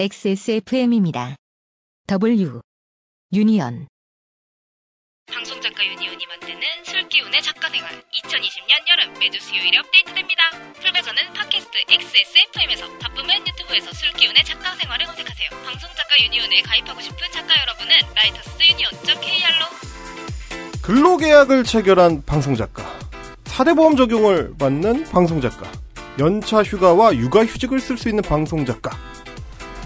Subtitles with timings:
[0.00, 1.34] XSFM입니다.
[2.06, 2.60] W
[3.32, 3.88] 유니언
[5.26, 10.42] 방송작가 유니온이 만드는 술기운의 작가생활 2020년 여름 매주 수요일에 업데이트됩니다.
[10.78, 15.48] full version은 팟캐스트 XSFM에서 바쁘면 유튜브에서 술기운의 작가생활을 검색하세요.
[15.64, 19.66] 방송작가 유니온에 가입하고 싶은 작가 여러분은 writersunion.kr로
[20.80, 22.84] 근로계약을 체결한 방송작가,
[23.46, 25.68] 사대보험 적용을 받는 방송작가,
[26.20, 29.17] 연차 휴가와 육아휴직을 쓸 수 있는 방송작가.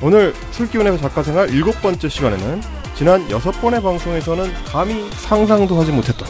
[0.05, 2.61] 오늘 술기운의 작가생활 일곱 번째 시간에는
[2.97, 6.27] 지난 여섯 번의 방송에서는 감히 상상도 하지 못했던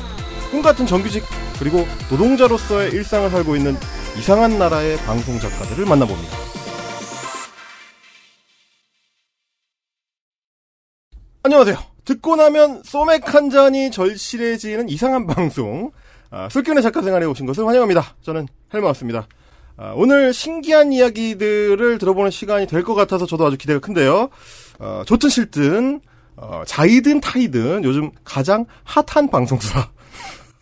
[0.51, 1.25] 꿈같은 정규직
[1.59, 3.75] 그리고 노동자로서의 일상을 살고 있는
[4.19, 6.37] 이상한 나라의 방송 작가들을 만나봅니다.
[11.43, 11.77] 안녕하세요.
[12.05, 15.93] 듣고 나면 소맥 한 잔이 절실해지는 이상한 방송
[16.31, 18.17] 아, 술기운의 작가생활에 오신 것을 환영합니다.
[18.21, 19.27] 저는 헬마였습니다.
[19.77, 24.29] 아, 오늘 신기한 이야기들을 들어보는 시간이 될 것 같아서 저도 아주 기대가 큰데요.
[24.79, 26.01] 어, 좋든 싫든
[26.37, 29.89] 어, 자이든 타이든 요즘 가장 핫한 방송사.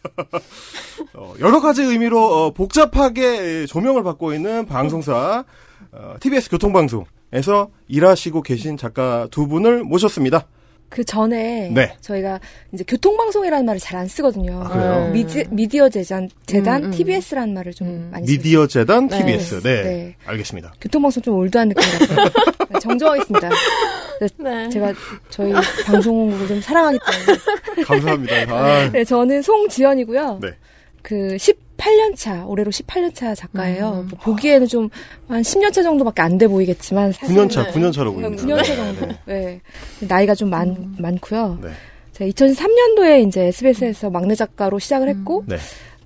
[1.14, 5.44] 어, 여러 가지 의미로 어, 복잡하게 조명을 받고 있는 방송사
[5.92, 10.46] 어, TBS 교통방송에서 일하시고 계신 작가 두 분을 모셨습니다.
[10.90, 11.94] 그 전에 네.
[12.00, 12.40] 저희가
[12.72, 14.62] 이제 교통방송이라는 말을 잘 안 쓰거든요.
[14.64, 15.10] 아, 그래요?
[15.12, 16.90] 미디, 미디어 재단, 재단 음, 음.
[16.90, 18.08] TBS라는 말을 좀 음.
[18.10, 19.18] 많이 쓰고 미디어 재단 네.
[19.18, 19.62] TBS.
[19.62, 19.82] 네.
[19.82, 20.16] 네.
[20.24, 20.72] 알겠습니다.
[20.80, 22.28] 교통방송 좀 올드한 느낌 같아요.
[22.70, 23.50] 네, 정정하겠습니다.
[24.38, 24.68] 네.
[24.70, 24.92] 제가
[25.28, 25.52] 저희
[25.84, 27.82] 방송국을 좀 사랑하기 때문에.
[27.84, 28.34] 감사합니다.
[28.56, 30.38] 아, 네, 저는 송지연이고요.
[30.42, 30.48] 네.
[31.02, 31.36] 그
[31.80, 34.02] 18년 차, 올해로 18년 차 작가예요.
[34.04, 34.08] 음.
[34.10, 34.88] 뭐 보기에는 좀
[35.28, 38.42] 한 10년 차 정도밖에 안 돼 보이겠지만 사실은 9년 차, 9년 차로 보입니다.
[38.44, 39.06] 9년 차 정도.
[39.06, 39.60] 네.
[40.00, 40.06] 네.
[40.06, 41.58] 나이가 좀 많, 많고요.
[41.62, 41.68] 네.
[42.12, 45.56] 제가 2003년도에 이제 SBS에서 막내 작가로 시작을 했고 네.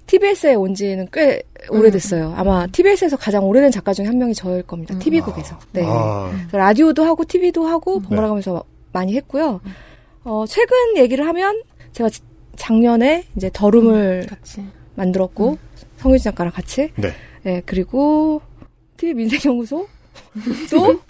[0.06, 2.34] TBS에 온 지는 꽤 오래됐어요.
[2.36, 4.94] 아마 TBS에서 가장 오래된 작가 중에 한 명이 저일 겁니다.
[4.94, 4.98] 음.
[4.98, 5.58] TV국에서.
[5.72, 5.82] 네.
[5.86, 8.08] 아, 그래서 라디오도 하고 TV도 하고 네.
[8.08, 9.60] 번갈아 가면서 많이 했고요.
[10.24, 12.20] 어, 최근 얘기를 하면 제가 지-
[12.56, 14.62] 작년에 이제 더룸을 같이.
[14.94, 15.58] 만들었고
[15.98, 17.12] 성유진 작가랑 같이 네.
[17.42, 18.40] 네, 그리고
[18.96, 19.86] TV 민생연구소
[20.70, 21.00] 또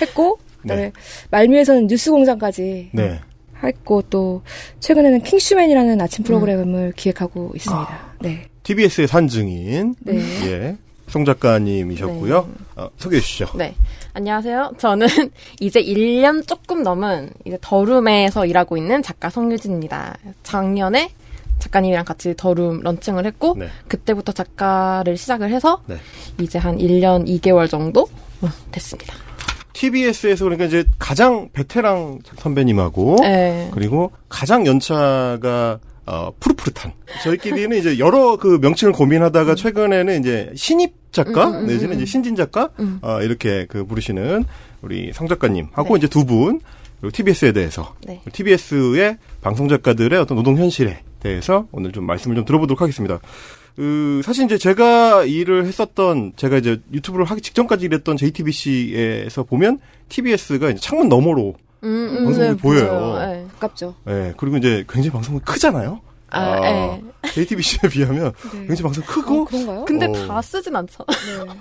[0.00, 0.92] 했고 그다음에
[1.30, 3.20] 말미에서는 뉴스공장까지 네.
[3.62, 4.42] 했고 또
[4.80, 8.14] 최근에는 킹슈맨이라는 아침 프로그램을 기획하고 있습니다.
[8.20, 10.16] 네, TBS의 산증인 네.
[10.46, 10.76] 예,
[11.08, 12.48] 송 작가님이셨고요.
[12.76, 13.50] 어, 소개해 주시죠.
[13.56, 13.74] 네.
[14.14, 14.72] 안녕하세요.
[14.78, 15.06] 저는
[15.60, 20.16] 이제 1년 조금 넘은 이제 더룸에서 일하고 있는 작가 성유진입니다.
[20.42, 21.10] 작년에
[21.60, 23.68] 작가님이랑 같이 더룸 런칭을 했고 네.
[23.88, 25.96] 그때부터 작가를 시작을 해서 네.
[26.40, 28.08] 이제 한 1년 2개월 정도
[28.42, 29.14] 어, 됐습니다.
[29.72, 33.70] TBS에서 그러니까 이제 가장 베테랑 선배님하고 네.
[33.72, 41.48] 그리고 가장 연차가 어, 푸릇푸릇한 저희끼리는 이제 여러 그 명칭을 고민하다가 최근에는 이제 신입 작가
[41.48, 41.96] 음, 음, 음, 내지는 음.
[41.96, 42.98] 이제 신진 작가 음.
[43.02, 44.44] 어, 이렇게 그 부르시는
[44.82, 45.98] 우리 성 작가님하고 네.
[45.98, 46.60] 이제 두 분
[47.00, 48.20] 그리고 TBS에 대해서 네.
[48.32, 53.20] TBS의 방송 작가들의 어떤 노동 현실에 대해서 오늘 좀 말씀을 좀 들어보도록 하겠습니다.
[53.76, 60.70] 그 사실 이제 제가 일을 했었던 제가 이제 유튜브를 하기 직전까지 일했던 JTBC에서 보면 TBS가
[60.70, 61.54] 이제 창문 너머로
[61.84, 63.18] 음, 음, 방송국이 네, 보여요.
[63.18, 63.46] 네.
[63.54, 63.94] 가깝죠.
[64.08, 66.00] 예 그리고 이제 굉장히 방송이 크잖아요.
[66.30, 67.02] 아, 네.
[67.32, 68.66] JTBC에 비하면 네.
[68.66, 69.84] 굉장히 방송 크고 어, 그런가요?
[69.84, 70.26] 근데 어.
[70.26, 71.04] 다 쓰진 않죠.
[71.06, 71.52] 네.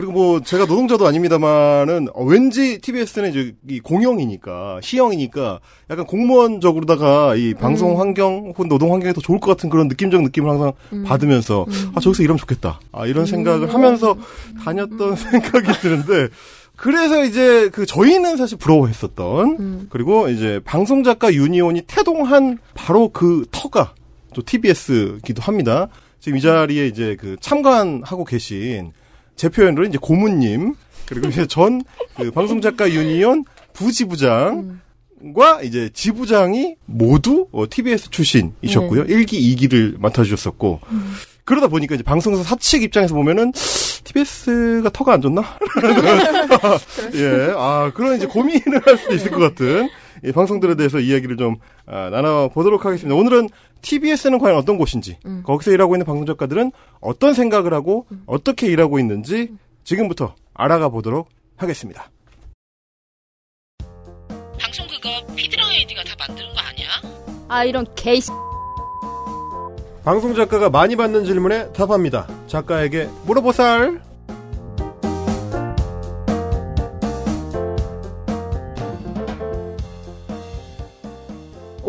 [0.00, 7.52] 그리고 뭐 제가 노동자도 아닙니다만은 어, 왠지 TBS는 이제 이 공영이니까 시형이니까 약간 공무원적으로다가 이
[7.52, 8.00] 방송 음.
[8.00, 11.04] 환경 혹은 노동 환경이 더 좋을 것 같은 그런 느낌적 느낌을 항상 음.
[11.04, 14.16] 받으면서 아 저기서 일하면 좋겠다 아 이런 생각을 하면서
[14.64, 16.28] 다녔던 생각이 드는데
[16.76, 19.86] 그래서 이제 그 저희는 사실 부러워했었던 음.
[19.90, 23.92] 그리고 이제 방송 작가 유니온이 태동한 바로 그 터가
[24.32, 25.88] 또 TBS기도 합니다.
[26.20, 28.92] 지금 이 자리에 이제 그 참관하고 계신
[29.40, 30.74] 제 표현으로 이제 고문님
[31.06, 31.80] 그리고 이제 전
[32.14, 34.80] 그 방송 작가 유니온 부지부장
[35.34, 39.04] 과 이제 지부장이 모두 어, TBS 출신이셨고요.
[39.04, 40.80] 일 1기, 2기를 맡아주셨었고
[41.44, 43.52] 그러다 보니까 이제 방송사 사측 입장에서 보면은
[44.04, 45.42] TBS가 터가 안 좋나?
[47.16, 49.90] 예, 아 그런 이제 고민을 할 수도 있을 것 같은 이
[50.34, 51.56] 방송들에 대해서 이야기를 좀
[51.86, 53.14] 아, 나눠보도록 하겠습니다.
[53.14, 53.48] 오늘은
[53.82, 55.42] TBS는 과연 어떤 곳인지, 음.
[55.44, 59.52] 거기서 일하고 있는 방송 작가들은 어떤 생각을 하고 어떻게 일하고 있는지
[59.84, 62.10] 지금부터 알아가 보도록 하겠습니다.
[64.60, 66.88] 방송 그거 피드랑 아이디가 다 만드는 거 아니야?
[67.48, 68.20] 아, 이런 개이
[70.04, 72.26] 방송 작가가 많이 받는 질문에 답합니다.
[72.46, 74.09] 작가에게 물어보살.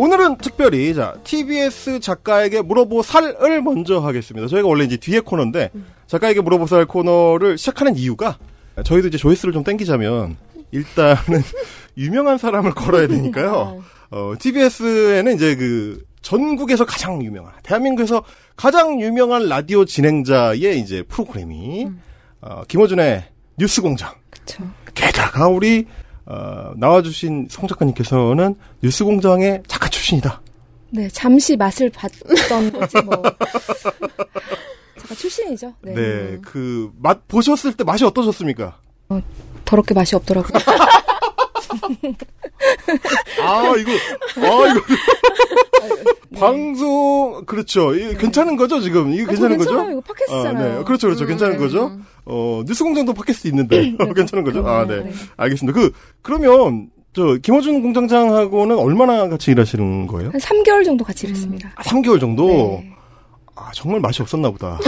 [0.01, 4.47] 오늘은 특별히 자 TBS 작가에게 물어보살을 먼저 하겠습니다.
[4.47, 5.69] 저희가 원래 이제 뒤에 코너인데
[6.07, 8.39] 작가에게 물어보살 코너를 시작하는 이유가
[8.83, 10.37] 저희도 이제 조회수를 좀 땡기자면
[10.71, 11.43] 일단은
[11.97, 13.83] 유명한 사람을 걸어야 되니까요.
[14.09, 18.23] 어, TBS에는 이제 그 전국에서 가장 유명한, 대한민국에서
[18.55, 21.89] 가장 유명한 라디오 진행자의 이제 프로그램이
[22.41, 23.23] 어, 김호준의
[23.55, 24.15] 뉴스공장.
[24.31, 24.63] 그쵸.
[24.95, 25.85] 게다가 우리
[26.31, 30.41] 어, 나와주신 송 작가님께서는 뉴스공장의 작가 출신이다.
[30.91, 33.21] 네, 잠시 맛을 봤던 거지 뭐.
[35.01, 35.73] 제가 출신이죠.
[35.81, 35.93] 네.
[35.93, 38.77] 네, 그 맛 보셨을 때 맛이 어떠셨습니까?
[39.65, 40.53] 더럽게 맛이 없더라고요.
[43.41, 43.91] 아 이거
[44.37, 44.81] 아 이거
[46.39, 47.93] 방송 그렇죠.
[47.95, 49.21] 이게 괜찮은 거죠 지금 네.
[49.21, 49.77] 아, 저 괜찮은 괜찮아요.
[49.85, 49.91] 거죠?
[49.91, 50.77] 이거 팟캐스트잖아요.
[50.79, 51.25] 네, 그렇죠, 그렇죠.
[51.25, 51.97] 괜찮은 거죠.
[52.25, 54.65] 어 뉴스공장도 팟캐스트 있는데 괜찮은 거죠?
[54.67, 55.01] 아, 네.
[55.03, 55.11] 네.
[55.37, 55.79] 알겠습니다.
[55.79, 55.91] 그
[56.21, 60.29] 그러면 저 김호준 공장장하고는 얼마나 같이 일하시는 거예요?
[60.31, 61.71] 한 3개월 정도 같이 일했습니다.
[61.75, 62.47] 아, 3개월 정도.
[62.47, 62.91] 네.
[63.55, 64.79] 아 정말 맛이 없었나 보다.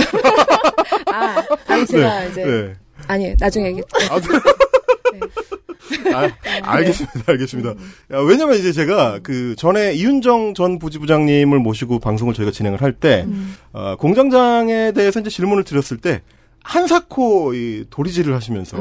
[1.12, 2.74] 아, 아니 제가 이제 네.
[3.08, 3.82] 아니 나중에 얘기.
[4.10, 5.20] 아, 네.
[6.14, 6.30] 아,
[6.64, 7.70] 알겠습니다, 알겠습니다.
[7.72, 13.26] 야, 왜냐면 이제 제가 그 전에 이윤정 전 부지부장님을 모시고 방송을 저희가 진행을 할 때,
[13.74, 16.22] 어, 공장장에 대해서 이제 질문을 드렸을 때,
[16.64, 18.78] 한사코 이 도리질을 하시면서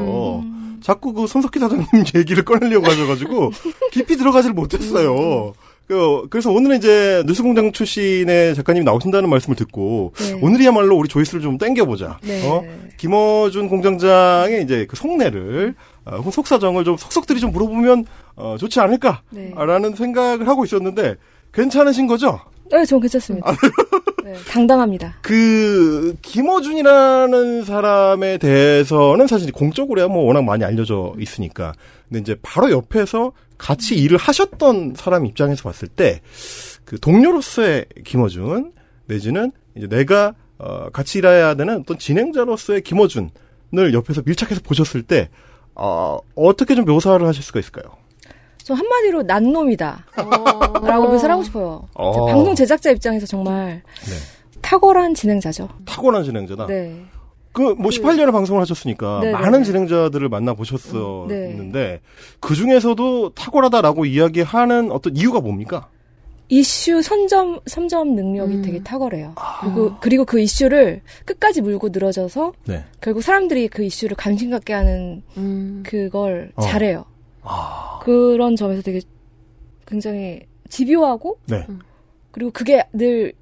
[0.81, 1.85] 자꾸 그 손석희 사장님
[2.15, 3.51] 얘기를 꺼내려고 하셔가지고
[3.91, 5.53] 깊이 들어가지를 못했어요.
[5.93, 10.39] 그, 그래서 오늘은 이제 뉴스공장 출신의 작가님이 나오신다는 말씀을 듣고 네.
[10.41, 12.19] 오늘이야말로 우리 조회수를 좀 땡겨보자.
[12.23, 12.49] 네.
[12.49, 12.63] 어?
[12.97, 15.75] 김어준 공장장의 이제 그 속내를
[16.05, 18.05] 어, 속사정을 좀 속속들이 좀 물어보면
[18.35, 18.85] 어, 좋지 네.
[18.85, 21.15] 않을까라는 생각을 하고 있었는데
[21.53, 22.39] 괜찮으신 거죠?
[22.71, 23.51] 네, 전 괜찮습니다.
[24.33, 25.15] 네, 당당합니다.
[25.21, 31.73] 그 김어준이라는 사람에 대해서는 사실 공적으로야 뭐 워낙 많이 알려져 있으니까
[32.09, 36.21] 근데 이제 바로 옆에서 같이 일을 하셨던 사람 입장에서 봤을 때
[36.85, 38.73] 그 동료로서의 김어준
[39.05, 45.29] 내지는 이제 내가 어, 같이 일해야 되는 어떤 진행자로서의 김어준을 옆에서 밀착해서 보셨을 때
[45.75, 47.97] 어, 어떻게 좀 묘사를 하실 수가 있을까요?
[48.63, 50.05] 저 한마디로 난 놈이다.
[50.15, 51.87] 라고 묘사를 하고 싶어요.
[51.93, 52.25] 어.
[52.27, 54.61] 방송 제작자 입장에서 정말 네.
[54.61, 55.67] 탁월한 진행자죠.
[55.85, 56.67] 타고난 진행자다.
[56.67, 57.03] 네.
[57.51, 59.65] 그뭐 18년을 방송을 하셨으니까 네, 네, 많은 네.
[59.65, 62.01] 진행자들을 만나 보셨었는데
[62.39, 65.87] 그 중에서도 탁월하다라고 이야기하는 어떤 이유가 뭡니까?
[66.49, 68.61] 이슈 선점 선점 능력이 음.
[68.63, 69.33] 되게 탁월해요.
[69.35, 69.59] 아.
[69.61, 72.83] 그리고 그리고 그 이슈를 끝까지 물고 늘어져서 네.
[73.01, 75.83] 결국 사람들이 그 이슈를 관심 갖게 하는 음.
[75.85, 76.61] 그걸 어.
[76.61, 77.05] 잘해요.
[77.43, 79.01] 아, 그런 점에서 되게
[79.85, 81.65] 굉장히 집요하고 네.
[82.31, 83.33] 그리고 그게 늘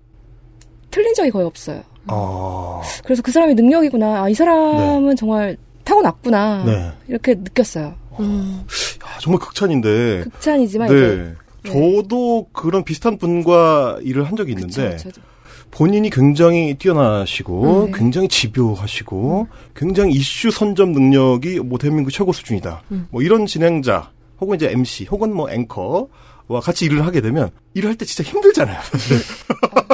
[0.90, 1.84] 틀린 적이 거의 없어요.
[2.08, 4.24] 아, 그래서 그 사람이 능력이구나.
[4.24, 6.66] 아, 이 사람은 정말 타고났구나.
[6.66, 6.92] 네.
[7.08, 7.96] 이렇게 느꼈어요.
[8.20, 8.64] 음.
[9.04, 10.24] 야, 정말 극찬인데.
[10.24, 11.72] 극찬이지만 이제 네.
[11.72, 15.22] 저도 그런 비슷한 분과 일을 한 적이 있는데 그쵸, 저도.
[15.72, 17.98] 본인이 굉장히 뛰어나시고 네.
[17.98, 22.84] 굉장히 집요하시고 굉장히 이슈 선점 능력이 뭐 대한민국 최고 수준이다.
[22.92, 23.08] 음.
[23.10, 28.06] 뭐 이런 진행자 혹은 이제 MC 혹은 뭐 앵커와 같이 일을 하게 되면 일할 때
[28.06, 28.80] 진짜 힘들잖아요.
[28.84, 29.18] 사실.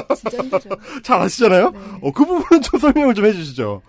[0.09, 0.69] 아, 진짜 힘들죠.
[1.03, 1.69] 잘 아시잖아요.
[1.69, 1.79] 네.
[2.01, 3.81] 어, 그 부분은 좀 설명을 좀 해주시죠.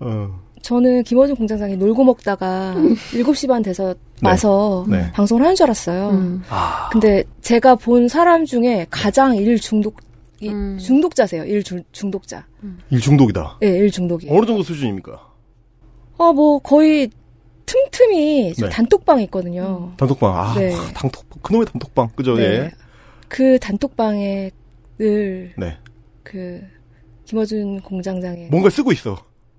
[0.00, 2.74] 어, 저는 김어준 공장장이 놀고 먹다가
[3.12, 5.12] 7시 반 돼서 와서 네.
[5.12, 6.10] 방송을 하는 줄 알았어요.
[6.10, 6.42] 음.
[6.48, 9.96] 아, 근데 제가 본 사람 중에 가장 일 중독,
[10.44, 10.78] 이 음.
[10.78, 11.44] 중독자세요.
[11.44, 12.46] 일 중, 중독자.
[12.90, 13.58] 일 중독이다.
[13.62, 14.28] 예, 일 중독이.
[14.30, 15.12] 어느 정도 수준입니까?
[16.18, 17.10] 아, 뭐, 거의
[17.66, 18.74] 틈틈이 좀 네.
[18.74, 19.92] 단톡방이 있거든요.
[19.96, 20.36] 단톡방.
[20.36, 20.72] 아, 네.
[20.94, 22.10] 단톡 그놈의 단톡방.
[22.14, 22.34] 그죠?
[22.36, 22.42] 네.
[22.42, 22.70] 예.
[23.28, 24.50] 그 단톡방에
[24.98, 25.76] 늘, 네.
[26.22, 26.60] 그,
[27.24, 29.16] 김어준 공장장의 뭔가 쓰고 있어.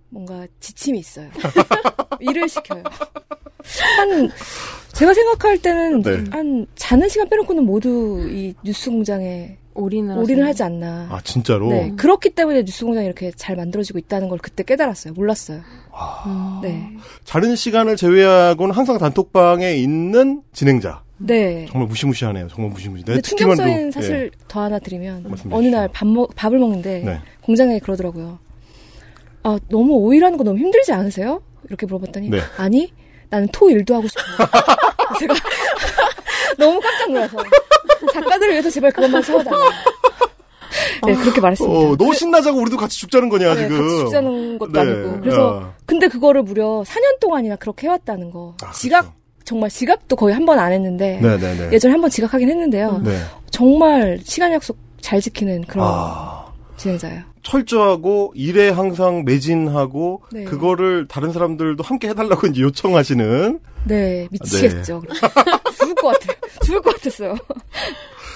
[0.10, 1.30] 뭔가 지침이 있어요.
[2.22, 2.84] 일을 시켜요.
[3.98, 4.30] 한
[4.94, 6.24] 제가 생각할 때는 네.
[6.30, 11.08] 한 자는 시간 빼놓고는 모두 이 뉴스 공장에 올인을 올인을 하지 않나.
[11.12, 11.70] 아, 진짜로?
[11.70, 15.14] 네, 그렇기 때문에 뉴스 공장이 이렇게 잘 만들어지고 있다는 걸 그때 깨달았어요.
[15.14, 15.60] 몰랐어요.
[16.26, 16.60] 음.
[16.64, 16.90] 네,
[17.24, 21.04] 자는 시간을 제외하고는 항상 단톡방에 있는 진행자.
[21.18, 21.66] 네.
[21.70, 22.48] 정말 무시무시하네요.
[22.50, 23.04] 정말 무시무시.
[23.06, 23.56] 내 듣기만도.
[23.64, 23.92] 충격적인 예.
[23.92, 25.68] 사실 더 하나 드리면 어느.
[25.68, 27.20] 날 밥 먹, 밥을 먹는데 네.
[27.42, 28.40] 공장장이 그러더라고요.
[29.44, 31.42] 아 너무 오일하는 거 너무 힘들지 않으세요?
[31.68, 32.40] 이렇게 물어봤더니 네.
[32.58, 32.92] 아니
[33.30, 34.26] 나는 토 일도 하고 싶어요.
[35.20, 35.34] 제가
[36.58, 37.38] 너무 깜짝 놀라서
[38.14, 39.58] 작가들을 위해서 제발 그것만 세워달라.
[41.06, 41.78] 네 그렇게 말했습니다.
[41.80, 43.82] 어, 너 신나자고 우리도 같이 죽자는 거냐, 네, 지금.
[43.82, 44.80] 같이 죽자는 것도 네.
[44.80, 45.74] 아니고 그래서 야.
[45.86, 48.56] 근데 그거를 무려 4년 동안이나 그렇게 해왔다는 거.
[48.64, 49.16] 아, 지각 그렇죠.
[49.46, 51.72] 정말 지각도 거의 한 번 안 했는데 네네네.
[51.72, 53.02] 예전에 한 번 지각하긴 했는데요.
[53.04, 53.18] 네.
[53.52, 56.45] 정말 시간 약속 잘 지키는 그런 아.
[56.78, 57.24] 진행자예요.
[57.44, 60.44] 철저하고 일에 항상 매진하고 네.
[60.44, 63.60] 그거를 다른 사람들도 함께 해달라고 이제 요청하시는.
[63.86, 65.04] 네, 미치겠죠.
[65.78, 66.38] 죽을 것 같아요.
[66.64, 67.36] 죽을 것 같았어요.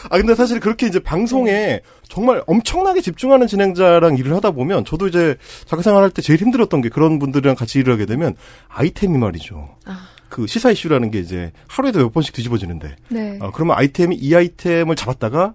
[0.09, 5.35] 아 근데 사실 그렇게 이제 방송에 정말 엄청나게 집중하는 진행자랑 일을 하다 보면 저도 이제
[5.65, 8.35] 작가 생활할 때 제일 힘들었던 게 그런 분들이랑 같이 일을 하게 되면
[8.69, 9.69] 아이템이 말이죠.
[9.85, 10.07] 아.
[10.29, 13.37] 그 시사 이슈라는 게 이제 하루에도 몇 번씩 뒤집어지는데 네.
[13.41, 15.53] 어, 그러면 아이템이 이 아이템을 잡았다가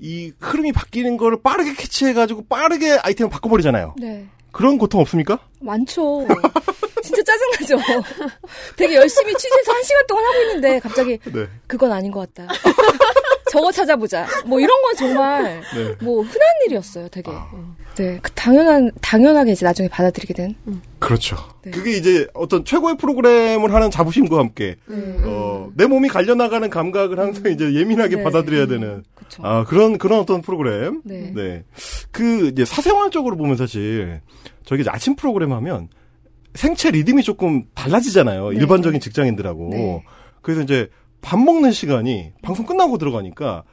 [0.00, 3.94] 이 흐름이 바뀌는 거를 빠르게 캐치해가지고 빠르게 아이템을 바꿔버리잖아요.
[3.98, 4.26] 네.
[4.52, 5.38] 그런 고통 없습니까?
[5.60, 6.26] 많죠.
[7.02, 7.78] 진짜 짜증나죠.
[8.76, 11.46] 되게 열심히 취재해서 한 시간 동안 하고 있는데 갑자기 네.
[11.66, 12.52] 그건 아닌 것 같다.
[13.50, 14.26] 저거 찾아보자.
[14.46, 15.94] 뭐 이런 건 정말 네.
[16.00, 17.08] 뭐 흔한 일이었어요.
[17.08, 17.30] 되게.
[17.32, 17.48] 아.
[17.96, 20.54] 네, 그 당연한 당연하게 이제 나중에 받아들이게 된.
[21.00, 21.36] 그렇죠.
[21.62, 21.72] 네.
[21.72, 25.16] 그게 이제 어떤 최고의 프로그램을 하는 자부심과 함께 네.
[25.24, 28.22] 어, 내 몸이 갈려 나가는 감각을 항상 이제 예민하게 네.
[28.22, 29.46] 받아들여야 되는 그렇죠.
[29.46, 31.02] 아 그런 그런 어떤 프로그램.
[31.04, 31.32] 네.
[31.34, 31.64] 네.
[32.10, 34.20] 그 이제 사생활적으로 보면 사실
[34.78, 35.88] 이제 아침 프로그램 하면
[36.54, 38.50] 생체 리듬이 조금 달라지잖아요.
[38.50, 38.56] 네.
[38.56, 39.68] 일반적인 직장인들하고.
[39.70, 40.04] 네.
[40.42, 40.88] 그래서 이제
[41.20, 43.64] 밥 먹는 시간이 방송 끝나고 들어가니까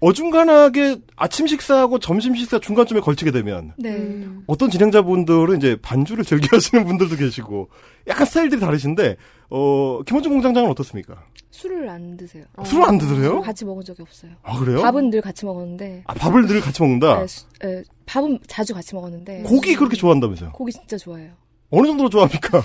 [0.00, 3.90] 어중간하게 아침 식사하고 점심 식사 중간쯤에 걸치게 되면 네.
[3.96, 4.44] 음.
[4.46, 7.68] 어떤 진행자분들은 이제 반주를 즐겨 하시는 분들도 계시고
[8.08, 9.16] 약간 스타일들이 다르신데
[9.50, 11.22] 어 김원중 공장장은 어떻습니까?
[11.50, 12.44] 술을 안 드세요.
[12.64, 13.40] 술을 안 드세요?
[13.42, 14.32] 같이 먹은 적이 없어요.
[14.42, 14.80] 아 그래요?
[14.80, 17.20] 밥은 늘 같이 먹었는데 아 밥을 늘 같이 먹는다.
[17.20, 20.52] 네, 수- 네, 밥은 자주 같이 먹었는데 고기 그렇게 좋아한다면서요?
[20.52, 21.32] 고기 진짜 좋아해요.
[21.70, 22.62] 어느 정도로 좋아합니까?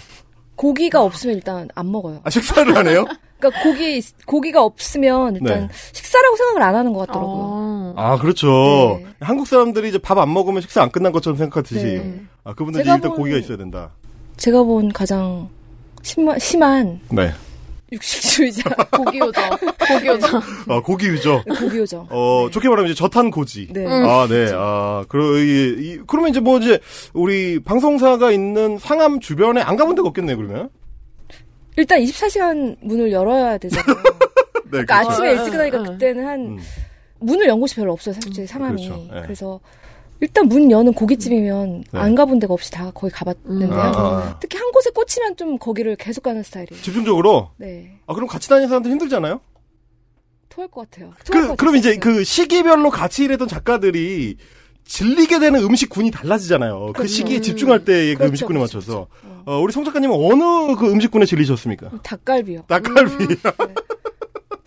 [0.56, 2.22] 고기가 없으면 일단 안 먹어요.
[2.24, 3.06] 아 식사를 안 해요?
[3.40, 5.74] 그러니까 고기 고기가 없으면 일단 네.
[5.92, 7.36] 식사라고 생각을 안 하는 것 같더라고요.
[7.38, 7.94] 어.
[7.98, 9.00] 아 그렇죠.
[9.02, 9.08] 네.
[9.20, 12.22] 한국 사람들이 이제 밥 안 먹으면 식사 안 끝난 것처럼 생각하듯이 네.
[12.44, 13.92] 아 그분들 제가 일단 본- 고기가 있어야 된다.
[14.38, 15.50] 제가 본 가장
[16.02, 17.32] 심한, 심한 네.
[17.92, 19.50] 육식주의자 고기 요정.
[19.88, 20.42] 고기 요정.
[20.68, 21.44] 아 고기 유저.
[21.60, 22.08] 고기 요정.
[22.10, 23.68] 어 좋게 말하면 이제 저탄 고지.
[23.72, 23.86] 네.
[23.86, 24.06] 음.
[24.06, 24.51] 아, 네.
[24.54, 26.80] 아, 그러, 이, 이, 그러면 이제 뭐 이제,
[27.13, 30.70] 우리 방송사가 있는 상암 주변에 안 가본 데가 없겠네요, 그러면?
[31.77, 33.96] 일단 24시간 문을 열어야 되잖아요.
[34.65, 34.70] 네.
[34.72, 35.12] 그러니까 그렇죠.
[35.12, 35.84] 아침에 어, 일찍 어, 일어나니까 어.
[35.84, 36.60] 그때는 한 음.
[37.20, 38.88] 문을 연 곳이 별로 없어요, 사실 상암이.
[38.88, 39.13] 그렇죠.
[39.13, 39.22] 네.
[39.22, 39.60] 그래서
[40.22, 42.00] 일단 문 여는 고깃집이면 네.
[42.00, 43.69] 안 가본 데가 없이 다 거의 가봤는데요.
[43.69, 43.74] 음.
[43.74, 44.39] 아, 아.
[44.39, 46.81] 특히 한 곳에 꽂히면 좀 거기를 계속 가는 스타일이에요.
[46.81, 47.50] 집중적으로?
[47.57, 48.00] 네.
[48.07, 49.41] 아, 그럼 같이 다니는 사람들 힘들잖아요?
[50.50, 51.13] 토할 것 같아요.
[51.25, 51.98] 토할 그, 것 그럼 이제.
[51.98, 54.38] 그 시기별로 같이 일했던 작가들이
[54.86, 56.88] 질리게 되는 음식군이 달라지잖아요.
[56.88, 57.12] 그 그렇죠.
[57.12, 59.07] 시기에 집중할 때의 그 그렇죠, 음식군에 그렇죠, 맞춰서.
[59.22, 59.41] 그렇죠.
[59.45, 61.91] 어, 우리 송 작가님은 어느 그 음식군에 질리셨습니까?
[62.03, 62.63] 닭갈비요.
[62.67, 63.36] 닭갈비.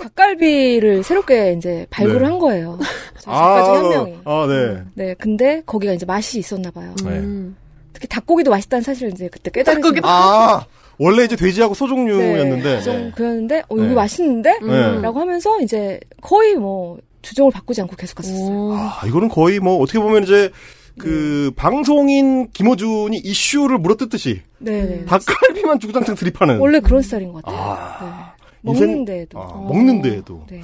[0.09, 2.27] 닭갈비를 새롭게 이제 발굴을 네.
[2.27, 2.79] 한 거예요.
[3.21, 4.19] 저희 작가 중에 한 명이.
[4.25, 4.83] 아, 네.
[4.95, 6.95] 네, 근데 거기가 이제 맛이 있었나 봐요.
[7.05, 7.11] 네.
[7.11, 7.57] 음.
[7.93, 10.65] 특히 닭고기도 맛있다는 사실을 이제 그때 깨달은 닭고기도 아,
[10.99, 12.83] 원래 이제 돼지하고 소 종류였는데.
[12.83, 13.95] 좀 그랬는데 어, 여기 네.
[13.95, 14.59] 맛있는데?
[14.61, 15.01] 네.
[15.01, 18.47] 라고 하면서 이제 거의 뭐 주종을 바꾸지 않고 계속 갔었어요.
[18.49, 18.73] 오.
[18.75, 20.51] 아, 이거는 거의 뭐 어떻게 보면 이제
[20.99, 25.05] 그 방송인 김호준이 이슈를 물어뜯듯이 네, 네.
[25.05, 26.59] 닭갈비만 주구장창 드립하는.
[26.59, 27.61] 원래 그런 스타일인 것 같아요.
[27.61, 28.38] 아, 네.
[28.63, 29.41] 먹는 데에도.
[29.41, 30.63] 아, 먹는 데에도 네.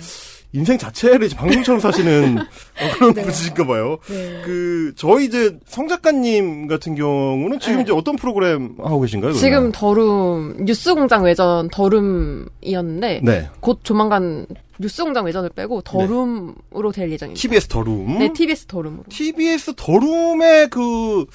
[0.52, 3.22] 인생 자체를 이제 방송처럼 사시는 어, 그런 네.
[3.22, 3.98] 분이신가 봐요.
[4.08, 4.42] 네.
[4.44, 7.82] 그 저희 이제 성 작가님 같은 경우는 지금 네.
[7.82, 9.32] 이제 어떤 프로그램 하고 계신가요?
[9.32, 9.40] 그러면?
[9.40, 13.48] 지금 더룸 뉴스공장 외전 더룸이었는데 네.
[13.60, 14.46] 곧 조만간
[14.78, 17.40] 뉴스공장 외전을 빼고 더룸으로 될 예정입니다.
[17.40, 18.18] TBS 더룸.
[18.18, 19.04] 네, TBS 더룸으로.
[19.08, 21.26] TBS 더룸의 그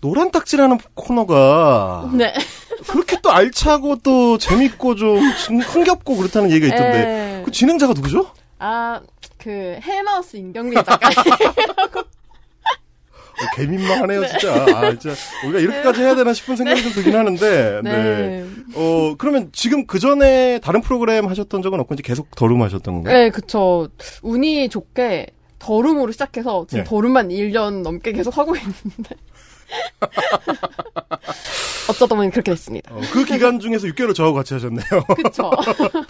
[0.00, 2.32] 노란 딱지라는 코너가 네.
[2.88, 8.30] 그렇게 또 알차고 또 재밌고 좀 흥겹고 그렇다는 얘기가 있던데 에, 그 진행자가 누구죠?
[8.58, 9.00] 아,
[9.38, 11.08] 그 헬마우스 임경민 작가.
[13.38, 14.54] 어, 개민망하네요 진짜.
[14.74, 17.80] 아 진짜 우리가 이렇게까지 해야 되나 싶은 생각이 좀 들긴 하는데.
[17.84, 17.92] 네.
[17.92, 18.46] 네.
[18.74, 23.14] 어 그러면 지금 그 전에 다른 프로그램 하셨던 적은 없고 이제 계속 더룸 하셨던 건가요?
[23.14, 23.88] 네, 그쵸.
[24.22, 25.26] 운이 좋게
[25.58, 26.88] 더룸으로 시작해서 지금 네.
[26.88, 29.16] 더룸만 1년 넘게 계속 하고 있는데.
[31.88, 32.92] 어쩌다 보니 그렇게 됐습니다.
[32.92, 34.86] 어, 그 기간 중에서 6개월 저하고 같이 하셨네요.
[35.22, 35.50] 그쵸.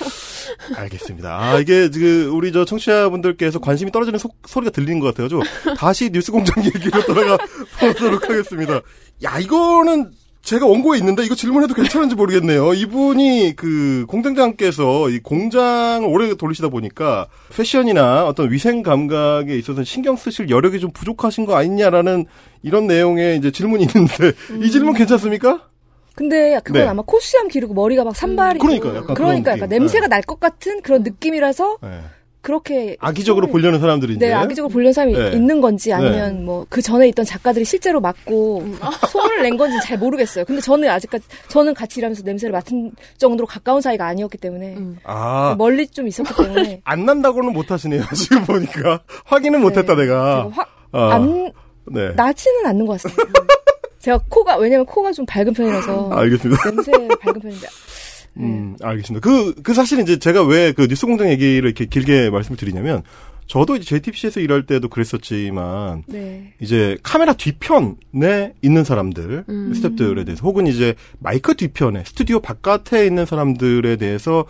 [0.74, 1.38] 알겠습니다.
[1.38, 5.42] 아, 이게, 그, 우리 저 청취자분들께서 관심이 떨어지는 소, 소리가 들리는 것 같아가지고,
[5.76, 7.36] 다시 뉴스 공장 얘기로 돌아가
[7.78, 8.80] 보도록 하겠습니다.
[9.22, 10.12] 야, 이거는
[10.46, 12.72] 제가 원고에 있는데 이거 질문해도 괜찮은지 모르겠네요.
[12.72, 20.48] 이분이 그 공장장께서 이 공장을 오래 돌리시다 보니까 패션이나 어떤 위생 감각에 있어서 신경 쓰실
[20.48, 22.26] 여력이 좀 부족하신 거 아니냐라는
[22.62, 24.32] 이런 내용의 이제 질문이 있는데
[24.64, 25.66] 이 질문 괜찮습니까?
[26.14, 26.88] 근데 그건 네.
[26.88, 29.50] 아마 코수염 기르고 머리가 막 산발이고 그러니까 약간 그러니까.
[29.50, 32.00] 약간 냄새가 날것 같은 그런 느낌이라서 네.
[32.46, 35.30] 그렇게 악의적으로 보려는 사람들이 네, 악의적으로 보려는 사람이 네.
[35.32, 38.64] 있는 건지 아니면 뭐그 전에 있던 작가들이 실제로 맡고
[39.10, 40.44] 소문을 낸 건지는 잘 모르겠어요.
[40.44, 44.96] 근데 저는 아직까지 저는 같이 일하면서 냄새를 맡은 정도로 가까운 사이가 아니었기 때문에 음.
[45.02, 48.04] 아, 멀리 좀 있었기 때문에 안 난다고는 못 하시네요.
[48.14, 50.04] 지금 보니까 확인은 못 했다 네.
[50.04, 50.44] 내가.
[50.44, 51.14] 제가 확 아.
[51.14, 51.52] 안
[51.86, 52.12] 네.
[52.14, 53.24] 나지는 않는 것 같습니다.
[53.98, 56.70] 제가 코가 왜냐면 코가 좀 밝은 편이라서 알겠습니다.
[56.70, 57.66] 냄새 밝은 편인데
[58.38, 59.26] 음, 알겠습니다.
[59.26, 63.02] 그, 그 사실 이제 제가 왜 그 뉴스 공장 얘기를 이렇게 길게 말씀을 드리냐면,
[63.46, 66.52] 저도 이제 JTBC에서 일할 때도 그랬었지만, 네.
[66.60, 69.72] 이제 카메라 뒤편에 있는 사람들, 음.
[69.72, 74.46] 스탭들에 대해서, 혹은 이제 마이크 뒤편에, 스튜디오 바깥에 있는 사람들에 대해서,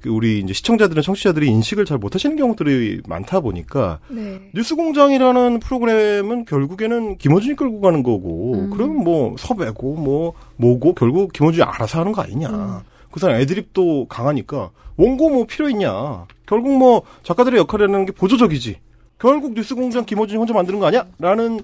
[0.00, 4.40] 그 우리 이제 시청자들은 청취자들이 인식을 잘 못하시는 경우들이 많다 보니까, 네.
[4.54, 8.70] 뉴스 공장이라는 프로그램은 결국에는 김어준이 끌고 가는 거고, 음.
[8.70, 12.48] 그럼 뭐 섭외고, 뭐, 뭐고, 결국 김어준이 알아서 하는 거 아니냐.
[12.48, 12.97] 음.
[13.18, 16.24] 그 사람 애드립도 강하니까, 원고 뭐 필요 있냐.
[16.46, 18.78] 결국 뭐 작가들의 역할이라는 게 보조적이지.
[19.18, 21.04] 결국 뉴스 공장 김어준이 혼자 만드는 거 아니야?
[21.18, 21.60] 라는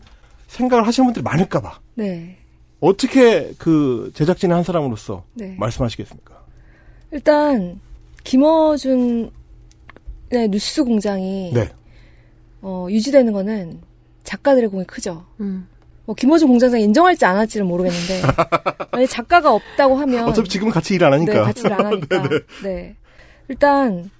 [0.48, 1.78] 생각을 하시는 분들이 많을까봐.
[1.94, 2.38] 네.
[2.80, 5.54] 어떻게 그 제작진의 한 사람으로서 네.
[5.60, 6.42] 말씀하시겠습니까?
[7.12, 7.80] 일단
[8.24, 9.30] 김어준의
[10.50, 11.70] 뉴스 공장이 네.
[12.62, 13.80] 어, 유지되는 거는
[14.24, 15.24] 작가들의 공이 크죠.
[15.38, 15.68] 음.
[16.06, 18.22] 뭐 김어준 공장장이 인정할지 안 할지는 모르겠는데
[18.92, 21.32] 만약 작가가 없다고 하면 어차피 지금은 같이 일 안 하니까.
[21.32, 22.28] 네, 같이 일 안 하니까.
[22.62, 22.94] 네.
[23.48, 24.10] 일단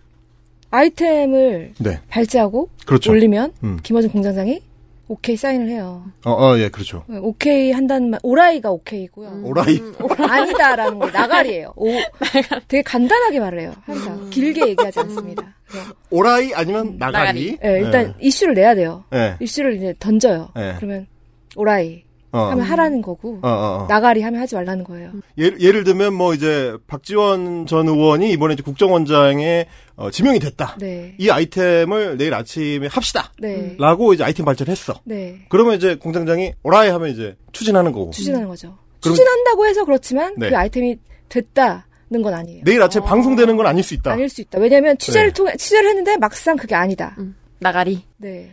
[0.71, 2.01] 아이템을 네.
[2.09, 3.11] 발제하고 그렇죠.
[3.13, 3.79] 올리면 음.
[3.83, 4.61] 김어준 공장장이
[5.07, 6.03] 오케이 사인을 해요.
[6.25, 7.05] 어, 어, 예, 그렇죠.
[7.09, 9.29] 네, 오케이 한다는 말 오라이가 오케이고요.
[9.29, 9.45] 음.
[9.45, 9.79] 오라이.
[10.19, 11.75] 아니다라는 거 나가리예요.
[11.77, 11.89] 오,
[12.69, 13.75] 되게 간단하게 말을 해요.
[13.85, 15.55] 항상 길게 얘기하지 않습니다.
[15.69, 17.19] 그래서 오라이 아니면 나가리.
[17.19, 17.59] 나가리.
[17.59, 19.05] 네, 일단 이슈를 내야 돼요.
[19.13, 19.37] 예.
[19.41, 20.49] 이슈를 이제 던져요.
[20.57, 20.73] 네.
[20.79, 21.07] 그러면
[21.57, 22.39] 오라이 어.
[22.51, 23.87] 하면 하라는 거고 어, 어, 어.
[23.89, 25.13] 나가리 하면 하지 말라는 거예요.
[25.39, 30.77] 예를, 예를 들면 뭐 이제 박지원 전 의원이 이번에 이제 국정원장에 어, 지명이 됐다.
[30.81, 31.15] 네.
[31.19, 33.33] 이 아이템을 내일 아침에 합시다.
[33.39, 33.77] 네.
[33.79, 34.95] 라고 이제 아이템 발전을 했어.
[35.05, 35.47] 네.
[35.49, 38.11] 그러면 이제 공장장이 오라이 하면 이제 추진하는 거고.
[38.11, 38.77] 추진하는 거죠.
[39.01, 40.49] 그럼- 추진한다고 해서 그렇지만 네.
[40.51, 40.97] 그 아이템이
[41.29, 42.63] 됐다 는 건 아니에요.
[42.65, 43.07] 내일 아침에 어.
[43.07, 44.13] 방송되는 건 아닐 수 있다.
[44.13, 44.59] 아닐 수 있다.
[44.59, 45.33] 왜냐하면 취재를 네.
[45.35, 47.15] 통해 취재를 했는데 막상 그게 아니다.
[47.19, 47.35] 음.
[47.61, 48.03] 나가리.
[48.19, 48.51] 네.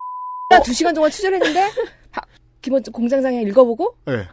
[0.64, 1.68] 두 시간 동안 취재를 했는데
[2.62, 4.28] 바- 김원준 공장장이 읽어보고 네.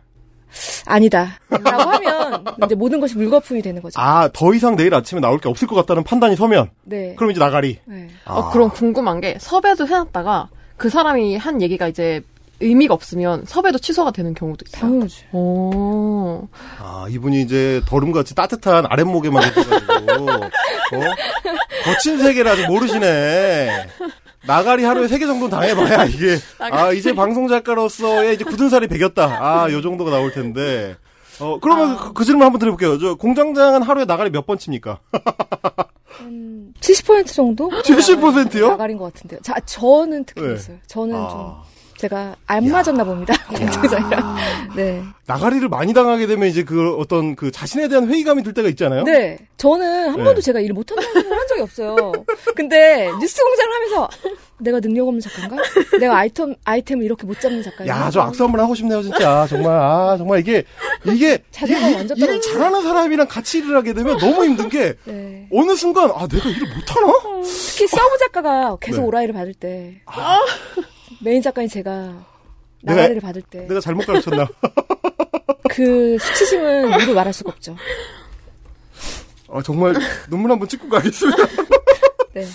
[0.87, 1.38] 아니다.
[1.50, 4.00] 라고 하면 이제 모든 것이 물거품이 되는 거죠.
[4.00, 7.14] 아, 더 이상 내일 아침에 나올 게 없을 것 같다는 판단이 서면, 네.
[7.16, 7.78] 그럼 이제 나가리.
[7.85, 8.08] 네.
[8.25, 8.35] 아.
[8.35, 12.23] 어, 그럼 궁금한 게 섭외도 해놨다가 그 사람이 한 얘기가 이제
[12.61, 14.80] 의미가 없으면 섭외도 취소가 되는 경우도 있어요.
[14.80, 15.26] 당연하죠.
[15.32, 16.49] 오.
[16.78, 20.50] 아, 이분이 이제 더름같이 따뜻한 아랫목에만 계셔가지고, 어?
[21.85, 23.86] 거친 세계를 아직 모르시네.
[24.46, 29.24] 나가리 하루에 세 개 정도 당해봐야 이게, 아, 이제 방송 작가로서의 이제 굳은 살이 배겼다.
[29.24, 30.96] 아, 요 정도가 나올 텐데.
[31.40, 32.98] 어, 그러면 그, 그 질문 한번 드려볼게요.
[32.98, 34.98] 저, 공장장은 하루에 나가리 몇 번 칩니까?
[36.18, 37.68] 한70% 정도?
[37.68, 38.68] 70% 요?
[38.70, 39.40] 나가린 것 같은데요.
[39.42, 40.56] 자, 저는 특히 네.
[40.86, 41.62] 저는 좀 아,
[41.99, 43.34] 제가 안 맞았나 봅니다.
[43.49, 44.37] 공장장이랑.
[44.76, 45.02] 네.
[45.26, 49.02] 나가리를 많이 당하게 되면 이제 그 어떤 그 자신에 대한 회의감이 들 때가 있잖아요?
[49.02, 49.37] 네.
[49.56, 50.25] 저는 한 네.
[50.25, 52.13] 번도 제가 일을 못한다는 생각을 한 적이 없어요.
[52.54, 54.08] 근데 뉴스 공장을 하면서
[54.58, 55.56] 내가 능력 없는 작가인가?
[55.99, 57.87] 내가 아이템, 아이템을 이렇게 못 잡는 작가인가?
[58.06, 59.47] 야, 저 악수 한 번 하고 싶네요, 진짜.
[59.49, 60.65] 정말, 아, 정말 이게,
[61.04, 62.17] 이게, 자존감 완전.
[62.41, 65.49] 잘하는 사람이랑 같이 일을 하게 되면 너무 힘든 게, 네.
[65.52, 67.13] 어느 순간, 아, 내가 일을 못하나?
[67.45, 69.06] 특히 서브 작가가 계속 네.
[69.08, 70.00] 오라이를 받을 때.
[71.21, 72.26] 메인 작가인 제가
[72.83, 73.67] 나가리를 받을 때.
[73.67, 74.47] 내가 잘못 가르쳤나?
[75.71, 77.76] 그 수치심은 이루 말할 수가 없죠.
[79.50, 79.95] 아, 정말,
[80.28, 81.47] 눈물 한번 찍고 가겠습니다.
[82.35, 82.47] 네.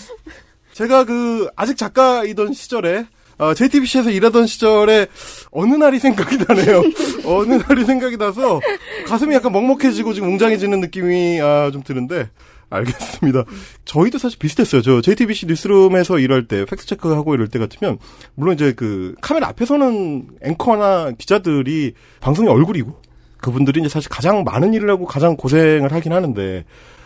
[0.74, 3.06] 제가 그, 아직 작가이던 시절에,
[3.38, 5.08] 어, JTBC에서 일하던 시절에,
[5.52, 6.84] 어느 날이 생각이 나네요.
[7.26, 8.60] 어느 날이 생각이 나서,
[9.08, 12.30] 가슴이 약간 먹먹해지고 지금 웅장해지는 느낌이, 아, 좀 드는데,
[12.76, 13.44] 알겠습니다.
[13.86, 14.82] 저희도 사실 비슷했어요.
[14.82, 17.98] 저 JTBC 뉴스룸에서 일할 때, 팩트 체크하고 이럴 때 같으면,
[18.36, 22.94] 물론 이제 그, 카메라 앞에서는 앵커나 기자들이 방송의 얼굴이고,
[23.38, 26.66] 그분들이 이제 사실 가장 많은 일을 하고 가장 고생을 하긴 하는데,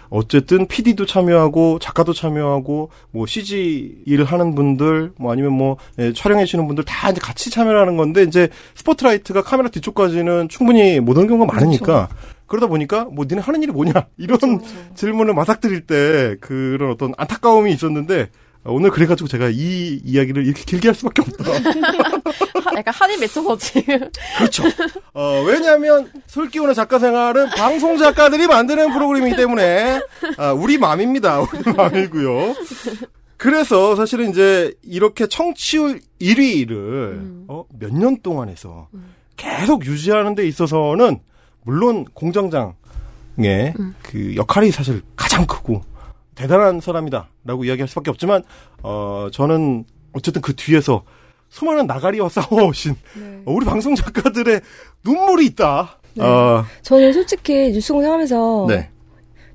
[0.09, 6.45] 어쨌든 PD도 참여하고 작가도 참여하고 뭐 CG 일을 하는 분들 뭐 아니면 뭐 예, 촬영해
[6.45, 11.27] 주시는 분들 다 이제 같이 참여를 하는 건데 이제 스포트라이트가 카메라 뒤쪽까지는 충분히 못 오는
[11.27, 14.37] 경우가 많으니까 그 러다 보니까 뭐 니네 하는 일이 뭐냐 이런
[14.95, 18.29] 질문을 맞닥뜨릴 때 그런 어떤 안타까움이 있었는데
[18.63, 21.51] 어, 오늘 그래가지고 제가 이 이야기를 이렇게 길게 할 수밖에 없다.
[22.63, 23.99] 하- 약간 한이 맺혀서 지금.
[24.37, 24.63] 그렇죠.
[25.13, 29.99] 어, 왜냐하면 솔기운의 작가 생활은 방송 작가들이 만드는 프로그램이기 때문에
[30.37, 31.39] 아, 우리 맘입니다.
[31.41, 32.55] 우리 맘이고요.
[33.37, 37.45] 그래서 사실은 이제 이렇게 청취율 1위를 음.
[37.47, 38.87] 어, 몇 년 동안 해서
[39.35, 41.19] 계속 유지하는 데 있어서는
[41.67, 42.73] 물론 공장장의
[43.77, 43.93] 음.
[44.01, 45.81] 그 역할이 사실 가장 크고
[46.33, 48.41] 대단한 사람이다라고 이야기할 수밖에 없지만
[48.83, 51.03] 어 저는 어쨌든 그 뒤에서
[51.49, 53.41] 수많은 나가리와 싸워오신 네.
[53.45, 54.61] 어, 우리 방송 작가들의
[55.03, 55.99] 눈물이 있다.
[56.13, 56.23] 네.
[56.23, 58.89] 어, 저는 솔직히 뉴스 공장하면서 네.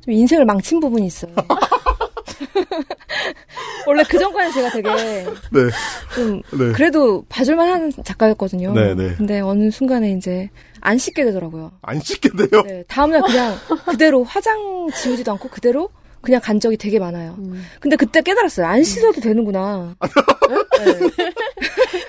[0.04, 1.32] 좀 인생을 망친 부분이 있어요.
[3.86, 5.24] 원래 그 전까지 제가 되게 네.
[6.14, 6.72] 좀 네.
[6.72, 8.74] 그래도 봐줄만한 작가였거든요.
[8.74, 9.14] 네, 네.
[9.16, 10.50] 근데 어느 순간에 이제
[10.82, 11.72] 안 씻게 되더라고요.
[11.80, 12.62] 안 씻게 돼요.
[12.66, 15.88] 네, 다음날 그냥 그대로 화장 지우지도 않고 그대로
[16.20, 17.36] 그냥 간 적이 되게 많아요.
[17.38, 17.64] 음.
[17.80, 18.66] 근데 그때 깨달았어요.
[18.66, 19.96] 안 씻어도 되는구나.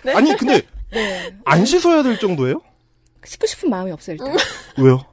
[0.06, 0.14] 네.
[0.14, 1.36] 아니 근데 네.
[1.46, 2.62] 안 씻어야 될 정도예요?
[3.24, 4.36] 씻고 싶은 마음이 없어요, 일단.
[4.78, 5.06] 왜요?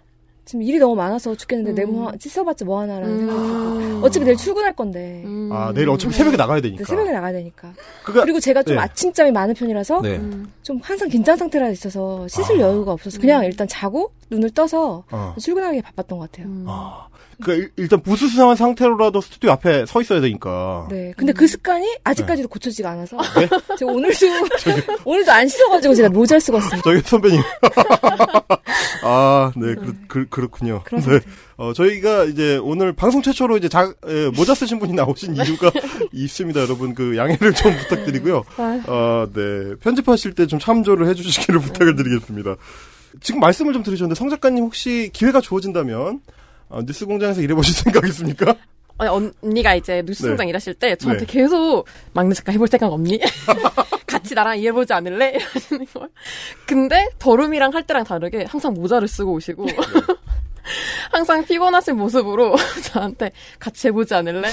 [0.51, 1.75] 지금 일이 너무 많아서 죽겠는데 음.
[1.77, 3.77] 내몸 뭐 씻어봤자 뭐 하나라는 생각이 들고.
[3.79, 4.01] 음.
[4.03, 5.23] 어차피 내일 출근할 건데.
[5.25, 5.49] 음.
[5.53, 6.85] 아 내일 어차피 새벽에 나가야 네, 되니까.
[6.87, 7.73] 새벽에 나가야 되니까.
[8.03, 8.83] 그가 그리고 제가 좀 네.
[8.83, 10.17] 아침잠이 많은 편이라서 네.
[10.17, 10.53] 음.
[10.65, 12.67] 좀 항상 긴장 상태라 있어서 씻을 아.
[12.67, 15.37] 여유가 없어서 그냥 일단 자고 눈을 떠서 어.
[15.39, 16.49] 출근하기 바빴던 것 같아요.
[16.49, 16.65] 음.
[16.67, 17.07] 아,
[17.41, 20.87] 그러니까 일- 일단 부스스한 상태로라도 스튜디오 앞에 서 있어야 되니까.
[20.91, 21.13] 네.
[21.17, 23.49] 근데 그 습관이 아직까지도 고쳐지가 않아서 네?
[23.79, 24.27] 제가 오늘도
[25.05, 26.83] 오늘도 안 씻어가지고 제가 모자를 쓰고 왔습니다.
[26.83, 27.41] 저희 선배님.
[29.03, 29.75] 아, 네,
[30.09, 31.21] 그, 그, 렇군요 네.
[31.57, 35.71] 어, 저희가 이제 오늘 방송 최초로 이제 자, 예, 모자 쓰신 분이 나오신 이유가
[36.13, 36.95] 있습니다, 여러분.
[36.95, 38.45] 그 양해를 좀 부탁드리고요.
[38.57, 38.81] 아.
[38.87, 39.75] 어, 네.
[39.81, 42.57] 편집하실 때 좀 참조를 해주시기를 부탁을 드리겠습니다.
[43.21, 46.21] 지금 말씀을 좀 들으셨는데, 성 작가님 혹시 기회가 주어진다면,
[46.71, 48.55] 어, 뉴스 공장에서 일해보실 생각 있습니까?
[48.97, 50.51] 아니, 언니가 이제 뉴스 공장 네.
[50.51, 51.33] 일하실 때 저한테 네.
[51.33, 53.21] 계속 막내 작가 해볼 생각 없니?
[54.07, 55.31] 같이 나랑 일해보지 않을래?
[55.55, 56.09] 이러시는 걸.
[56.67, 59.67] 근데 더룸이랑 할 때랑 다르게 항상 모자를 쓰고 오시고
[61.11, 62.55] 항상 피곤하신 모습으로
[62.85, 64.49] 저한테 같이 해보지 않을래?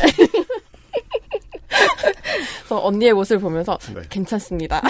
[2.60, 4.02] 그래서 언니의 모습을 보면서 네.
[4.10, 4.82] 괜찮습니다.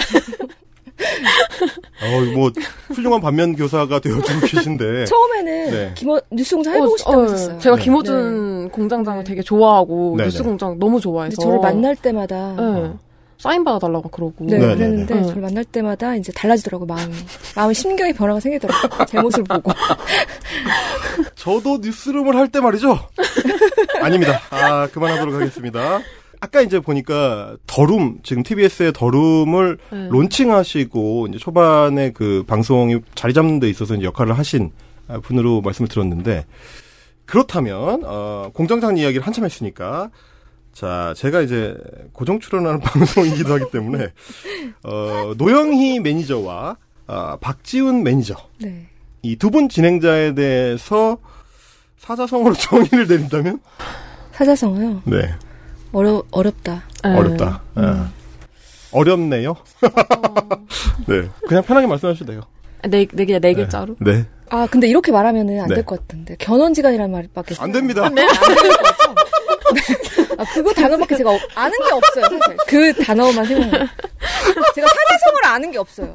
[0.98, 2.50] 어, 뭐,
[2.88, 5.04] 훌륭한 반면 교사가 되어주고 계신데.
[5.06, 5.92] 처음에는 네.
[5.94, 7.58] 김어 뉴스 공장 해보고 싶다고 어, 했었어요.
[7.58, 7.82] 제가 네.
[7.82, 10.28] 김호준 공장장을 되게 좋아하고 네, 네.
[10.30, 12.92] 뉴스공장 너무 좋아해서 저를 만날 때마다 네.
[13.38, 15.22] 사인 받아달라고 그러고 네, 네, 네, 그랬는데 네.
[15.26, 17.14] 저를 만날 때마다 이제 달라지더라고요, 마음이.
[17.54, 19.06] 마음의 심경의 변화가 생기더라고요.
[19.06, 19.72] 제 모습을 보고.
[21.36, 22.98] 저도 뉴스룸을 할 때 말이죠.
[24.02, 24.40] 아닙니다.
[24.50, 26.00] 아, 그만하도록 하겠습니다.
[26.40, 30.08] 아까 이제 보니까 더룸, 지금 TBS의 더룸을 네.
[30.08, 34.70] 론칭하시고, 이제 초반에 그 방송이 자리 잡는 데 있어서 이제 역할을 하신
[35.08, 36.46] 아, 분으로 말씀을 들었는데,
[37.26, 40.10] 그렇다면, 어, 공장장 이야기를 한참 했으니까,
[40.72, 41.76] 자, 제가 이제
[42.12, 44.12] 고정 출연하는 방송이기도 하기 때문에,
[44.84, 46.76] 어, 노영희 매니저와,
[47.08, 48.86] 아, 박지훈 매니저, 네.
[49.22, 51.18] 이두 분 진행자에 대해서
[51.98, 53.60] 사자성어로 정의를 내린다면?
[54.32, 55.02] 사자성어요.
[55.06, 55.34] 네.
[55.92, 56.84] 어려, 어렵다.
[57.04, 57.10] 네.
[57.16, 57.62] 어렵다.
[57.78, 57.82] 예.
[58.92, 59.56] 어렵네요.
[61.06, 61.28] 네.
[61.46, 62.42] 그냥 편하게 말씀하셔도 돼요.
[62.88, 63.96] 네, 네, 네, 네 글자로.
[64.00, 64.26] 네.
[64.50, 65.76] 아, 근데 이렇게 말하면은 안 네.
[65.76, 66.36] 될것 같은데.
[66.38, 67.54] 견원지간이라는 말밖에.
[67.58, 68.04] 안 됩니다.
[68.06, 69.14] 안 되는 것 같죠?
[69.74, 70.34] 네.
[70.38, 72.56] 아, 그거 단어밖에 제가 없- 아는 게 없어요, 사실.
[72.66, 73.86] 그 단어만 생각나요.
[74.74, 76.14] 제가 사자성어를 아는 게 없어요.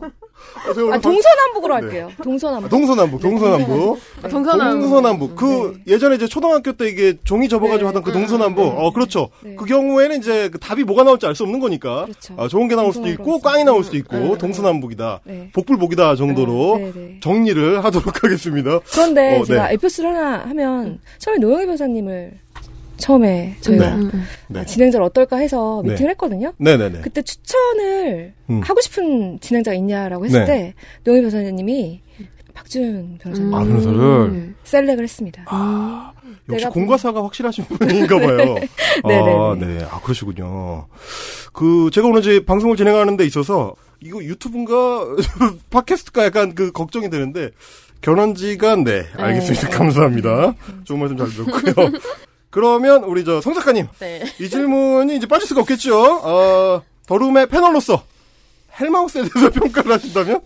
[0.91, 2.09] 아, 동서남북으로 할게요.
[2.17, 2.69] 방- 동서남북.
[2.69, 3.99] 동서남북, 동서남북.
[4.23, 4.79] 아, 동서남.
[4.81, 5.35] 동서남북.
[5.35, 7.85] 그 예전에 이제 초등학교 때 이게 종이 접어가지고 네.
[7.87, 8.63] 하던 그 동서남북.
[8.65, 9.29] 어 그렇죠.
[9.43, 9.55] 네.
[9.55, 12.05] 그 경우에는 이제 그 답이 뭐가 나올지 알 수 없는 거니까.
[12.05, 12.33] 그렇죠.
[12.37, 13.43] 아, 좋은 게 나올 수도 있고 동서남북.
[13.43, 14.37] 꽝이 나올 수도 있고 네.
[14.37, 15.19] 동서남북이다.
[15.25, 15.49] 네.
[15.53, 17.17] 복불복이다 정도로 네, 네.
[17.21, 18.79] 정리를 하도록 하겠습니다.
[18.91, 19.73] 그런데 어, 제가 네.
[19.73, 22.42] 에피소드 하나 하면 처음에 노영희 변호사님을
[23.03, 23.95] 처음에 저희가 네.
[23.95, 24.23] 음, 음.
[24.47, 24.61] 네.
[24.61, 25.91] 아, 진행자를 어떨까 해서 네.
[25.91, 26.53] 미팅을 했거든요.
[26.57, 27.01] 네네네.
[27.01, 28.61] 그때 추천을 음.
[28.61, 30.45] 하고 싶은 진행자가 있냐라고 했을 네.
[30.45, 32.01] 때 노영희 변호사님이
[32.53, 33.99] 박준 변호사님 아, 변호사를.
[33.99, 34.55] 음.
[34.63, 35.43] 셀렉을 했습니다.
[36.49, 38.55] 역시 내가 공과사가 확실하신 분인가 봐요.
[39.03, 39.55] 아.
[39.59, 39.83] 네.
[39.89, 40.87] 아, 그러시군요.
[41.51, 45.05] 그, 제가 오늘 이제 방송을 진행하는 데 있어서, 이거 유튜브인가,
[45.71, 47.51] 팟캐스트가 약간 그 걱정이 되는데,
[48.01, 49.05] 견원지가, 네.
[49.17, 49.69] 알겠습니다.
[49.77, 50.53] 감사합니다.
[50.83, 51.91] 좋은 말씀 잘 들었고요.
[52.53, 53.87] 그러면, 우리 저, 성 작가님.
[53.99, 54.23] 네.
[54.39, 56.21] 이 질문이 이제 빠질 수가 없겠죠.
[56.23, 58.03] 어, 더룸의 패널로서,
[58.79, 60.39] 헬마우스에 대해서 평가를 하신다면?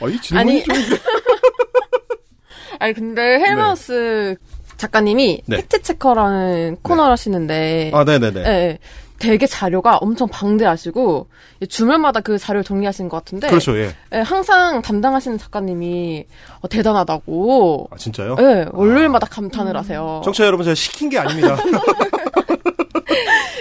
[0.00, 0.76] 아, 이 질문이 아니, 좀.
[2.80, 4.36] 아니 근데 헬마우스
[4.78, 5.56] 작가님이 네.
[5.58, 8.40] 팩트 체커라는 코너를 하시는데 아, 네네네.
[8.40, 8.78] 예, 예.
[9.20, 11.28] 되게 자료가 엄청 방대하시고
[11.68, 13.94] 주말마다 그 자료를 정리하시는 것 같은데 그렇죠, 예.
[14.14, 16.24] 예, 항상 담당하시는 작가님이
[16.60, 18.36] 어, 대단하다고 아, 진짜요?
[18.40, 20.22] 예, 월요일마다 감탄을 하세요.
[20.24, 21.56] 청취자 여러분, 제가 시킨 게 아닙니다.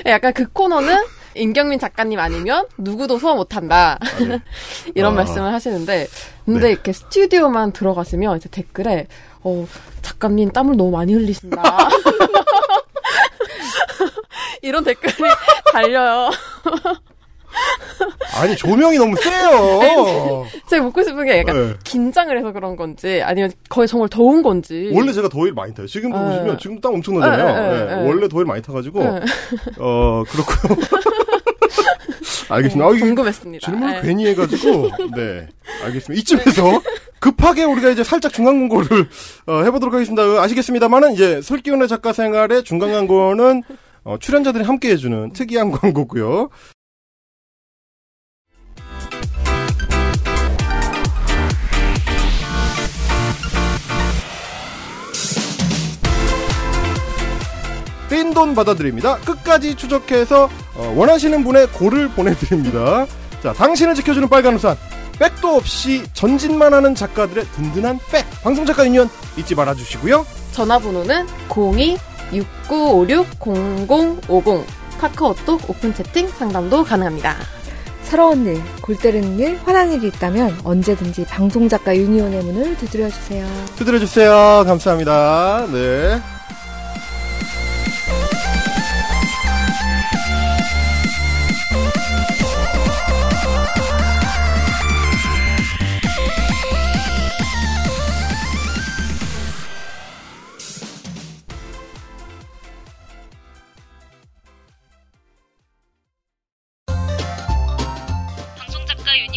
[0.08, 1.04] 예, 약간 그 코너는
[1.36, 4.00] 임경민 작가님 아니면 누구도 소화 못한다.
[4.96, 5.16] 이런 아.
[5.18, 6.08] 말씀을 하시는데,
[6.46, 6.72] 근데 네.
[6.72, 9.08] 이렇게 스튜디오만 들어가시면 이제 댓글에,
[9.44, 9.68] 어,
[10.02, 11.62] 작가님 땀을 너무 많이 흘리신다.
[14.62, 15.30] 이런 댓글이
[15.72, 16.30] 달려요.
[18.40, 20.46] 아니 조명이 너무 세요.
[20.70, 21.74] 제가 묻고 싶은 게 약간 네.
[21.84, 24.92] 긴장을 해서 그런 건지, 아니면 거의 정말 더운 건지.
[24.94, 25.88] 원래 제가 더위를 많이 타요.
[25.88, 26.26] 지금도 네.
[26.30, 27.46] 보시면 지금 땀 엄청 나잖아요.
[27.48, 28.08] 네, 네, 네, 네.
[28.08, 29.20] 원래 더위를 많이 타가지고 네.
[29.80, 30.78] 어 그렇고요.
[32.56, 32.88] 알겠습니다.
[32.88, 33.66] 아, 이게 궁금했습니다.
[33.66, 34.02] 질문을 예.
[34.02, 35.48] 괜히 해가지고 네
[35.84, 36.20] 알겠습니다.
[36.20, 36.82] 이쯤에서
[37.20, 39.08] 급하게 우리가 이제 살짝 중간 광고를
[39.48, 40.24] 어, 해보도록 하겠습니다.
[40.42, 43.64] 아시겠습니다만은 이제 설기훈의 작가 생활의 중간 광고는
[44.04, 46.50] 어, 출연자들이 함께 해주는 특이한 광고고요.
[58.10, 59.18] 떼인 돈 받아드립니다.
[59.18, 63.06] 끝까지 추적해서 어, 원하시는 분의 고를 보내드립니다.
[63.44, 64.76] 자, 당신을 지켜주는 빨간 우산.
[65.20, 68.26] 백도 없이 전진만 하는 작가들의 든든한 백.
[68.42, 70.26] 방송작가 유니언 잊지 말아주시고요.
[70.54, 71.28] 전화번호는
[73.30, 74.64] 02-6956-0050
[75.00, 77.36] 카카오톡 오픈 채팅 상담도 가능합니다.
[78.04, 83.46] 서러운 일, 골 때리는 일, 화난 일이 있다면 언제든지 방송작가 유니온의 문을 두드려주세요.
[83.78, 84.64] 두드려주세요.
[84.66, 85.68] 감사합니다.
[85.72, 86.20] 네.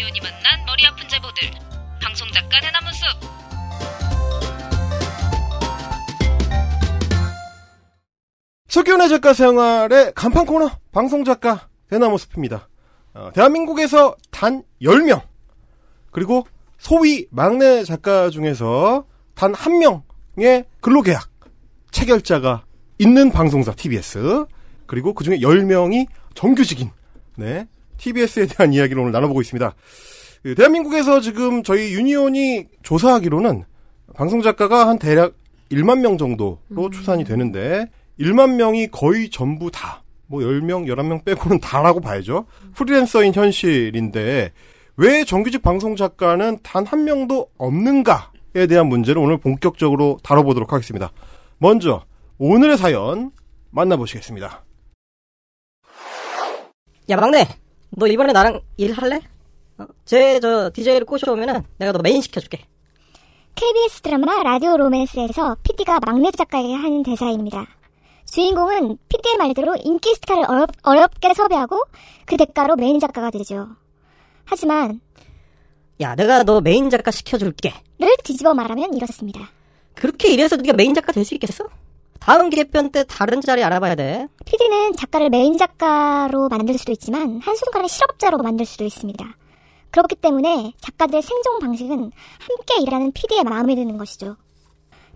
[0.02, 1.48] 유니온이 만난 머리 아픈 제보들.
[2.02, 3.06] 방송 작가 대나무숲.
[8.68, 12.68] 석윤의 작가 생활의 간판 코너 방송 작가 대나무 숲입니다.
[13.14, 15.22] 어, 대한민국에서 단 10명
[16.10, 16.46] 그리고
[16.78, 21.30] 소위 막내 작가 중에서 단 한 명의 근로계약
[21.90, 22.64] 체결자가
[22.98, 24.46] 있는 방송사 TBS
[24.86, 26.90] 그리고 그중에 10명이 정규직인
[27.36, 27.66] 네
[28.02, 29.74] TBS에 대한 이야기를 오늘 나눠보고 있습니다.
[30.42, 33.64] 그 대한민국에서 지금 저희 유니온이 조사하기로는
[34.14, 35.34] 방송 작가가 한 대략
[35.70, 37.86] 1만 명 정도로 추산이 되는데
[38.20, 42.44] 1만 명이 거의 전부 다, 뭐 10명, 11명 빼고는 다라고 봐야죠.
[42.74, 44.52] 프리랜서인 현실인데,
[44.96, 51.10] 왜 정규직 방송 작가는 단 한 명도 없는가에 대한 문제를 오늘 본격적으로 다뤄보도록 하겠습니다.
[51.56, 52.04] 먼저,
[52.38, 53.30] 오늘의 사연
[53.70, 54.64] 만나보시겠습니다.
[57.08, 57.46] 야 막내
[57.96, 59.20] 너 이번에 나랑 일할래?
[59.78, 59.86] 어?
[60.04, 62.64] 쟤 저 DJ를 꼬셔오면은 내가 너 메인 시켜줄게
[63.54, 67.66] KBS 드라마 라디오 로맨스에서 PD가 막내 작가에게 하는 대사입니다.
[68.24, 71.82] 주인공은 PD의 말대로 인기 스타를 어렵, 어렵게 섭외하고
[72.24, 73.68] 그 대가로 메인 작가가 되죠.
[74.44, 75.00] 하지만
[76.00, 79.50] 야 내가 너 메인 작가 시켜줄게 를 뒤집어 말하면 이렇습니다.
[79.94, 81.64] 그렇게 일해서 네가 메인 작가 될 수 있겠어?
[82.24, 87.88] 다음 개편 때 다른 자리 알아봐야 돼 PD는 작가를 메인 작가로 만들 수도 있지만 한순간에
[87.88, 89.24] 실업자로 만들 수도 있습니다.
[89.90, 91.98] 그렇기 때문에 작가들의 생존 방식은
[92.38, 94.36] 함께 일하는 PD의 마음에 드는 것이죠.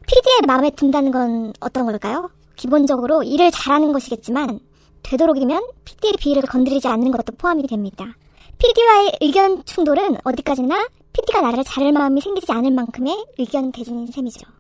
[0.07, 2.29] PD의 마음에 든다는 건 어떤 걸까요?
[2.57, 4.59] 기본적으로 일을 잘하는 것이겠지만
[5.05, 8.17] 되도록이면 PD의 비위를 건드리지 않는 것도 포함이 됩니다.
[8.59, 14.56] PD와의 의견 충돌은 어디까지나 PD가 나를 자를 마음이 생기지 않을 만큼의 의견 개진인 셈이죠.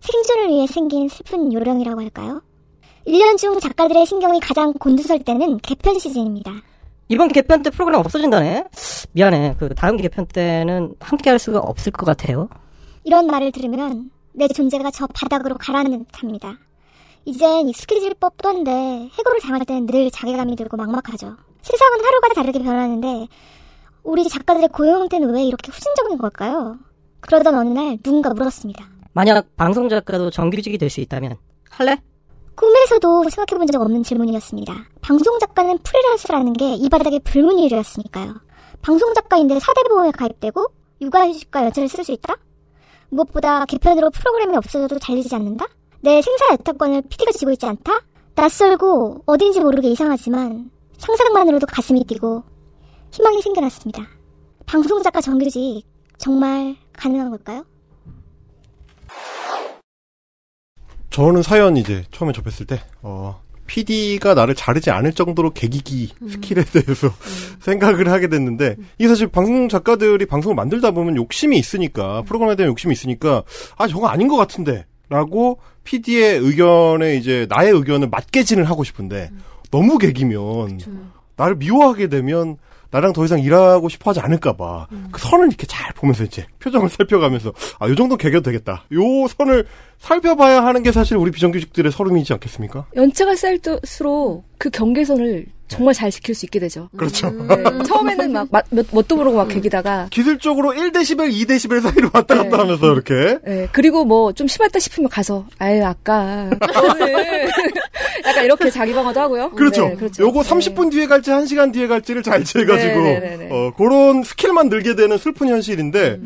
[0.00, 2.42] 생존을 위해 생긴 슬픈 요령이라고 할까요?
[3.06, 6.52] 1년 중 작가들의 신경이 가장 곤두설 때는 개편 시즌입니다.
[7.08, 8.64] 이번 개편 때 프로그램 없어진다네
[9.12, 12.50] 미안해 그 다음 개편 때는 함께 할 수가 없을 것 같아요
[13.04, 16.58] 이런 말을 들으면 내 존재가 저 바닥으로 가라앉는 듯합니다.
[17.24, 18.70] 이젠 익숙해질 법도 한데
[19.18, 21.36] 해고를 당할 때는 늘 자괴감이 들고 막막하죠.
[21.62, 23.26] 세상은 하루가 다르게 변하는데
[24.02, 26.78] 우리 작가들의 고용 형태는 왜 이렇게 후진적인 걸까요?
[27.20, 28.97] 그러던 어느 날 누군가 물었습니다.
[29.18, 31.36] 만약 방송 작가도 정규직이 될 수 있다면
[31.70, 32.00] 할래?
[32.54, 34.72] 꿈에서도 생각해본 적 없는 질문이었습니다.
[35.00, 38.34] 방송 작가는 프리랜서라는 게 이 바닥의 불문율이었으니까요.
[38.80, 40.64] 방송 작가인데 사대보험에 가입되고
[41.00, 42.36] 육아휴직과 연차를 쓸 수 있다?
[43.08, 45.66] 무엇보다 개편으로 프로그램이 없어져도 잘리지 않는다?
[46.00, 48.00] 내 생사 여타권을 PD가 쥐고 있지 않다?
[48.36, 52.44] 낯설고 어딘지 모르게 이상하지만 상상만으로도 가슴이 뛰고
[53.10, 54.06] 희망이 생겨났습니다.
[54.64, 55.82] 방송 작가 정규직
[56.18, 57.64] 정말 가능한 걸까요?
[61.18, 67.10] 저는 사연 이제 처음에 접했을 때, 어, PD가 나를 자르지 않을 정도로 개기기 스킬에 대해서
[67.58, 72.92] 생각을 하게 됐는데, 이게 사실 방송 작가들이 방송을 만들다 보면 욕심이 있으니까, 프로그램에 대한 욕심이
[72.92, 73.42] 있으니까,
[73.76, 79.32] 아, 저거 아닌 것 같은데, 라고 PD의 의견에 이제 나의 의견을 맞게진을 하고 싶은데,
[79.72, 80.78] 너무 개기면,
[81.34, 82.58] 나를 미워하게 되면,
[82.90, 84.86] 나랑 더 이상 일하고 싶어 하지 않을까봐.
[85.12, 88.84] 그 선을 이렇게 잘 보면서 이제 표정을 살펴가면서, 아, 요 정도 개겨도 되겠다.
[88.92, 89.66] 요 선을
[89.98, 92.86] 살펴봐야 하는 게 사실 우리 비정규직들의 서름이지 않겠습니까?
[92.96, 96.88] 연차가 쌓일수록 그 경계선을 정말 잘 지킬 수 있게 되죠.
[96.96, 97.28] 그렇죠.
[97.30, 102.48] 네, 처음에는 막, 막 몇, 뭣도 모르고 막 개기다가, 기술적으로 1데시벨, 2데시벨 사이로 왔다 갔다
[102.48, 102.56] 네.
[102.56, 103.38] 하면서 이렇게.
[103.44, 106.48] 네, 그리고 뭐 좀 심했다 싶으면 가서, 아유, 아까,
[108.24, 109.50] 약간 이렇게 자기 방어도 하고요.
[109.50, 109.88] 그렇죠.
[109.88, 110.22] 네, 그렇죠.
[110.22, 110.48] 요거 네.
[110.48, 113.48] 30분 뒤에 갈지 1시간 뒤에 갈지를 잘 재가지고, 네, 네, 네, 네.
[113.50, 116.18] 어, 그런 skill만 늘게 되는 슬픈 현실인데,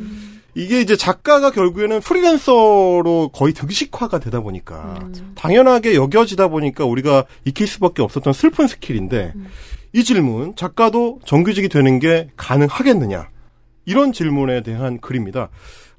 [0.54, 5.32] 이게 이제 작가가 결국에는 프리랜서로 거의 등식화가 되다 보니까 음.
[5.34, 9.32] 당연하게 여겨지다 보니까 우리가 익힐 수밖에 없었던 슬픈 skill인데
[9.94, 13.28] 이 질문 작가도 정규직이 되는 게 가능하겠느냐
[13.86, 15.48] 이런 질문에 대한 글입니다.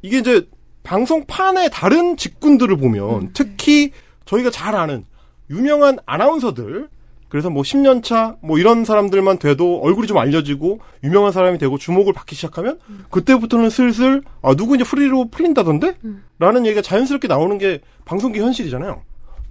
[0.02, 0.48] 이게 이제
[0.84, 3.92] 방송판의 다른 직군들을 보면 특히
[4.26, 5.06] 저희가 잘 아는
[5.50, 6.90] 유명한 아나운서들
[7.34, 12.14] 그래서 뭐 10년 차 뭐 이런 사람들만 돼도 얼굴이 좀 알려지고 유명한 사람이 되고 주목을
[12.14, 12.78] 받기 시작하면
[13.10, 15.96] 그때부터는 슬슬 아 누구 이제 프리로 풀린다던데?
[16.38, 19.02] 라는 얘기가 자연스럽게 나오는 게 방송계 현실이잖아요.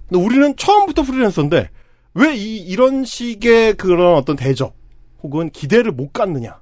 [0.07, 1.69] 근데 우리는 처음부터 프리랜서인데
[2.13, 4.73] 왜 이 이런 식의 그런 어떤 대접
[5.21, 6.59] 혹은 기대를 못 갖느냐?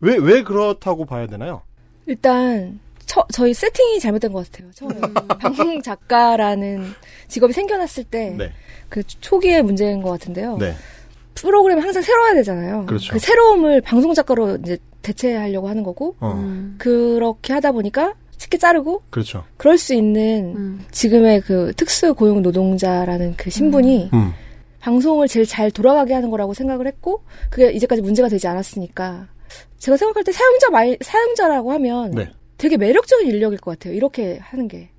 [0.00, 1.62] 왜 왜 그렇다고 봐야 되나요?
[2.06, 4.70] 일단 처- 저희 세팅이 잘못된 것 같아요.
[4.72, 4.98] 처음에
[5.40, 6.86] 방송 작가라는
[7.30, 9.02] 직업이 생겨났을 때그 네.
[9.20, 10.58] 초기의 문제인 것 같은데요.
[10.58, 10.74] 네.
[11.34, 12.84] 프로그램이 항상 새로워야 되잖아요.
[12.86, 13.12] 그렇죠.
[13.12, 16.32] 그 새로움을 방송 작가로 이제 대체하려고 하는 거고 어.
[16.36, 16.74] 음.
[16.78, 19.44] 그렇게 하다 보니까 쉽게 자르고 그렇죠.
[19.56, 20.86] 그럴 수 있는 음.
[20.90, 24.32] 지금의 그 특수 고용 노동자라는 그 신분이 음.
[24.80, 29.28] 방송을 제일 잘 돌아가게 하는 거라고 생각을 했고 그게 이제까지 문제가 되지 않았으니까
[29.78, 32.30] 제가 생각할 때 사용자 말 사용자라고 하면 네.
[32.56, 33.94] 되게 매력적인 인력일 것 같아요.
[33.94, 34.90] 이렇게 하는 게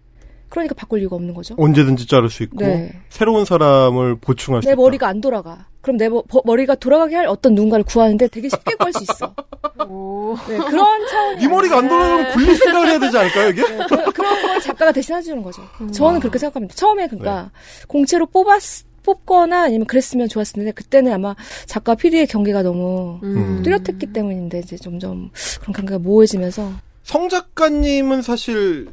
[0.52, 1.56] 그러니까 바꿀 이유가 없는 거죠.
[1.58, 2.92] 언제든지 자를 수 있고 네.
[3.08, 4.82] 새로운 사람을 보충할 수내 있다.
[4.82, 5.66] 머리가 안 돌아가.
[5.80, 9.34] 그럼 내 머, 리가 돌아가게 할 어떤 누군가를 구하는데 되게 쉽게 구할 수 있어.
[9.88, 10.36] 오.
[10.50, 13.62] 네, 그런 차원이 네 머리가 안 돌아가면 굴릴 생각을 해야 되지 않을까요, 이게?
[13.62, 15.64] 네, 그, 그런 걸 작가가 대신 해주는 거죠.
[15.80, 15.90] 음.
[15.90, 16.76] 저는 그렇게 생각합니다.
[16.76, 17.50] 처음에 그러니까
[17.88, 21.34] 공채로 뽑았 뽑거나 아니면 그랬으면 좋았을 텐데 그때는 아마
[21.66, 23.64] 작가 PD의 경계가 너무 음.
[23.64, 26.72] 뚜렷했기 때문인데 이제 점점 그런 관계가 모호해지면서
[27.04, 28.90] 성 작가님은 사실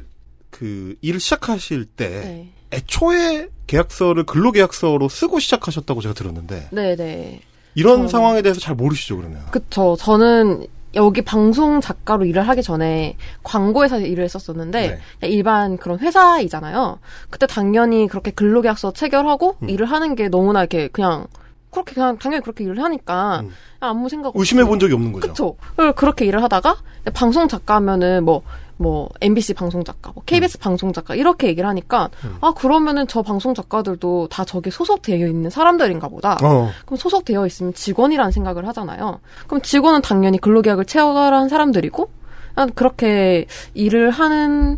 [0.49, 2.53] 그 일을 시작하실 때 네.
[2.71, 7.41] 애초에 계약서를 근로계약서로 쓰고 시작하셨다고 제가 들었는데 네, 네.
[7.75, 8.07] 이런 어.
[8.07, 9.45] 상황에 대해서 잘 모르시죠, 그러면?
[9.51, 9.95] 그쵸.
[9.99, 15.27] 저는 여기 방송 작가로 일을 하기 전에 광고회사에서 일을 했었었는데 네.
[15.27, 16.99] 일반 그런 회사이잖아요.
[17.29, 19.69] 그때 당연히 그렇게 근로계약서 체결하고 음.
[19.69, 21.27] 일을 하는 게 너무나 이렇게 그냥
[21.69, 23.51] 그렇게 그냥 당연히 그렇게 일을 하니까 음.
[23.79, 25.55] 아무 생각 의심해 없이 본 적이 없는 거죠.
[25.75, 26.77] 그리고 그렇게 일을 하다가
[27.13, 28.41] 방송 작가면은 뭐,
[28.79, 32.37] 뭐, MBC 방송 작가, 뭐, KBS 방송 작가, 이렇게 얘기를 하니까, 음.
[32.39, 36.37] 아, 그러면은 저 방송 작가들도 다 저기 소속되어 있는 사람들인가 보다.
[36.41, 36.69] 어.
[36.85, 39.19] 그럼 소속되어 있으면 직원이라는 생각을 하잖아요.
[39.47, 42.09] 그럼 직원은 당연히 근로계약을 체결한 사람들이고,
[42.55, 44.77] 난 그렇게 일을 하는,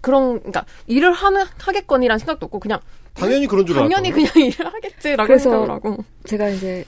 [0.00, 2.78] 그런, 그러니까 일을 하는, 하겠거니라는 생각도 없고, 그냥,
[3.14, 4.26] 당연히 그런 줄 당연히 알았다고요?
[4.32, 6.04] 그냥 일을 하겠지라고 그래서 생각을 하고.
[6.24, 6.84] 제가 이제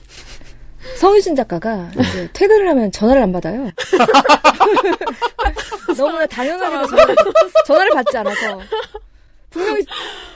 [0.97, 3.69] 성유진 작가가 이제 퇴근을 하면 전화를 안 받아요.
[5.97, 7.15] 너무나 당연하게도 전화를,
[7.65, 8.59] 전화를 받지 않아서
[9.49, 9.85] 분명히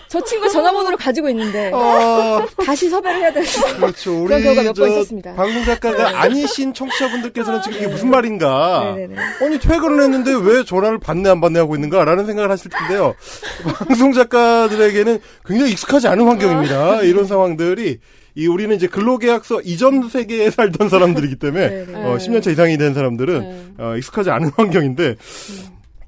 [0.07, 4.23] 저 친구가 전화번호를 가지고 있는데 어, 다시 섭외를 해야 되는 그렇죠.
[4.23, 5.35] 그런 경우가 몇번 저 있었습니다.
[5.35, 8.93] 방송 작가가 아니신 청취자분들께서는 지금 이게 무슨 말인가?
[8.95, 9.15] 네네네.
[9.41, 13.13] 아니 퇴근을 했는데 왜 전화를 받네 안 받네 하고 있는가라는 생각을 하실 텐데요.
[13.87, 17.01] 방송 작가들에게는 굉장히 익숙하지 않은 환경입니다.
[17.03, 17.99] 이런 상황들이
[18.39, 22.03] 이 우리는 이제 근로계약서 이전 세계에 살던 사람들이기 때문에 네네.
[22.05, 23.73] 어, 10년 차 이상이 된 사람들은 네.
[23.77, 25.17] 어, 익숙하지 않은 환경인데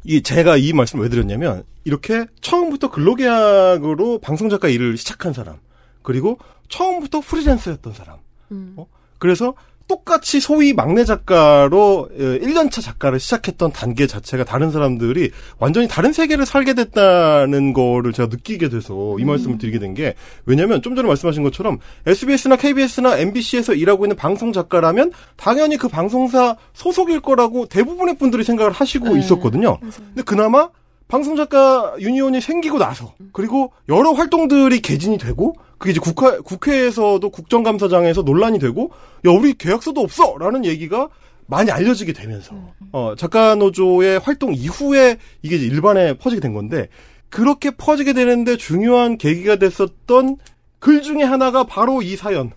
[0.05, 5.57] 이 제가 이 말씀을 왜 드렸냐면 이렇게 처음부터 근로계약으로 방송 작가 일을 시작한 사람
[6.03, 6.39] 그리고
[6.69, 8.17] 처음부터 프리랜서였던 사람
[8.51, 8.73] 음.
[8.77, 8.87] 어?
[9.19, 9.53] 그래서
[9.91, 16.75] 똑같이 소위 막내 작가로 1년차 작가를 시작했던 단계 자체가 다른 사람들이 완전히 다른 세계를 살게
[16.75, 21.79] 됐다는 거를 제가 느끼게 돼서 이 말씀을 드리게 된 게 왜냐면 좀 전에 말씀하신 것처럼
[22.05, 28.71] SBS나 KBS나 MBC에서 일하고 있는 방송 작가라면 당연히 그 방송사 소속일 거라고 대부분의 분들이 생각을
[28.71, 29.19] 하시고 네.
[29.19, 29.77] 있었거든요.
[29.81, 30.69] 근데 그나마
[31.11, 38.21] 방송 작가 유니온이 생기고 나서 그리고 여러 활동들이 개진이 되고 그게 이제 국회 국회에서도 국정감사장에서
[38.21, 38.91] 논란이 되고
[39.27, 41.09] 야 우리 계약서도 없어라는 얘기가
[41.47, 42.55] 많이 알려지게 되면서
[42.93, 46.87] 어 작가 노조의 활동 이후에 이게 이제 일반에 퍼지게 된 건데
[47.27, 50.37] 그렇게 퍼지게 되는데 중요한 계기가 됐었던
[50.79, 52.51] 글 중에 하나가 바로 이 사연.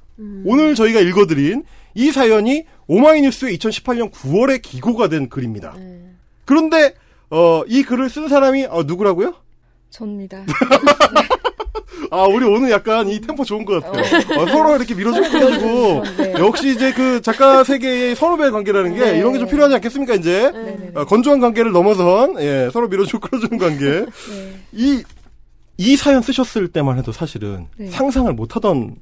[0.44, 1.64] 오늘 저희가 읽어드린
[1.94, 5.74] 이 사연이 오마이뉴스의 2018년 9월에 기고가 된 글입니다.
[6.44, 6.94] 그런데
[7.34, 9.34] 어, 이 글을 쓴 사람이 어, 누구라고요?
[9.90, 10.44] 접니다.
[12.10, 14.04] 아, 우리 오늘 약간 이 템포 좋은 것 같아요.
[14.40, 16.32] 어, 서로 이렇게 밀어주고 네.
[16.38, 19.18] 역시 이제 그 작가 세계의 선후배 관계라는 게 네.
[19.18, 20.92] 이런 게 좀 필요하지 않겠습니까 이제 네네네.
[20.94, 25.02] 어, 건조한 관계를 넘어선 예, 서로 밀어주고 끌어주는 관계 네.
[25.76, 27.88] 이이 사연 쓰셨을 때만 해도 사실은 네.
[27.88, 28.94] 상상을 못 하던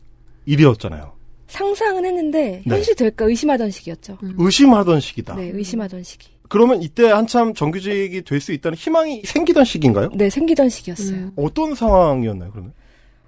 [0.46, 1.12] 일이었잖아요.
[1.48, 2.74] 상상은 했는데 네.
[2.76, 4.16] 현실 될까 의심하던 시기였죠.
[4.38, 5.34] 의심하던 시기다.
[5.34, 6.31] 네, 의심하던 시기.
[6.52, 10.10] 그러면 이때 한참 정규직이 될 수 있다는 희망이 생기던 시기인가요?
[10.14, 11.16] 네, 생기던 시기였어요.
[11.16, 11.32] 음.
[11.36, 12.74] 어떤 상황이었나요, 그러면?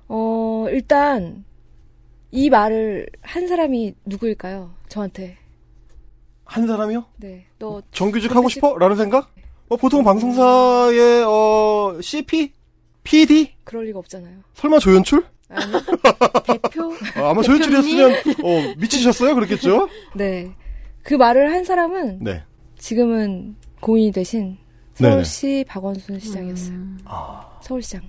[0.08, 1.42] 어, 일단
[2.30, 4.74] 이 말을 한 사람이 누구일까요?
[4.88, 5.38] 저한테.
[6.44, 7.06] 한 사람이요?
[7.16, 7.46] 네.
[7.58, 8.76] 너 정규직 하고 싶어?
[8.76, 9.32] 라는 생각?
[9.68, 12.52] 어, 보통 방송사의 어, CP,
[13.04, 14.36] PD, 그럴 리가 없잖아요.
[14.52, 15.24] 설마 조연출?
[15.48, 15.72] 아니,
[16.46, 16.92] 대표?
[17.16, 18.10] 아, 아마 조연출이었으면
[18.42, 19.88] 어, 미치셨어요, 그렇겠죠?
[20.14, 20.52] 네.
[21.02, 22.42] 그 말을 한 사람은 네.
[22.84, 24.58] 지금은 고인이 되신
[24.98, 25.10] 네네.
[25.10, 26.74] 서울시 박원순 시장이었어요.
[26.74, 26.98] 음.
[27.62, 28.02] 서울시장.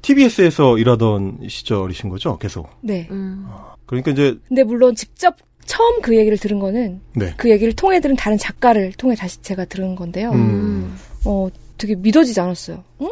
[0.00, 2.70] TBS에서 일하던 시절이신 거죠, 계속.
[2.80, 3.06] 네.
[3.10, 3.46] 음.
[3.84, 7.34] 그러니까 이제 근데 물론 직접 처음 그 얘기를 들은 거는 네.
[7.36, 10.30] 그 얘기를 통해 들은 다른 작가를 통해 다시 제가 들은 건데요.
[10.30, 10.96] 음.
[11.26, 12.82] 어, 되게 믿어지지 않았어요.
[13.02, 13.10] 응?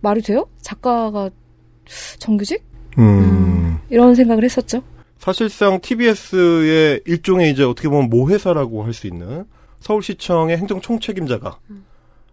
[0.00, 0.48] 말이 돼요?
[0.62, 1.30] 작가가
[2.18, 2.60] 정규직?
[2.98, 3.78] 음.
[3.88, 4.82] 이런 생각을 했었죠.
[5.18, 9.44] 사실상 TBS의 일종의 이제 어떻게 보면 모회사라고 할 수 있는
[9.80, 11.58] 서울시청의 행정 총책임자가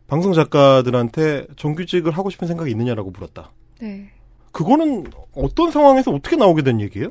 [0.08, 3.52] 방송 작가들한테 정규직을 하고 싶은 생각이 있느냐라고 물었다.
[3.82, 4.10] 네.
[4.52, 7.10] 그거는 어떤 상황에서 어떻게 나오게 된 얘기예요?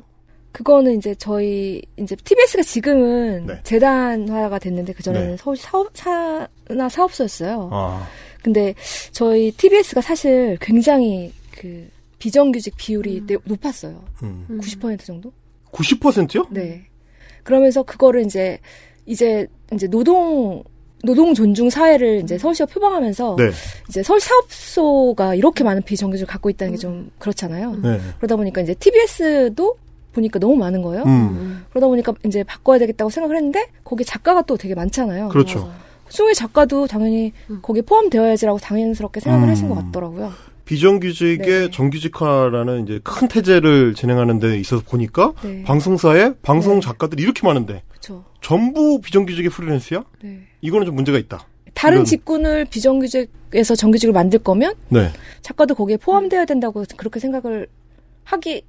[0.51, 3.59] 그거는 이제 저희 이제 TBS가 지금은 네.
[3.63, 5.37] 재단화가 됐는데 그 전에는 네.
[5.37, 7.69] 서울 사업 사나 사업소였어요.
[7.71, 8.07] 아,
[8.41, 8.73] 근데
[9.11, 14.03] 저희 TBS가 사실 굉장히 그 비정규직 비율이 내- 높았어요.
[14.23, 14.45] 음.
[14.49, 15.31] 90% 정도?
[15.71, 16.47] 90%요?
[16.49, 16.85] 네.
[17.43, 18.59] 그러면서 그거를 이제
[19.05, 20.63] 이제 이제 노동
[21.03, 23.51] 노동 존중 사회를 이제 서울시가 표방하면서 네.
[23.87, 27.75] 이제 서울 사업소가 이렇게 많은 비정규직을 갖고 있다는 게 좀 그렇잖아요.
[27.83, 27.99] 네.
[28.17, 29.77] 그러다 보니까 이제 TBS도
[30.13, 31.03] 보니까 너무 많은 거예요.
[31.03, 31.63] 음.
[31.69, 35.29] 그러다 보니까 이제 바꿔야 되겠다고 생각을 했는데 거기 작가가 또 되게 많잖아요.
[35.29, 35.71] 그렇죠.
[36.07, 39.51] 그중에 작가도 당연히 거기에 포함되어야지라고 당연스럽게 생각을 음.
[39.51, 40.31] 하신 것 같더라고요.
[40.65, 41.71] 비정규직의 네.
[41.71, 45.63] 정규직화라는 이제 큰 태제를 진행하는 데 있어서 보니까 네.
[45.63, 46.79] 방송사에 방송 네.
[46.81, 48.23] 작가들이 이렇게 많은데 그렇죠.
[48.47, 50.05] 전부 비정규직의 프리랜스야?
[50.23, 50.39] 네.
[50.61, 51.45] 이거는 좀 문제가 있다.
[51.73, 55.11] 다른 이런- 직군을 비정규직에서 정규직을 만들 거면 네.
[55.41, 57.67] 작가도 거기에 포함되어야 된다고 그렇게 생각을
[58.23, 58.61] 하기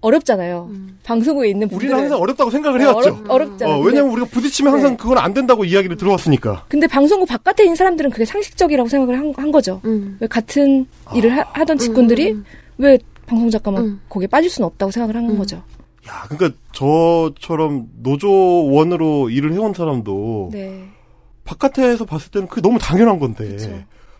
[0.00, 0.70] 어렵잖아요.
[1.02, 3.08] 방송국에 있는 분들은 우리는 항상 어렵다고 생각을 네, 해왔죠.
[3.08, 3.76] 어렵, 어렵 잖아요.
[3.76, 4.96] 어, 왜냐면 우리가 부딪히면 항상 네.
[4.96, 6.66] 그건 안 된다고 이야기를 들어왔으니까.
[6.68, 9.80] 근데 방송국 바깥에 있는 사람들은 그게 상식적이라고 생각을 한, 한 거죠.
[9.86, 10.18] 음.
[10.20, 10.86] 왜 같은
[11.16, 12.44] 일을 하, 던 직군들이 음.
[12.78, 12.96] 왜
[13.26, 14.00] 방송 작가만 음.
[14.08, 15.36] 거기에 빠질 수는 없다고 생각을 한 음.
[15.36, 15.62] 거죠.
[16.10, 20.88] 야, 그러니까 저처럼 노조원으로 일을 해온 사람도 네.
[21.44, 23.70] 바깥에서 봤을 때는 그게 너무 당연한 건데 그쵸.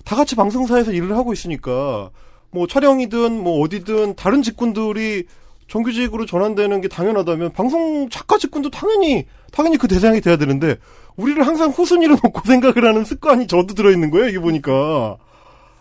[0.04, 2.10] 다 같이 방송사에서 일을 하고 있으니까
[2.50, 5.24] 뭐 촬영이든 뭐 어디든 다른 직군들이
[5.68, 10.76] 정규직으로 전환되는 게 당연하다면 방송 작가 직군도 당연히 당연히 그 대상이 돼야 되는데
[11.16, 15.16] 우리를 항상 후순위로 놓고 생각을 하는 습관이 저도 들어있는 거예요 이게 보니까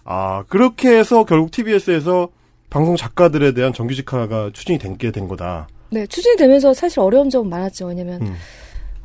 [0.04, 2.30] 아 그렇게 해서 결국 TBS에서
[2.70, 5.68] 방송 작가들에 대한 정규직화가 추진이 된 게 된 거다.
[5.92, 7.88] 네, 추진이 되면서 사실 어려운 점은 많았죠.
[7.88, 8.36] 왜냐면 음.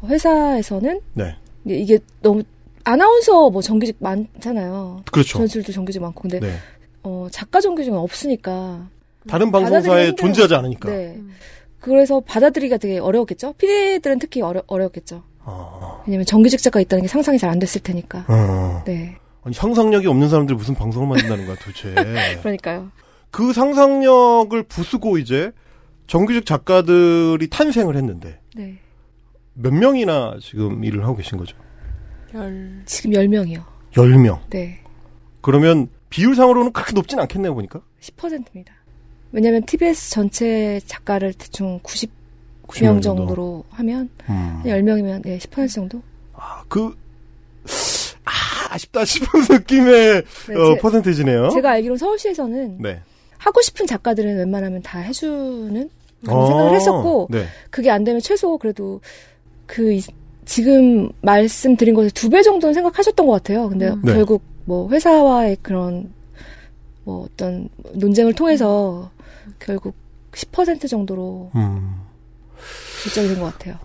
[0.06, 2.42] 회사에서는 네, 이게- 너무
[2.84, 5.02] 아나운서 뭐 정규직 많잖아요.
[5.10, 5.38] 그렇죠.
[5.38, 6.52] 전술도 정규직 많고 근데 네.
[7.02, 8.88] 어, 작가 정규직은 없으니까.
[9.26, 10.14] 다른 방송사에.
[10.16, 10.90] 존재하지 않으니까.
[10.90, 11.18] 네.
[11.80, 13.54] 그래서 받아들이기가 되게 어려웠겠죠.
[13.54, 15.22] PD들은 특히 어려, 어려웠겠죠.
[15.44, 18.24] 아, 왜냐면 정규직 작가 있다는 게 상상이 잘 안 됐을 테니까.
[18.28, 18.82] 어.
[18.86, 19.16] 네.
[19.42, 21.94] 아니 상상력이 없는 사람들이 무슨 방송을 만든다는 거야 도대체.
[22.40, 22.90] 그러니까요.
[23.30, 25.50] 그 상상력을 부수고 이제
[26.06, 28.78] 정규직 작가들이 탄생을 했는데 네.
[29.54, 31.56] 몇 명이나 지금 일을 하고 계신 거죠?
[32.34, 32.82] 열.
[32.86, 33.62] 지금 10명이요.
[33.92, 34.40] 10명.
[34.50, 34.80] 네.
[35.40, 37.80] 그러면 비율상으로는 그렇게 높진 않겠네요, 보니까.
[38.00, 38.72] 10%입니다.
[39.32, 42.08] 왜냐면 TBS 전체 작가를 대충 90명
[42.66, 43.00] 90명 정도.
[43.02, 44.62] 정도로 하면 음.
[44.64, 46.02] 10명이면 네, 10% 정도?
[46.34, 46.96] 아, 그
[48.24, 48.30] 아,
[48.74, 51.50] 아쉽다 싶은 느낌의 네, 어, 제- 퍼센테이지네요.
[51.50, 53.02] 제가 알기로는 서울시에서는 네.
[53.44, 55.90] 하고 싶은 작가들은 웬만하면 다 해주는
[56.24, 57.44] 그런 어, 생각을 했었고 네.
[57.70, 59.00] 그게 안 되면 최소 그래도
[59.66, 60.00] 그 이-
[60.46, 63.68] 지금 말씀드린 것에 두 배 정도는 생각하셨던 것 같아요.
[63.68, 64.00] 근데 음.
[64.02, 64.14] 네.
[64.14, 66.12] 결국 뭐 회사와의 그런
[67.04, 69.10] 뭐 어떤 논쟁을 통해서
[69.58, 69.94] 결국
[70.32, 71.96] 10% 정도로 음.
[73.02, 73.76] 결정이 된 것 같아요.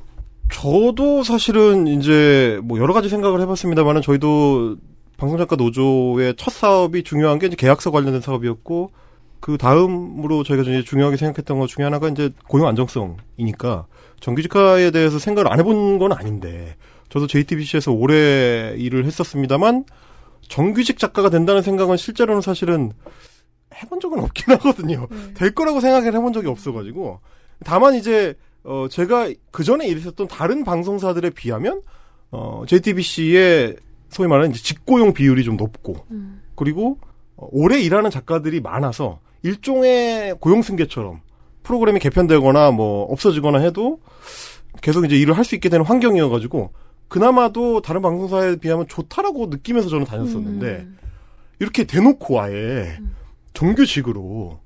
[0.52, 4.78] 저도 사실은 이제 뭐 여러 가지 생각을 해봤습니다만은 저희도
[5.18, 8.92] 방송작가 노조의 첫 사업이 중요한 게 이제 계약서 관련된 사업이었고
[9.40, 13.88] 그 다음으로 저희가 이제 중요하게 생각했던 것 중에 하나가 이제 고용 안정성이니까
[14.20, 16.76] 정규직화에 대해서 생각을 안 해본 건 아닌데
[17.10, 19.86] 저도 JTBC에서 오래 일을 했었습니다만
[20.48, 22.92] 정규직 작가가 된다는 생각은 실제로는 사실은
[23.76, 25.08] 해본 적은 없긴 하거든요.
[25.36, 27.20] 될 거라고 생각을 해본 적이 없어가지고.
[27.64, 31.82] 다만 이제 어 제가 그 전에 일했었던 다른 방송사들에 비하면
[32.32, 33.78] 어 JTBC의
[34.10, 36.06] 소위 말하는 직고용 비율이 좀 높고
[36.56, 37.00] 그리고
[37.36, 41.22] 어, 오래 일하는 작가들이 많아서 일종의 고용 승계처럼
[41.64, 44.00] 프로그램이 개편되거나 뭐 없어지거나 해도
[44.82, 46.72] 계속 이제 일을 할 수 있게 되는 환경이어가지고
[47.08, 50.88] 그나마도 다른 방송사에 비하면 좋다라고 느끼면서 저는 다녔었는데
[51.60, 52.98] 이렇게 대놓고 아예
[53.54, 54.60] 정규직으로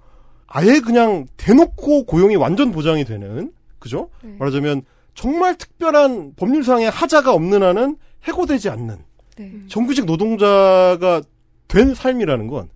[0.48, 4.10] 아예 그냥 대놓고 고용이 완전 보장이 되는 그죠?
[4.22, 4.36] 네.
[4.40, 4.84] 말하자면
[5.16, 8.98] 정말 특별한 법률상의 하자가 없는 한은 해고되지 않는
[9.38, 9.54] 네.
[9.68, 11.22] 정규직 노동자가
[11.68, 12.70] 된 삶이라는 건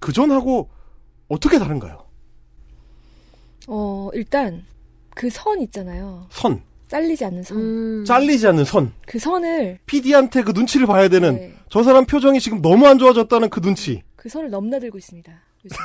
[0.00, 0.68] 그전하고
[1.34, 2.04] 어떻게 다른가요?
[3.66, 4.64] 어, 일단
[5.14, 6.26] 그 선 있잖아요.
[6.30, 7.56] 선, 잘리지 않는 선.
[7.58, 8.04] 음.
[8.06, 8.92] 잘리지 않는 선.
[9.06, 13.48] 그 선을 PD한테 그 눈치를 봐야 되는 네, 저 사람 표정이 지금 너무 안 좋아졌다는
[13.50, 14.02] 그 눈치.
[14.16, 15.32] 그 선을 넘나들고 있습니다.
[15.64, 15.76] 요즘.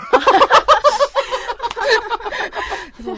[2.98, 3.16] 그래서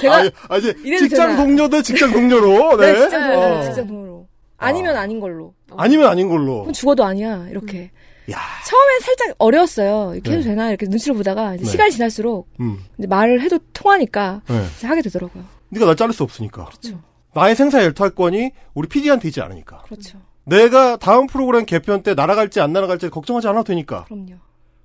[0.00, 1.36] 제가 아, 아, 이제 직장 되나?
[1.42, 2.76] 동료 대 직장 동료로.
[2.80, 3.00] 네, 네.
[3.00, 3.62] 직장 동료로, 어.
[3.64, 4.26] 직장 동료로.
[4.58, 5.54] 아니면 아 닌 걸로.
[5.76, 6.60] 아니면 아닌 걸로.
[6.62, 7.46] 그럼 죽어도 아니야.
[7.48, 7.90] 이렇게.
[8.32, 8.38] 야.
[8.66, 10.14] 처음엔 살짝 어려웠어요.
[10.14, 10.48] 이렇게 해도 네.
[10.48, 10.68] 되나?
[10.68, 11.70] 이렇게 눈치를 보다가 이제 네.
[11.70, 12.84] 시간이 지날수록 음.
[12.98, 14.66] 이제 말을 해도 통하니까 네.
[14.76, 15.44] 이제 하게 되더라고요.
[15.70, 16.66] 네가 날 자를 수 없으니까.
[16.66, 17.02] 그렇죠.
[17.32, 19.82] 나의 생사 열탈권이 우리 PD한테 있지 않으니까.
[19.82, 20.20] 그렇죠.
[20.44, 24.04] 내가 다음 프로그램 개편 때 날아갈지 안 날아갈지 걱정하지 않아도 되니까.
[24.04, 24.34] 그럼요.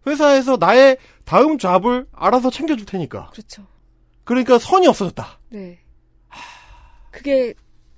[0.08, 3.32] 회사에서 나의 다음 잡을 알아서 챙겨줄 테니까.
[3.32, 3.66] 그렇죠.
[4.24, 5.40] 그러니까 선이 없어졌다.
[5.50, 5.80] 네.
[7.12, 7.54] 그게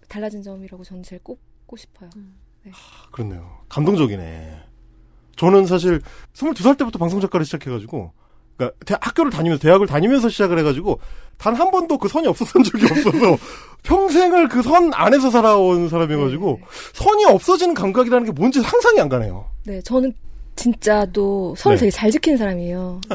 [0.08, 2.10] 달라진 점이라고 저는 제일 꼽고 싶어요.
[3.12, 3.62] 그렇네요.
[3.70, 4.62] 감동적이네.
[5.38, 6.02] 저는 사실
[6.36, 8.12] 22살 때부터 방송 작가를 시작해가지고,
[8.58, 11.00] 그러니까 대- 학교를 다니면서, 대학을 다니면서 시작을 해가지고,
[11.38, 13.38] 단 한 번도 그 선이 없었던 적이 없어서,
[13.84, 16.60] 평생을 그 선 안에서 살아온 사람이어가지고,
[16.94, 19.46] 선이 없어지는 감각이라는 게 뭔지 상상이 안 가네요.
[19.66, 20.12] 네, 저는
[20.56, 21.82] 진짜 또 선을 네.
[21.82, 23.00] 되게 잘 지키는 사람이에요.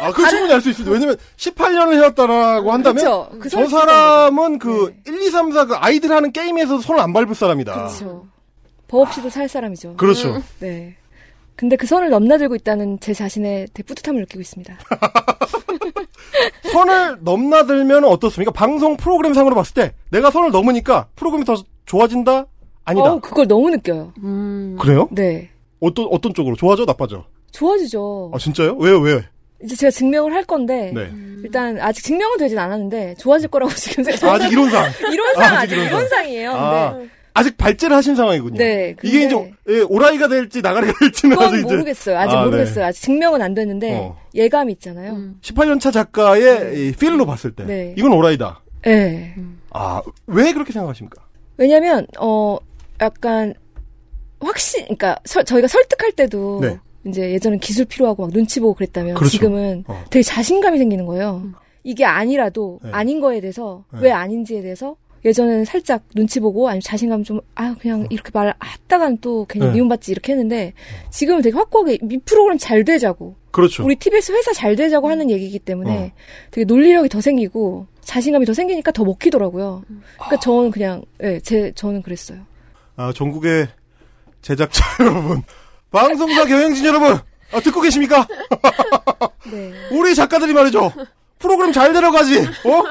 [0.00, 0.90] 아, 그 충분히 알 수 있습니다.
[0.92, 3.30] 왜냐면 18년을 해왔다라고 한다면, 그렇죠.
[3.38, 5.12] 그저 사람은 그 네.
[5.12, 7.72] 1, 2, 3, 4 그 아이들 하는 게임에서 손을 안 밟을 사람이다.
[7.74, 8.26] 그렇죠.
[8.92, 9.96] 법 없이도 살 사람이죠.
[9.96, 10.42] 그렇죠.
[10.60, 10.94] 네.
[11.56, 14.76] 근데 그 선을 넘나들고 있다는 제 자신의 되게 뿌듯함을 느끼고 있습니다.
[16.70, 18.50] 선을 넘나들면 어떻습니까?
[18.52, 22.44] 방송 프로그램 상으로 봤을 때 내가 선을 넘으니까 프로그램이 더 좋아진다?
[22.84, 23.12] 아니다.
[23.12, 24.12] 어우, 그걸 너무 느껴요.
[24.22, 24.76] 음.
[24.78, 25.08] 그래요?
[25.10, 25.48] 네.
[25.80, 27.24] 어떤 어떤 쪽으로 좋아져 나빠져?
[27.50, 28.30] 좋아지죠.
[28.34, 28.76] 아 진짜요?
[28.76, 29.00] 왜요?
[29.00, 29.22] 왜?
[29.64, 31.10] 이제 제가 증명을 할 건데 네.
[31.42, 34.34] 일단 아직 증명은 되진 않았는데 좋아질 거라고 지금 아, 생각.
[34.34, 34.90] 아직 이론상.
[35.10, 35.96] 이론상 아직 아직 이론상.
[35.98, 36.52] 이론상이에요.
[36.52, 38.58] 아, 근데 아직 발제를 하신 상황이군요.
[38.58, 42.18] 네, 이게 근데- 이제 예, 오라이가 될지 나가리가 될지는 아직 이제 모르겠어요.
[42.18, 42.84] 아직 아, 모르겠어요.
[42.86, 44.16] 아직 증명은 안 됐는데 어.
[44.34, 45.12] 예감이 있잖아요.
[45.12, 45.38] 음.
[45.40, 47.94] 18년차 작가의 이 필로 봤을 때 네.
[47.96, 48.62] 이건 오라이다.
[48.84, 49.34] 네.
[49.70, 51.22] 아, 왜 그렇게 생각하십니까?
[51.56, 52.58] 왜냐면 어
[53.00, 53.54] 약간
[54.40, 56.78] 확신 그러니까 서- 저희가 설득할 때도 네.
[57.06, 59.30] 이제 예전엔 기술 필요하고 막 눈치 보고 그랬다면 그렇죠.
[59.30, 60.04] 지금은 어.
[60.10, 61.42] 되게 자신감이 생기는 거예요.
[61.84, 62.90] 이게 아니라도 네.
[62.92, 64.00] 아닌 거에 대해서 네.
[64.02, 69.18] 왜 아닌지에 대해서 예전에는 살짝 눈치 보고 아니면 자신감 좀 아 그냥 이렇게 말 했다간
[69.20, 69.72] 또 괜히 네.
[69.72, 70.72] 미움받지 이렇게 했는데
[71.10, 73.84] 지금은 되게 확고하게 이 프로그램 잘 되자고 그렇죠.
[73.84, 76.10] 우리 TBS 회사 잘 되자고 하는 얘기이기 때문에 어.
[76.50, 79.84] 되게 논리력이 더 생기고 자신감이 더 생기니까 더 먹히더라고요.
[80.16, 82.38] 그러니까 저는 그냥 예, 제 저는 그랬어요.
[82.96, 83.68] 아, 전국의
[84.40, 85.42] 제작자 여러분,
[85.90, 87.18] 방송사 경영진 여러분,
[87.52, 88.26] 아, 듣고 계십니까?
[89.50, 89.72] 네.
[89.92, 90.92] 우리 작가들이 말이죠.
[91.38, 92.40] 프로그램 잘 데려가지.
[92.40, 92.82] 어?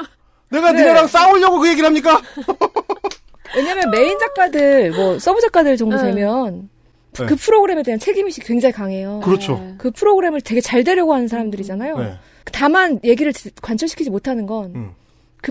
[0.52, 0.80] 내가 네.
[0.80, 2.20] 니네랑 싸우려고 그 얘기를 합니까?
[3.56, 6.04] 왜냐면 메인 작가들, 뭐, 서브 작가들 정도 네.
[6.04, 6.68] 되면
[7.14, 7.26] 네.
[7.26, 9.20] 그 프로그램에 대한 책임의식이 굉장히 강해요.
[9.22, 9.58] 그렇죠.
[9.58, 9.74] 네.
[9.78, 11.98] 그 프로그램을 되게 잘 되려고 하는 사람들이잖아요.
[11.98, 12.14] 네.
[12.52, 14.94] 다만 얘기를 지- 관철시키지 못하는 건그 음.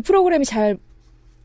[0.03, 0.77] 프로그램이 잘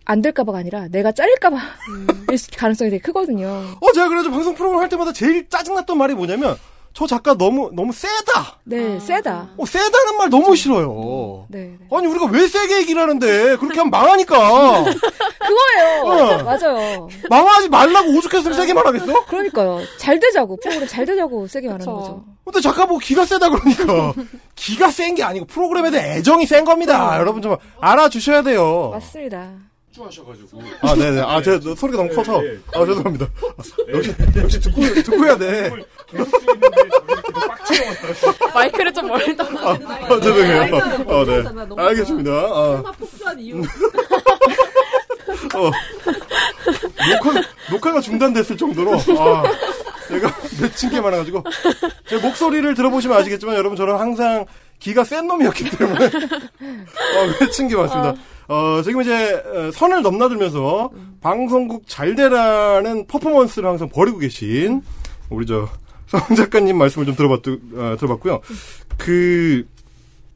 [0.08, 1.56] 안 될까봐가 아니라 내가 잘릴까봐
[2.30, 3.48] 일 수- 가능성이 되게 크거든요.
[3.80, 6.56] 어, 제가 그래서 방송 프로그램 할 때마다 제일 짜증났던 말이 뭐냐면,
[6.96, 8.56] 저 작가 너무, 너무 세다.
[8.64, 9.50] 네, 세다.
[9.58, 11.44] 어, 세다는 말 너무 싫어요.
[11.48, 11.86] 네, 네.
[11.94, 14.84] 아니, 우리가 왜 세게 얘기를 하는데, 그렇게 하면 망하니까.
[15.38, 16.02] 그거예요.
[16.04, 16.42] 어.
[16.42, 17.08] 맞아요.
[17.28, 19.26] 망하지 말라고 오죽했으면 세게 말하겠어?
[19.26, 19.80] 그러니까요.
[19.98, 21.98] 잘 되자고 프로그램 잘 되자고 세게 말하는 그쵸.
[21.98, 22.24] 거죠.
[22.46, 24.14] 근데 작가 뭐 기가 세다 그러니까.
[24.54, 27.18] 기가 센 게 아니고 프로그램에 대한 애정이 센 겁니다.
[27.18, 28.90] 여러분 좀 알아주셔야 돼요.
[28.94, 29.48] 맞습니다.
[30.82, 31.22] 아, 네네.
[31.22, 32.42] 아, 제가 소리가 너무 커서.
[32.74, 33.26] 아, 죄송합니다.
[33.26, 35.70] 아, 역시, 역시 듣고, 듣고 해야 돼.
[38.54, 39.70] 마이크를 좀 멀리 떨어.
[39.70, 40.76] 아, 아, 죄송해요.
[41.06, 41.44] 어, 네.
[41.76, 42.30] 알겠습니다.
[42.30, 42.92] 아.
[42.98, 43.62] 폭주한 이유.
[45.54, 45.70] 어.
[47.22, 47.40] 녹화,
[47.70, 49.42] 녹화가 중단됐을 정도로, 아,
[50.08, 51.42] 제가 맺힌 게 많아가지고,
[52.08, 54.44] 제 목소리를 들어보시면 아시겠지만, 여러분, 저는 항상
[54.78, 56.10] 기가 센 놈이었기 때문에, 어,
[57.40, 58.10] 맺힌 게 많습니다.
[58.10, 58.16] 어,
[58.84, 60.90] 지금 이제, 어, 선을 넘나들면서,
[61.20, 64.82] 방송국 잘 되라는 퍼포먼스를 항상 벌이고 계신,
[65.30, 65.68] 우리 저,
[66.06, 68.40] 성 작가님 말씀을 좀 들어봤, 어, 들어봤고요.
[68.96, 69.66] 그,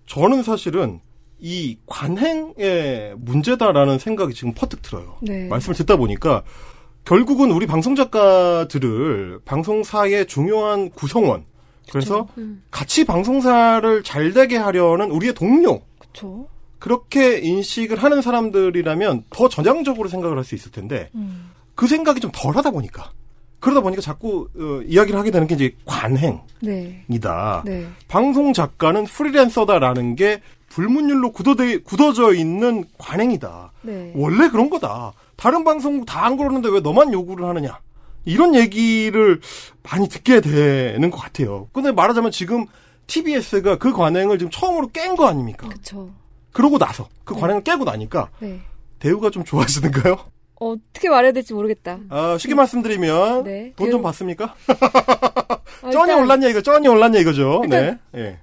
[0.07, 1.01] 저는 사실은,
[1.41, 5.17] 이 관행의 문제다라는 생각이 지금 퍼뜩 들어요.
[5.23, 5.49] 네.
[5.49, 6.43] 말씀을 듣다 보니까
[7.05, 11.45] 결국은 우리 방송 작가들을 방송사의 중요한 구성원
[11.91, 12.29] 그래서
[12.71, 16.47] 같이 방송사를 잘 되게 하려는 우리의 동료 그렇죠.
[16.81, 21.51] 그렇게 인식을 하는 사람들이라면 더 전향적으로 생각을 할 수 있을 텐데 음.
[21.77, 23.13] 그 생각이 좀 덜하다 보니까
[23.61, 26.41] 그러다 보니까 자꾸 어, 이야기를 하게 되는 게 이제 관행이다.
[27.67, 27.71] 네.
[27.71, 27.87] 네.
[28.09, 33.73] 방송 작가는 프리랜서다라는 게 불문율로 굳어대, 굳어져 있는 관행이다.
[33.83, 34.13] 네.
[34.15, 35.13] 원래 그런 거다.
[35.37, 37.79] 다른 방송국 다안 그러는데 왜 너만 요구를 하느냐.
[38.25, 39.41] 이런 얘기를
[39.83, 41.69] 많이 듣게 되는 것 같아요.
[41.73, 42.67] 근데 말하자면 지금
[43.09, 45.69] TBS가 그 관행을 지금 처음으로 깬 거 아닙니까?
[45.69, 46.11] 그쵸.
[46.53, 47.41] 그러고 나서 그 네.
[47.41, 48.61] 관행을 깨고 나니까 네.
[48.99, 50.17] 대우가 좀 좋아지는가요?
[50.61, 51.99] 어떻게 말해야 될지 모르겠다.
[52.11, 53.73] 아, 쉽게 말씀드리면 네.
[53.77, 54.55] 돈좀 대우- 받습니까?
[55.83, 57.63] 어, 쩐이 올랐냐 이거 쩐이 올랐냐 이거죠.
[57.69, 57.97] 네.
[58.17, 58.39] 예.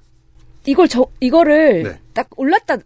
[0.66, 2.00] 이걸 저 이거를 네.
[2.14, 2.78] 딱 올랐다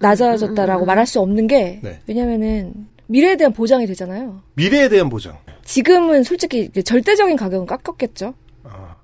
[0.00, 2.00] 낮아졌다라고 말할 수 없는 게 네.
[2.08, 4.40] 왜냐면은 미래에 대한 보장이 되잖아요.
[4.54, 5.38] 미래에 대한 보장.
[5.64, 8.34] 지금은 솔직히 절대적인 가격은 깎였겠죠.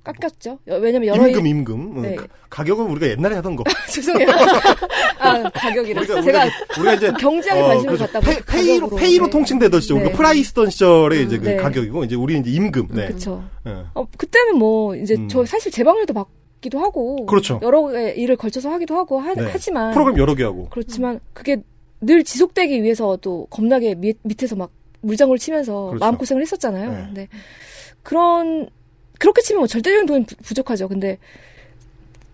[0.09, 0.59] 아, 깎였죠.
[0.69, 1.93] 여- 왜냐면 여러 임금 임금.
[1.97, 2.15] 응, 네.
[2.17, 3.65] 가- 가격은 우리가 옛날에 하던 거.
[3.93, 4.27] 죄송해요.
[5.21, 6.45] 아 가격이라 우리가 제가
[6.79, 8.13] 우리가, 이제- 경제학에 어, 관심을 그렇죠.
[8.13, 8.89] 갖다 페, pay로.
[8.97, 9.31] pay로 네.
[9.31, 10.17] 통칭되던 시절 우리가 네.
[10.17, 11.57] price던 시절의 이제 그 네.
[11.57, 12.89] 가격이고 이제 우리 이제 임금.
[12.93, 13.07] 네.
[13.09, 13.45] 그렇죠.
[13.67, 13.75] 예.
[13.95, 15.29] 어, 그때는 뭐 이제 음.
[15.29, 17.61] 저 사실 재방료도 받기도 하고 그렇죠.
[17.63, 19.57] 여러 개 일을 걸쳐서 하기도 하고 하, 네.
[19.59, 20.69] 지만 프로그램 여러 개 하고.
[20.71, 21.63] 그렇지만 그게
[22.01, 26.05] 늘 지속되기 위해서도 겁나게 밑, 밑에서 막 물장구를 치면서 그렇죠.
[26.05, 26.91] 마음고생을 했었잖아요.
[26.91, 26.97] 네.
[27.07, 27.29] 근데
[28.03, 28.69] 그런
[29.19, 30.89] 그렇게 치면 뭐 절대적인 돈이 부, 부족하죠.
[30.89, 31.19] 근데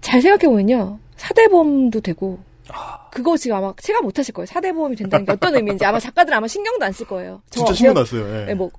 [0.00, 0.98] 잘 생각해 보면요.
[1.16, 3.08] 사대보험도 되고 아.
[3.10, 4.46] 그거 지금 아마 체가 못 하실 거예요.
[4.46, 7.42] 사대보험이 된다는 게 어떤 의미인지 아마 작가들 아마 신경도 안 쓸 거예요.
[7.50, 8.40] 저 진짜 신경 났어요.
[8.42, 8.44] 예.
[8.46, 8.70] 네, 뭐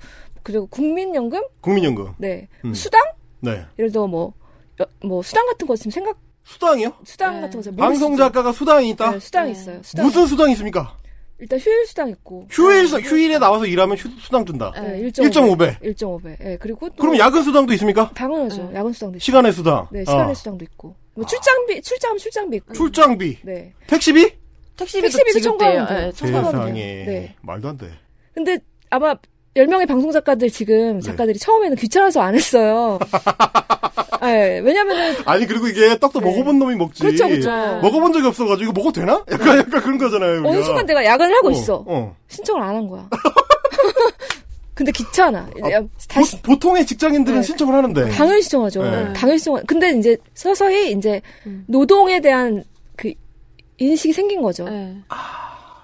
[0.43, 2.13] 그리고 국민연금, 국민연금.
[2.17, 2.73] 네 음.
[2.73, 3.01] 수당
[3.39, 3.65] 네.
[3.79, 4.33] 예를 들어 뭐,
[4.81, 6.93] 여- 뭐 수당 같은 거 지금 생각 수당이요?
[7.03, 7.41] 수당 네.
[7.41, 8.15] 같은 거잘 방송?
[8.15, 9.11] 작가가 수당이 있다.
[9.11, 9.59] 네, 수당이 네.
[9.59, 9.79] 있어요.
[9.83, 10.05] 수당.
[10.05, 10.95] 무슨 수당이 있습니까?
[11.39, 12.47] 일단 휴일 수당 있고.
[12.49, 14.71] 휴일 수- 휴일에 나와서 일하면 휴, 수당 준다.
[14.75, 15.79] 네, 1.5배.
[15.81, 16.37] 1.5배.
[16.45, 18.09] 예, 그리고 또 그럼 야근 수당도 있습니까?
[18.13, 18.69] 당연하죠.
[18.71, 18.75] 네.
[18.79, 19.23] 야근 수당도 있고.
[19.23, 19.87] 시간의 수당.
[19.91, 20.33] 네, 시간의 어.
[20.33, 20.95] 수당도 있고.
[21.13, 22.73] 뭐 출장비, 출장하면 출장비 있고.
[22.73, 23.37] 출장비.
[23.43, 23.73] 네.
[23.87, 24.33] 택시비?
[24.77, 25.39] 택시비도 택시비도.
[25.41, 26.07] 청구하면 돼요.
[26.07, 26.73] 예, 청구하면.
[26.73, 26.73] 돼요.
[27.05, 27.35] 네.
[27.41, 27.89] 말도 안 돼.
[28.33, 28.57] 근데
[28.89, 29.15] 아마
[29.55, 30.53] 10명의 방송 작가들 네.
[30.53, 32.99] 지금 작가들이 처음에는 귀찮아서 안 했어요.
[34.25, 36.25] 네, 왜냐면은 아니 그리고 이게 떡도 네.
[36.29, 37.01] 먹어본 놈이 먹지.
[37.03, 37.49] 그렇죠, 그렇죠.
[37.81, 39.23] 먹어본 적이 없어가지고 이거 먹어도 되나?
[39.31, 40.39] 약간 약간 그런 거잖아요.
[40.39, 40.63] 어느 우리가.
[40.65, 41.83] 순간 내가 야근을 하고 어, 있어.
[41.87, 42.15] 어.
[42.27, 43.09] 신청을 안 한 거야.
[44.73, 45.49] 근데 귀찮아.
[45.63, 47.43] 아, 야, 다시 보, 통의 직장인들은 네.
[47.43, 48.09] 신청을 하는데.
[48.09, 48.83] 당연히 신청하죠.
[48.83, 49.13] 네.
[49.13, 49.63] 당연히 신청.
[49.65, 51.63] 근데 이제 서서히 이제 음.
[51.67, 52.61] 노동에 대한
[52.97, 53.13] 그
[53.77, 54.67] 인식이 생긴 거죠.
[54.69, 54.95] 예.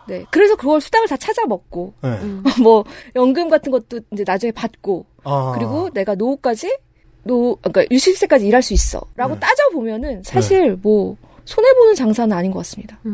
[0.10, 0.26] 네.
[0.30, 2.10] 그래서 그걸 수당을 다 찾아 먹고 네.
[2.10, 2.44] 음.
[2.62, 2.84] 뭐
[3.16, 5.54] 연금 같은 것도 이제 나중에 받고 아.
[5.56, 6.78] 그리고 내가 노후까지
[7.24, 9.40] 노 그러니까 유식세까지 일할 수 있어 라고 네.
[9.40, 13.00] 따져 보면은 사실 뭐 손해 보는 장사는 아닌 것 같습니다.
[13.06, 13.14] 음.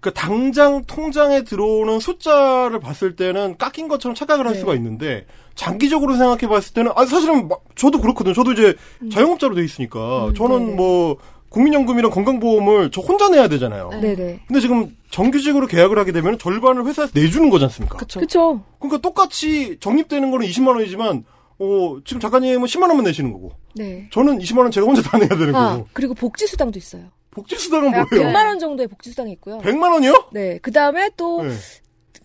[0.00, 4.58] 그 당장 통장에 들어오는 숫자를 봤을 때는 깎인 것처럼 착각을 할 네.
[4.60, 5.24] 수가 있는데
[5.54, 8.34] 장기적으로 생각해 봤을 때는 아 사실은 막 저도 그렇거든요.
[8.34, 8.74] 저도 이제
[9.10, 10.76] 자영업자로 돼 있으니까 음, 저는 네네.
[10.76, 11.16] 뭐
[11.48, 13.88] 국민연금이랑 건강보험을 저 혼자 내야 되잖아요.
[13.92, 14.00] 네.
[14.00, 14.40] 네, 네.
[14.46, 17.96] 근데 지금 정규직으로 계약을 하게 되면 절반을 회사에서 내주는 거지 않습니까?
[17.96, 18.18] 그쵸.
[18.20, 18.60] 그렇죠.
[18.80, 21.24] 그러니까 똑같이 적립되는 거는 20만 원이지만
[21.58, 24.08] 어, 지금 작가님은 10만 원만 내시는 거고 네.
[24.12, 27.04] 저는 20만 원 제가 혼자 다 내야 되는 아, 거고 그리고 복지 수당도 있어요.
[27.30, 28.28] 복지 수당은 약 뭐예요?
[28.28, 29.58] 100만 원 정도의 복지 수당이 있고요.
[29.58, 30.30] 100만 원이요?
[30.32, 30.58] 네.
[30.58, 31.54] 그다음에 또 네.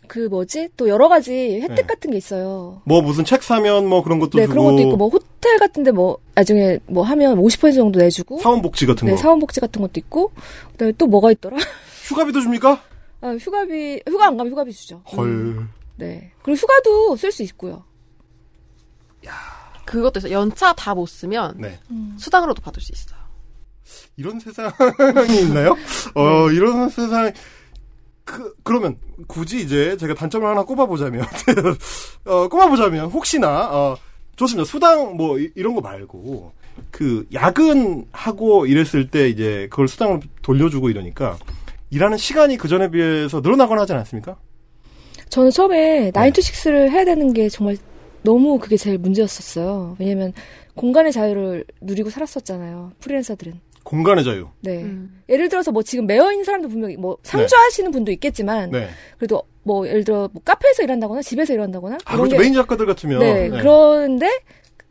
[0.08, 0.70] 그 뭐지?
[0.76, 1.84] 또 여러 가지 혜택 네.
[1.84, 2.82] 같은 게 있어요.
[2.86, 5.92] 뭐 무슨 책 사면 뭐 그런 것도 네, 주고 그런 것도 있고 뭐 호텔 같은데
[5.92, 10.32] 뭐 나중에 뭐 하면 50% 정도 내주고 사원복지 같은 네, 거 사원복지 같은 것도 있고
[10.72, 11.58] 그다음에 또 뭐가 있더라?
[12.08, 12.82] 휴가비도 줍니까?
[13.22, 15.02] 아, 휴가비 휴가 안 가면 휴가비 주죠.
[15.16, 15.68] 헐
[15.98, 16.32] 네.
[16.42, 17.84] 그리고 휴가도 쓸 수 있고요.
[19.90, 20.34] 그것도 있어요.
[20.34, 21.80] 연차 다 못 쓰면 네
[22.18, 23.18] 수당으로도 받을 수 있어요.
[24.18, 24.72] 이런 세상이
[25.42, 25.76] 있나요?
[26.14, 27.32] 어 이런 세상
[28.24, 31.26] 그 그러면 굳이 이제 제가 단점을 하나 꼽아보자면
[32.26, 33.98] 어 꼽아보자면 혹시나 어
[34.36, 36.52] 좋습니다 수당 뭐 이- 이런 거 말고
[36.92, 41.38] 그 야근하고 이랬을 때 이제 그걸 수당을 돌려주고 이러니까
[41.90, 44.38] 일하는 시간이 그 전에 비해서 늘어나거나 하지 않았습니까?
[45.30, 46.12] 저는 처음에 네.
[46.14, 47.78] 나인투식스를 해야 되는 게 정말
[48.22, 49.96] 너무 그게 제일 문제였었어요.
[50.00, 50.34] 왜냐면
[50.76, 52.94] 공간의 자유를 누리고 살았었잖아요.
[53.00, 53.60] 프리랜서들은.
[53.84, 54.48] 공간의 자유.
[54.62, 54.84] 네.
[54.84, 55.22] 음.
[55.30, 58.88] 예를 들어서 뭐 지금 매어 있는 사람도 분명히 뭐 상주하시는 분도 있겠지만 네.
[59.18, 62.36] 그래도 뭐 예를 들어 뭐 카페에서 일한다거나 집에서 일한다거나 아, 그렇죠.
[62.36, 63.20] 게 메인 작가들 같으면.
[63.20, 64.30] 네, 그런데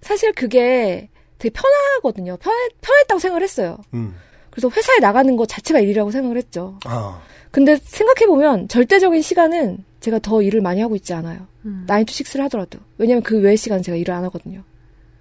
[0.00, 1.08] 사실 그게
[1.38, 2.36] 되게 편하거든요.
[2.38, 3.78] 편 편했다고 생각을 했어요.
[3.94, 4.14] 음.
[4.50, 6.78] 그래서 회사에 나가는 것 자체가 일이라고 생각을 했죠.
[6.84, 7.20] 아.
[7.50, 11.46] 근데 생각해 보면 절대적인 시간은 제가 더 일을 많이 하고 있지 않아요.
[11.68, 11.84] 음.
[11.86, 12.78] 9 to 6를 하더라도.
[12.98, 14.62] 왜냐면 그 외의 시간은 제가 일을 안 하거든요.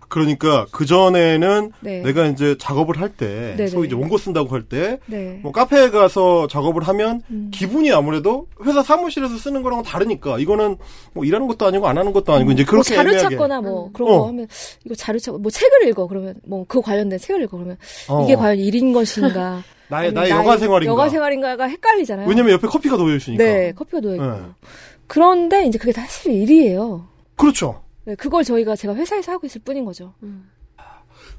[0.10, 2.00] 그러니까 그 전에는 네.
[2.02, 3.68] 내가 이제 작업을 할 때, 네네.
[3.68, 5.38] 소위 이제 원고 쓴다고 할 때, 네.
[5.44, 7.52] 뭐 카페에 가서 작업을 하면 음.
[7.54, 10.78] 기분이 아무래도 회사 사무실에서 쓰는 거랑은 다르니까 이거는
[11.12, 13.36] 뭐 일하는 것도 아니고 안 하는 것도 아니고 이제 뭐 그렇게 자료 애매하게.
[13.36, 13.92] 찾거나 뭐 음.
[13.92, 14.20] 그런 어.
[14.20, 14.48] 거 하면
[14.86, 17.76] 이거 자료 찾고 뭐 책을 읽어 그러면 뭐 그 관련된 책을 읽어 그러면
[18.08, 18.24] 어.
[18.24, 20.90] 이게 과연 일인 것인가 나의 나의 여가 생활인가?
[20.92, 22.30] 여가 생활인가가 헷갈리잖아요.
[22.30, 23.44] 왜냐면 옆에 커피가 놓여 있으니까.
[23.44, 24.40] 네 커피가 놓여 있고 네.
[25.08, 27.08] 그런데 이제 그게 사실 일이에요.
[27.36, 27.82] 그렇죠.
[28.06, 30.14] 네, 그걸 저희가 제가 회사에서 하고 있을 뿐인 거죠.
[30.24, 30.50] 음.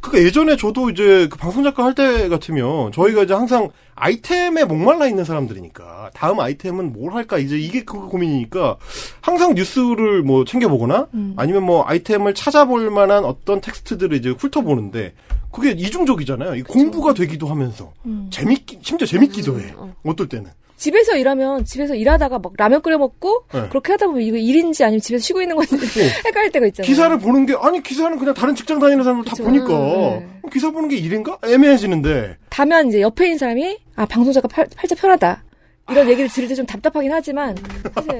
[0.00, 5.08] 그니까 예전에 저도 이제 그 방송 작가 할 때 같으면 저희가 이제 항상 아이템에 목말라
[5.08, 8.76] 있는 사람들이니까 다음 아이템은 뭘 할까 이제 이게 그 고민이니까
[9.20, 11.34] 항상 뉴스를 뭐 챙겨보거나 음.
[11.36, 15.14] 아니면 뭐 아이템을 찾아볼 만한 어떤 텍스트들을 이제 훑어보는데
[15.50, 16.54] 그게 이중적이잖아요.
[16.56, 18.28] 이 공부가 되기도 하면서 음.
[18.30, 19.72] 재밌기 심지어 재밌기도 해.
[19.76, 19.94] 어.
[20.04, 20.50] 어떨 때는.
[20.78, 23.68] 집에서 일하면 집에서 일하다가 막 라면 끓여 먹고 네.
[23.68, 25.76] 그렇게 하다 보면 이거 일인지 아니면 집에서 쉬고 있는 건지
[26.24, 26.86] 헷갈릴 때가 있잖아요.
[26.86, 29.44] 기사를 보는 게 아니 기사는 그냥 다른 직장 다니는 사람들 다 그쵸.
[29.44, 30.28] 보니까 네.
[30.52, 34.94] 기사 보는 게 일인가 애매해지는데 다만 이제 옆에 있는 사람이 아 방송 작가 팔, 팔자
[34.94, 35.44] 편하다
[35.90, 37.56] 이런 얘기를 들을 때 좀 답답하긴 하지만
[37.94, 38.18] 사실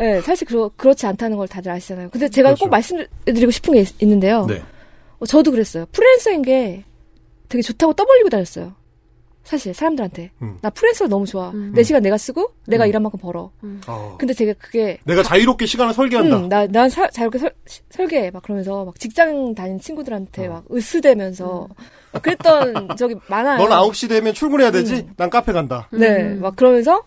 [0.00, 2.10] 네, 사실 그러, 그렇지 않다는 걸 다들 아시잖아요.
[2.10, 2.64] 근데 제가 그렇죠.
[2.64, 4.60] 꼭 말씀드리고 싶은 게 있, 는데요 네.
[5.26, 5.86] 저도 그랬어요.
[5.92, 6.84] 프리랜서인 게
[7.48, 8.74] 되게 좋다고 떠벌리고 다녔어요.
[9.46, 10.58] 사실 사람들한테 음.
[10.60, 11.50] 나 프리랜서가 너무 좋아.
[11.50, 11.70] 음.
[11.72, 12.88] 내 시간 내가 쓰고 내가 음.
[12.88, 13.52] 일한 만큼 벌어.
[13.86, 14.16] 어.
[14.18, 16.36] 근데 되게 그게 내가 자유롭게 시간을 설계한다.
[16.36, 18.32] 음, 나, 난 사- 자유롭게 설, 시- 설계해.
[18.32, 20.50] 막 그러면서 막 직장 다니는 친구들한테 어.
[20.50, 21.68] 막 으스대면서
[22.12, 23.58] 막 그랬던 적이 많아요.
[23.58, 24.94] 넌 9시 되면 출근해야 되지?
[24.94, 25.12] 음.
[25.16, 25.88] 난 카페 간다.
[25.92, 26.40] 네, 음.
[26.40, 27.04] 막 그러면서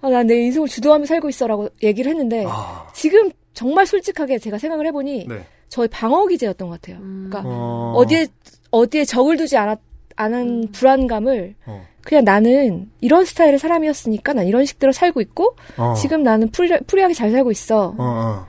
[0.00, 4.86] 아, 난 내 인생을 주도하며 살고 있어라고 얘기를 했는데 아, 지금 정말 솔직하게 제가 생각을
[4.86, 5.44] 해보니 네.
[5.68, 7.02] 저희 방어 기제였던 것 같아요.
[7.02, 7.28] 음.
[7.28, 7.92] 그러니까 어.
[7.96, 8.06] 어...
[8.06, 8.26] 디에
[8.70, 9.78] 어디에 적을 두지 않았
[10.16, 11.82] 않은 불안감을 어.
[12.02, 15.94] 그냥 나는 이런 스타일의 사람이었으니까 난 이런 식대로 살고 있고 어.
[15.94, 17.88] 지금 나는 free, free하게 잘 살고 있어.
[17.88, 18.46] 어, 어.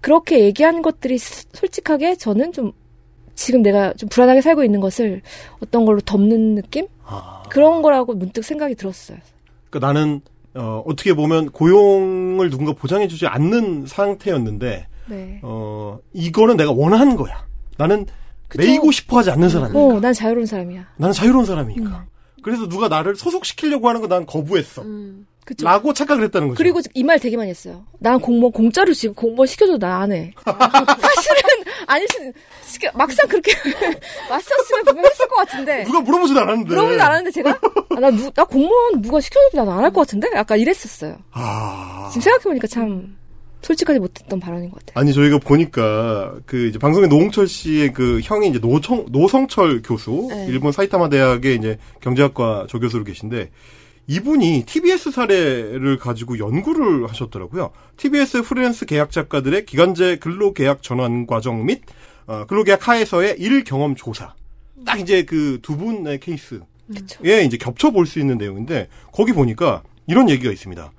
[0.00, 2.72] 그렇게 얘기한 것들이 스- 솔직하게 저는 좀
[3.34, 5.22] 지금 내가 좀 불안하게 살고 있는 것을
[5.60, 6.86] 어떤 걸로 덮는 느낌?
[7.04, 7.42] 아.
[7.50, 9.18] 그런 거라고 문득 생각이 들었어요.
[9.70, 10.20] 그러니까 나는
[10.54, 15.40] 어, 어떻게 보면 고용을 누군가 보장해주지 않는 상태였는데 네.
[15.42, 17.44] 어, 이거는 내가 원하는 거야.
[17.76, 18.06] 나는
[18.56, 18.68] 그쵸?
[18.68, 19.78] 매이고 싶어 하지 않는 사람이니까.
[19.80, 20.86] 어, 난 자유로운 사람이야.
[20.96, 21.88] 나는 자유로운 사람이니까.
[21.90, 22.04] 음.
[22.42, 24.82] 그래서 누가 나를 소속시키려고 하는 거 난 거부했어.
[24.82, 25.26] 음.
[25.46, 25.64] 그쵸?
[25.66, 26.56] 라고 착각을 했다는 거죠.
[26.58, 27.84] 그리고 이 말 되게 많이 했어요.
[28.00, 30.32] 난 공무원 공짜로 지금 공무원 시켜도 나안 해.
[30.44, 31.64] 사실은
[32.08, 32.32] 수
[32.72, 33.52] 시켜 막상 그렇게
[34.30, 36.68] 왔었으면 분명 했을 것 같은데 누가 물어보지도 않았는데.
[36.68, 37.50] 물어보지도 않았는데 제가
[37.96, 41.18] 아, 나, 누, 나 공무원 누가 시켜줘도 난 안 할 것 같은데 약간 이랬었어요.
[41.32, 42.08] 아.
[42.10, 43.16] 지금 생각해보니까 참
[43.64, 45.00] 솔직하지 못했던 발언인 것 같아요.
[45.00, 50.46] 아니 저희가 보니까 그 이제 방송에 노홍철 씨의 그 형이 이제 노청 노성철 교수 네.
[50.48, 53.50] 일본 사이타마 대학의 이제 경제학과 조교수로 계신데
[54.06, 57.70] 이분이 TBS 사례를 가지고 연구를 하셨더라고요.
[57.96, 61.82] TBS 프리랜스 계약 작가들의 기간제 근로 계약 전환 과정 및
[62.26, 64.34] 어, 근로계약 하에서의 일 경험 조사.
[64.84, 66.58] 딱 이제 그 두 분의 케이스에
[66.94, 67.24] 그쵸.
[67.24, 70.92] 이제 겹쳐 볼 수 있는 내용인데 거기 보니까 이런 얘기가 있습니다.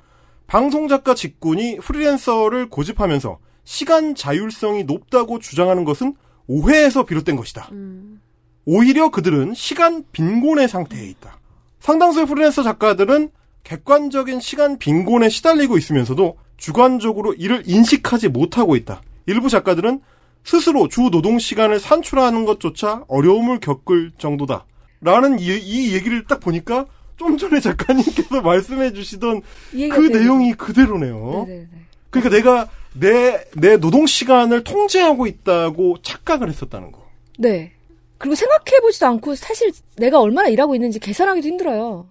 [0.47, 6.15] 방송 작가 직군이 프리랜서를 고집하면서 시간 자율성이 높다고 주장하는 것은
[6.47, 7.69] 오해에서 비롯된 것이다.
[7.71, 8.21] 음.
[8.65, 11.39] 오히려 그들은 시간 빈곤의 상태에 있다.
[11.79, 13.29] 상당수의 프리랜서 작가들은
[13.63, 19.01] 객관적인 시간 빈곤에 시달리고 있으면서도 주관적으로 이를 인식하지 못하고 있다.
[19.25, 20.01] 일부 작가들은
[20.43, 24.65] 스스로 주 노동 시간을 산출하는 것조차 어려움을 겪을 정도다.
[25.01, 26.85] 라는 이, 이 얘기를 딱 보니까
[27.17, 29.41] 좀 전에 작가님께서 말씀해 주시던
[29.71, 31.45] 그 되게- 내용이 그대로네요.
[31.47, 31.67] 네네네.
[32.09, 37.05] 그러니까 내가 내, 내 노동 시간을 통제하고 있다고 착각을 했었다는 거.
[37.37, 37.71] 네.
[38.17, 42.07] 그리고 생각해보지도 않고 사실 내가 얼마나 일하고 있는지 계산하기도 힘들어요.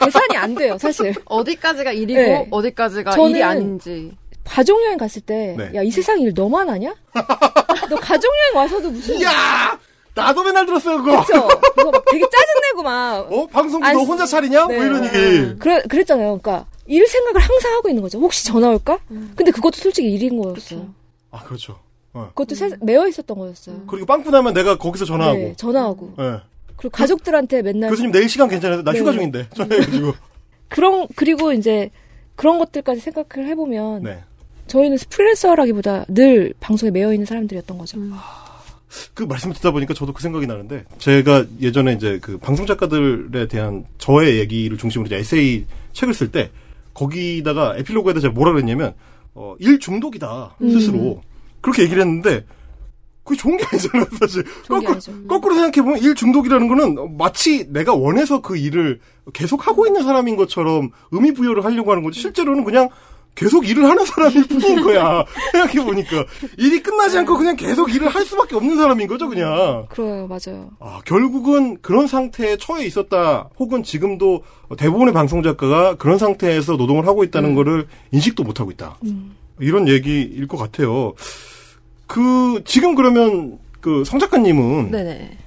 [0.00, 1.12] 계산이 안 돼요, 사실.
[1.26, 2.46] 어디까지가 일이고 네.
[2.50, 4.12] 어디까지가 일이 아닌지.
[4.44, 5.72] 가족여행 갔을 때, 네.
[5.74, 6.94] 야, 이 세상 일 너만 하냐?
[7.90, 9.18] 너 가족여행 와서도 무슨.
[9.20, 9.78] 이야!
[10.14, 11.24] 나도 맨날 들었어요, 그거!
[11.24, 11.46] 그쵸?
[11.76, 13.32] 그거 막 되게 짜증내고 막.
[13.32, 13.46] 어?
[13.46, 14.66] 방송국 안너 쓰- 혼자 차리냐?
[14.66, 14.76] 네.
[14.76, 15.58] 뭐 이런 얘기.
[15.58, 16.38] 그래, 그랬잖아요.
[16.40, 18.18] 그러니까, 일 생각을 항상 하고 있는 거죠.
[18.18, 18.98] 혹시 전화 올까?
[19.08, 20.88] 근데 그것도 솔직히 일인 거였어요.
[21.30, 21.78] 아, 그렇죠.
[22.14, 22.28] 어.
[22.34, 23.82] 그것도 사- 매여 있었던 거였어요.
[23.86, 25.38] 그리고 빵꾸 나면 내가 거기서 전화하고.
[25.38, 26.14] 네, 전화하고.
[26.18, 26.40] 예.
[26.76, 27.90] 그리고 가족들한테 맨날.
[27.90, 28.82] 교수님 내일 시간 괜찮아요?
[28.82, 28.98] 나 네.
[28.98, 29.48] 휴가 중인데.
[29.54, 30.14] 전화해가지고.
[30.68, 31.90] 그런, 그리고 이제
[32.34, 34.02] 그런 것들까지 생각을 해보면.
[34.02, 34.22] 네.
[34.68, 37.98] 저희는 프리랜서라기보다 늘 방송에 매여 있는 사람들이었던 거죠.
[39.14, 43.84] 그 말씀 듣다 보니까 저도 그 생각이 나는데 제가 예전에 이제 그 방송 작가들에 대한
[43.98, 46.50] 저의 얘기를 중심으로 이제 에세이 책을 쓸 때
[46.94, 48.94] 거기다가 에필로그에다 제가 뭐라 그랬냐면
[49.34, 51.22] 어, 일 중독이다 스스로
[51.60, 52.44] 그렇게 얘기를 했는데
[53.28, 54.42] 그게 좋은 게 아니잖아요 사실.
[54.66, 55.12] 거꾸로, 아니죠.
[55.28, 59.00] 거꾸로 생각해 보면 일 중독이라는 거는 마치 내가 원해서 그 일을
[59.34, 62.20] 계속 하고 있는 사람인 것처럼 의미 부여를 하려고 하는 거지.
[62.20, 62.88] 실제로는 그냥
[63.38, 66.24] 계속 일을 하는 사람일 뿐인 거야 생각해 보니까
[66.56, 70.70] 일이 끝나지 않고 그냥 계속 일을 할 수밖에 없는 사람인 거죠 그냥 그래요, 맞아요.
[70.80, 74.42] 아, 결국은 그런 상태에 처해 있었다, 혹은 지금도
[74.76, 78.98] 대부분의 방송 작가가 그런 상태에서 노동을 하고 있다는 거를 인식도 못 하고 있다.
[79.60, 81.14] 이런 얘기일 것 같아요.
[82.06, 85.38] 그, 지금 그러면 그 성 작가님은 네네.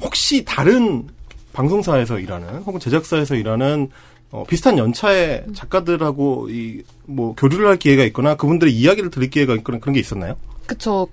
[0.00, 1.06] 혹시 다른
[1.52, 3.90] 방송사에서 일하는, 혹은 제작사에서 일하는
[4.34, 9.78] 어, 비슷한 연차의 작가들하고 이, 뭐, 교류를 할 기회가 있거나 그분들의 이야기를 들을 기회가 있거나
[9.78, 10.34] 그런 게 있었나요?
[10.66, 11.06] 그쵸.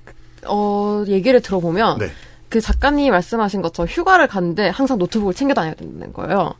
[0.48, 2.10] 어, 얘기를 들어보면, 네.
[2.50, 6.56] 그 작가님이 말씀하신 것처럼 휴가를 갔는데 항상 노트북을 챙겨 다녀야 된다는 거예요.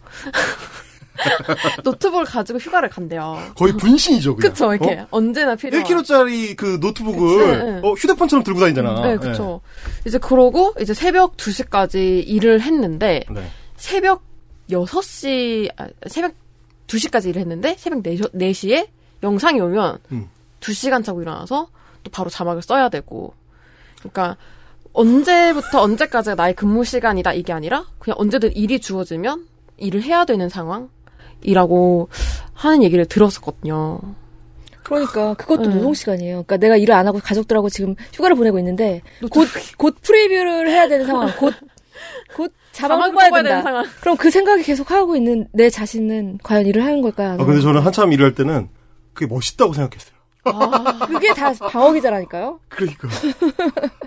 [1.84, 3.40] 노트북을 가지고 휴가를 간대요.
[3.56, 4.52] 거의 분신이죠, 그냥.
[4.52, 5.00] 그쵸, 이렇게.
[5.00, 5.08] 어?
[5.10, 5.84] 언제나 필요한.
[5.84, 7.82] 1kg짜리 그 노트북을 그치, 네.
[7.84, 9.02] 어, 휴대폰처럼 들고 다니잖아.
[9.02, 9.62] 네, 그쵸.
[10.06, 13.42] 이제 그러고 이제 새벽 2시까지 일을 했는데, 네.
[13.42, 13.48] 네.
[13.78, 14.22] 새벽
[14.70, 16.34] 6시, 아, 새벽
[16.88, 18.88] 2시까지 일을 했는데, 새벽 4시, 4시에
[19.24, 20.30] 영상이 오면, 음.
[20.60, 21.68] 2시간 자고 일어나서
[22.04, 23.34] 또 바로 자막을 써야 되고.
[24.00, 24.38] 그러니까,
[24.94, 32.10] 언제부터 언제까지가 나의 근무 시간이다, 이게 아니라, 그냥 언제든 일이 주어지면 일을 해야 되는 상황이라고
[32.54, 34.00] 하는 얘기를 들었었거든요.
[34.84, 35.76] 그러니까 그것도 네.
[35.76, 36.44] 노동 시간이에요.
[36.44, 41.32] 그러니까 내가 일을 안 하고 가족들하고 지금 휴가를 보내고 있는데 곧곧 프리뷰를 해야 되는 상황.
[41.38, 41.54] 곧
[42.36, 43.50] 곧 자막 자막을 뽑아야 뽑아야 된다.
[43.50, 43.86] 되는 상황.
[44.02, 47.34] 그럼 그 생각이 계속 하고 있는 내 자신은 과연 일을 하는 걸까?
[47.34, 48.70] 아, 근데 저는 한참 일할 때는
[49.14, 50.12] 그게 멋있다고 생각했어요.
[51.08, 52.60] 그게 다 방어기자라니까요.
[52.70, 53.08] 그러니까.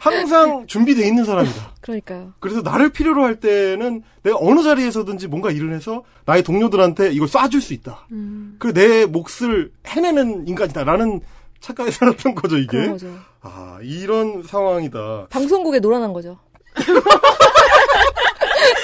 [0.01, 1.74] 항상 준비돼 있는 사람이다.
[1.80, 2.32] 그러니까요.
[2.40, 7.61] 그래서 나를 필요로 할 때는 내가 어느 자리에서든지 뭔가 일을 해서 나의 동료들한테 이걸 쏴줄
[7.61, 8.07] 수 있다.
[8.11, 8.57] 음.
[8.59, 11.20] 그리고 내 몫을 해내는 인간이다라는
[11.61, 12.66] 착각에 살았던 거죠, 이게.
[12.78, 13.14] 그런 거죠.
[13.40, 15.28] 아, 이런 상황이다.
[15.30, 16.38] 방송국에 놀아난 거죠.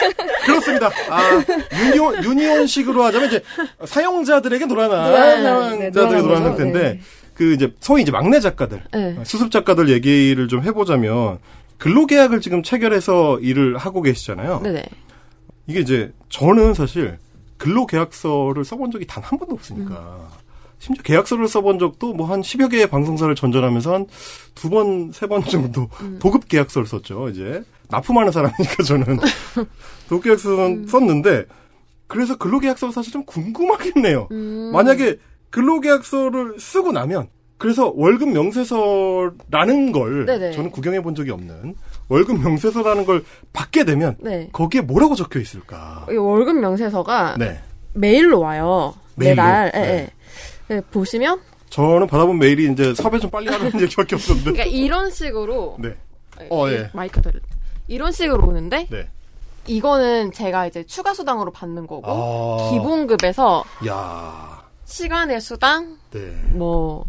[0.47, 0.91] 그렇습니다.
[1.11, 1.45] 아,
[1.85, 3.43] 유니온, 유니온식으로 하자면 이제
[3.85, 6.57] 사용자들에게 놀아난 놀아난, 사용자들에게 네, 놀아난.
[6.57, 7.01] 텐데 네.
[7.35, 9.17] 그 이제 소위 이제 막내 작가들, 네.
[9.25, 11.39] 수습 작가들 얘기를 좀 해보자면
[11.79, 14.61] 근로계약을 지금 체결해서 일을 하고 계시잖아요.
[14.63, 14.83] 네네.
[15.67, 17.19] 이게 이제 저는 사실
[17.59, 19.95] 근로계약서를 써본 적이 단 한 번도 없으니까.
[19.95, 20.41] 음.
[20.79, 24.07] 심지어 계약서를 써본 적도 뭐 한 10여 개의 방송사를 전전하면서 한
[24.55, 26.19] 두 번, 세 번 정도 음.
[26.21, 27.63] 도급 계약서를 썼죠, 이제.
[27.91, 29.19] 납품하는 사람이니까 저는.
[30.09, 30.87] 도급 계약서는 음.
[30.87, 31.45] 썼는데,
[32.07, 34.29] 그래서 근로계약서가 사실 좀 궁금하긴 해요.
[34.33, 34.71] 음.
[34.73, 35.19] 만약에
[35.51, 37.29] 근로계약서를 쓰고 나면,
[37.59, 40.53] 그래서 월급 명세서라는 걸 네네.
[40.53, 41.75] 저는 구경해 본 적이 없는
[42.09, 43.23] 월급 명세서라는 걸
[43.53, 44.49] 받게 되면 네.
[44.51, 46.07] 거기에 뭐라고 적혀 있을까?
[46.11, 47.61] 이 월급 명세서가 네.
[47.93, 48.95] 메일로 와요.
[49.17, 49.37] 메일로?
[49.37, 49.73] 매달.
[49.75, 50.11] 예, 네.
[50.71, 50.75] 예.
[50.77, 54.53] 네, 보시면 저는 받아본 메일이 이제 섭외 좀 빨리 하는 얘기밖에 없었는데.
[54.53, 55.95] 그러니까 이런 식으로 네.
[56.49, 56.91] 어, 이- 예.
[56.95, 57.33] 마이크 들
[57.91, 59.09] 이런 식으로 오는데 네.
[59.67, 62.71] 이거는 제가 이제 추가 수당으로 받는 거고 아.
[62.71, 64.65] 기본급에서 야.
[64.85, 66.21] 시간의 수당 네.
[66.53, 67.05] 뭐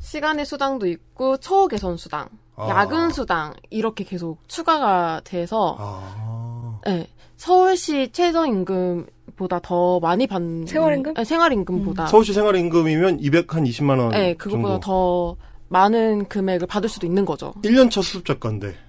[0.00, 2.68] 시간의 수당도 있고 처우 개선 수당, 아.
[2.68, 6.80] 야근 수당 이렇게 계속 추가가 돼서 아.
[6.86, 7.06] 네,
[7.36, 9.06] 서울시 최저 임금
[9.36, 11.14] 보다 더 많이 받는 생활임금?
[11.14, 14.80] 네, 생활임금보다 서울시 생활임금이면 220만 원 네, 그거보다 정도.
[14.80, 15.36] 더
[15.68, 17.52] 많은 금액을 받을 수도 있는 거죠.
[17.62, 18.85] 1년차 수습 작가인데.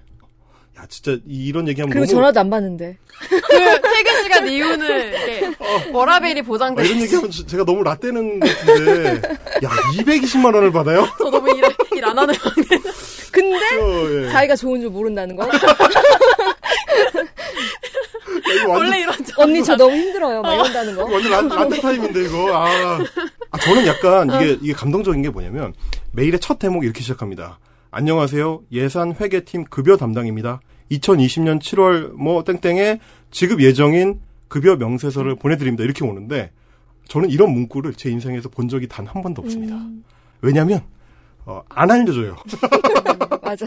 [0.78, 2.96] 야, 진짜 이- 이런 얘기하면 그리고 너무 전화도 안 받는데.
[3.28, 3.40] 그
[3.80, 5.50] 퇴근 시간 이후는 이렇게
[5.92, 7.04] 워라벨이 아, 보장돼 이런 있어.
[7.04, 9.28] 얘기하면 저- 제가 너무 라떼는 것 같은데.
[9.64, 11.08] 야, 220만 원을 받아요?
[11.18, 12.32] 저 너무 일 안 하는
[13.32, 14.30] 근데 저, 예.
[14.30, 15.44] 자기가 좋은 줄 모른다는 거.
[18.54, 20.42] 이거 완전, 원래 이런 저 언니 저 너무 힘들어요.
[20.42, 21.04] 막 이런다는 거.
[21.04, 22.56] 완전 라, 라떼 타임인데, 이거.
[22.56, 22.98] 아.
[23.50, 25.74] 아, 저는 약간 이게, 이게 감동적인 게 뭐냐면,
[26.12, 27.58] 메일의 첫 대목이 이렇게 시작합니다.
[27.90, 28.62] 안녕하세요.
[28.72, 30.60] 예산 회계팀 급여 담당입니다.
[30.92, 35.84] 2020년 7월 뭐 땡땡에 지급 예정인 급여 명세서를 보내드립니다.
[35.84, 36.50] 이렇게 오는데,
[37.08, 39.74] 저는 이런 문구를 제 인생에서 본 적이 단 한 번도 없습니다.
[40.42, 40.82] 왜냐면,
[41.46, 42.36] 어, 안 알려줘요.
[43.42, 43.66] 맞아.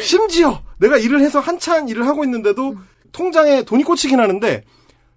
[0.00, 2.76] 심지어 내가 일을 해서 한참 일을 하고 있는데도
[3.12, 4.62] 통장에 돈이 꽂히긴 하는데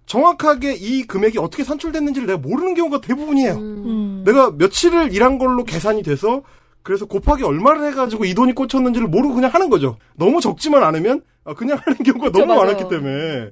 [0.06, 3.54] 정확하게 이 금액이 어떻게 산출됐는지를 내가 모르는 경우가 대부분이에요.
[3.54, 4.22] 음.
[4.26, 6.42] 내가 며칠을 일한 걸로 계산이 돼서
[6.82, 9.98] 그래서 곱하기 얼마를 해가지고 이 돈이 꽂혔는지를 모르고 그냥 하는 거죠.
[10.16, 12.64] 너무 적지만 않으면 아, 그냥 하는 경우가 그쵸, 너무 맞아요.
[12.72, 13.50] 많았기 때문에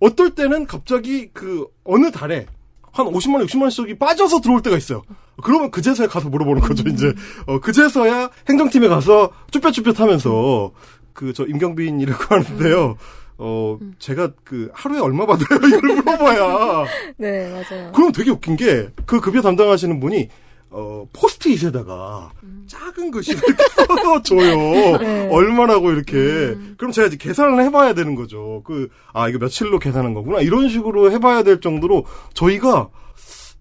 [0.00, 2.46] 어떨 때는 갑자기 그 어느 달에
[2.92, 5.02] 한 50만 원, 60만 원씩이 빠져서 들어올 때가 있어요.
[5.42, 7.14] 그러면 그제서야 가서 물어보는 거죠, 이제.
[7.46, 10.72] 어, 그제서야 행정팀에 가서 쭈뼛쭈뼛 하면서
[11.14, 12.96] 그 저 임경빈이라고 하는데요.
[13.38, 15.58] 어, 제가 그 하루에 얼마 받아요?
[15.68, 16.84] 이걸 물어봐야.
[17.16, 17.92] 네, 맞아요.
[17.92, 20.28] 그럼 되게 웃긴 게 그 급여 담당하시는 분이
[20.74, 22.32] 어 포스트잇에다가
[22.66, 23.40] 작은 글씨를
[23.76, 24.96] 써서 줘요.
[24.98, 25.28] 네.
[25.30, 26.56] 얼마라고 이렇게.
[26.78, 28.62] 그럼 제가 이제 계산을 해봐야 되는 거죠.
[28.64, 32.88] 그 아 이거 며칠로 계산한 거구나 이런 식으로 해봐야 될 정도로 저희가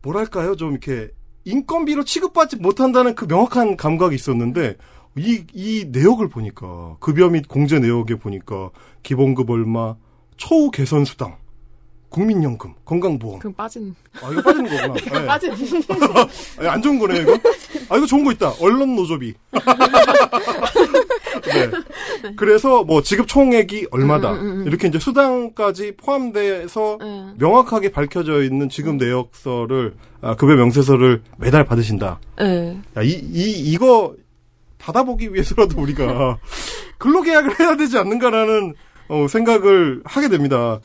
[0.01, 1.09] 뭐랄까요 좀 이렇게
[1.45, 4.77] 인건비로 취급받지 못한다는 그 명확한 감각이 있었는데
[5.17, 8.69] 이, 이 내역을 보니까 급여 및 공제 내역에 보니까
[9.03, 9.95] 기본급 얼마,
[10.37, 11.35] 초우 개선 수당,
[12.11, 13.39] 국민연금, 건강보험.
[13.39, 14.93] 그 빠진 아 이거 빠지는 거구나.
[15.21, 15.25] 네.
[15.25, 15.51] 빠진
[16.59, 17.39] 아니, 안 좋은 거네요, 이거?
[17.87, 18.53] 아, 이거 좋은 거 있다.
[18.59, 19.33] 언론 노조비.
[21.45, 21.71] 네.
[22.35, 24.33] 그래서 뭐 지급 총액이 얼마다.
[24.33, 24.67] 음, 음, 음.
[24.67, 27.27] 이렇게 이제 수당까지 포함돼서 네.
[27.37, 32.19] 명확하게 밝혀져 있는 지급 내역서를, 아, 급여 명세서를 매달 받으신다.
[32.39, 32.77] 네.
[32.97, 34.13] 야, 이, 이, 이거
[34.79, 36.39] 받아보기 위해서라도 우리가
[36.99, 38.73] 근로계약을 해야 되지 않는가라는,
[39.07, 40.81] 어, 생각을 하게 됩니다.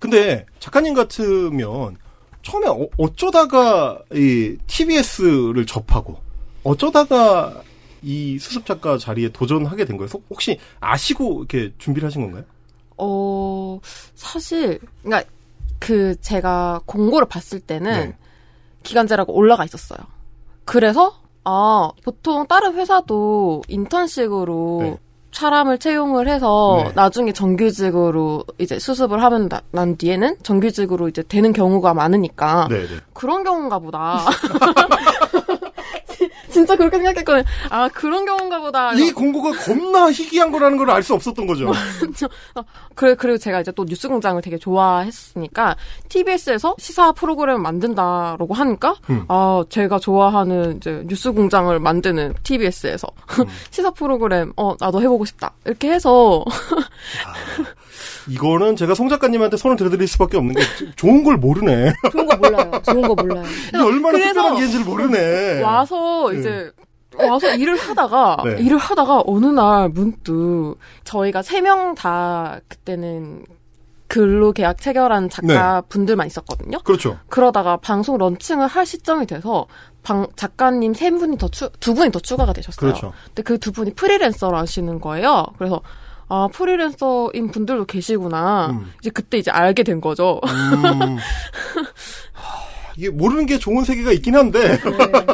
[0.00, 1.96] 근데 작가님 같으면
[2.42, 6.16] 처음에 어, 쩌다가 이 TBS를 접하고
[6.64, 7.62] 어쩌다가
[8.02, 10.08] 이 수습 작가 자리에 도전하게 된 거예요?
[10.08, 12.44] 소- 혹시 아시고 이렇게 준비를 하신 건가요?
[12.96, 13.78] 어,
[14.14, 15.22] 사실, 그니까,
[15.78, 18.16] 그, 제가 공고를 봤을 때는 네.
[18.82, 19.98] 기간제라고 올라가 있었어요.
[20.64, 24.96] 그래서, 아, 보통 다른 회사도 인턴식으로 네.
[25.32, 26.92] 사람을 채용을 해서 네.
[26.94, 32.96] 나중에 정규직으로 이제 수습을 하면 나- 난 뒤에는 정규직으로 이제 되는 경우가 많으니까 네, 네.
[33.12, 34.20] 그런 경우인가 보다.
[36.50, 37.44] 진짜 그렇게 생각했거든요.
[37.70, 38.92] 아, 그런 경우인가 보다.
[38.94, 41.70] 이 공고가 겁나 희귀한 거라는 걸 알 수 없었던 거죠.
[42.94, 45.76] 그래, 그리고 제가 이제 또 뉴스 공장을 되게 좋아했으니까,
[46.08, 49.24] TBS에서 시사 프로그램을 만든다라고 하니까, 음.
[49.28, 53.06] 아, 제가 좋아하는 이제 뉴스 공장을 만드는 TBS에서
[53.38, 53.44] 음.
[53.70, 55.52] 시사 프로그램, 어, 나도 해보고 싶다.
[55.64, 56.44] 이렇게 해서,
[58.28, 60.62] 이거는 제가 송 작가님한테 손을 들어드릴 수밖에 없는 게
[60.96, 61.92] 좋은 걸 모르네.
[62.12, 62.70] 좋은 거 몰라요.
[62.84, 63.44] 좋은 거 몰라요.
[63.84, 65.62] 얼마나 특별한 기회인지를 모르네.
[65.62, 66.70] 와서 이제,
[67.18, 68.62] 와서 일을 하다가, 네.
[68.62, 73.44] 일을 하다가 어느 날 문득, 저희가 세 명 다 그때는
[74.06, 76.78] 근로 계약 체결한 작가 분들만 있었거든요.
[76.82, 77.18] 그렇죠.
[77.28, 79.66] 그러다가 방송 런칭을 할 시점이 돼서
[80.02, 82.90] 방, 작가님 세 분이 더 추, 두 분이 더 추가가 되셨어요.
[82.90, 83.12] 그렇죠.
[83.26, 85.46] 근데 그 두 분이 프리랜서로 하시는 거예요.
[85.58, 85.80] 그래서
[86.30, 88.70] 아 프리랜서인 분들도 계시구나.
[88.70, 88.92] 음.
[89.00, 90.40] 이제 그때 이제 알게 된 거죠.
[90.44, 91.18] 음.
[92.32, 92.60] 하,
[92.96, 94.78] 이게 모르는 게 좋은 세계가 있긴 한데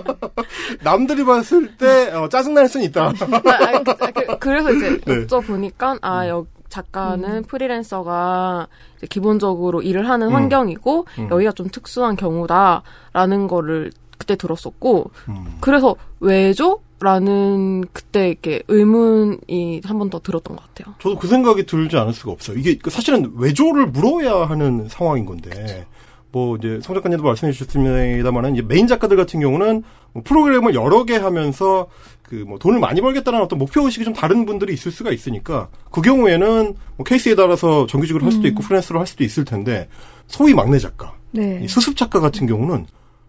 [0.83, 3.09] 남들이 봤을 때 어, 짜증날 수는 있다.
[3.09, 5.27] 아, 아, 그, 아, 그, 그래서 이제 네.
[5.27, 8.67] 여쭤보니까 아 여, 작가는 프리랜서가
[8.97, 11.29] 이제 기본적으로 일을 하는 환경이고 음.
[11.31, 15.59] 여기가 좀 특수한 경우다라는 거를 그때 들었었고 음.
[15.61, 16.81] 그래서 왜죠?
[17.01, 20.95] 라는 그때 이렇게 의문이 한 번 더 들었던 것 같아요.
[21.01, 22.57] 저도 그 생각이 들지 않을 수가 없어요.
[22.59, 25.87] 이게 그 사실은 외조를 물어야 하는 상황인 건데.
[26.33, 29.83] 뭐 이제 성 작가님도 말씀해 주셨습니다만은 이제 메인 작가들 같은 경우는
[30.13, 31.87] 뭐 프로그램을 여러 개 하면서
[32.23, 36.03] 그 뭐 돈을 많이 벌겠다는 어떤 목표 의식이 좀 다른 분들이 있을 수가 있으니까 그
[36.03, 39.89] 경우에는 뭐 케이스에 따라서 정규직으로 할 수도 있고 프리랜서로 할 수도 있을 텐데
[40.27, 41.61] 소위 막내 작가, 네.
[41.63, 42.87] 이 수습 작가 같은 경우는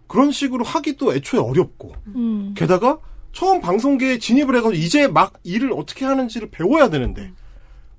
[0.08, 2.54] 그런 식으로 하기도 애초에 어렵고 음.
[2.58, 2.98] 게다가
[3.38, 7.32] 처음 방송계에 진입을 해가지고 이제 막 일을 어떻게 하는지를 배워야 되는데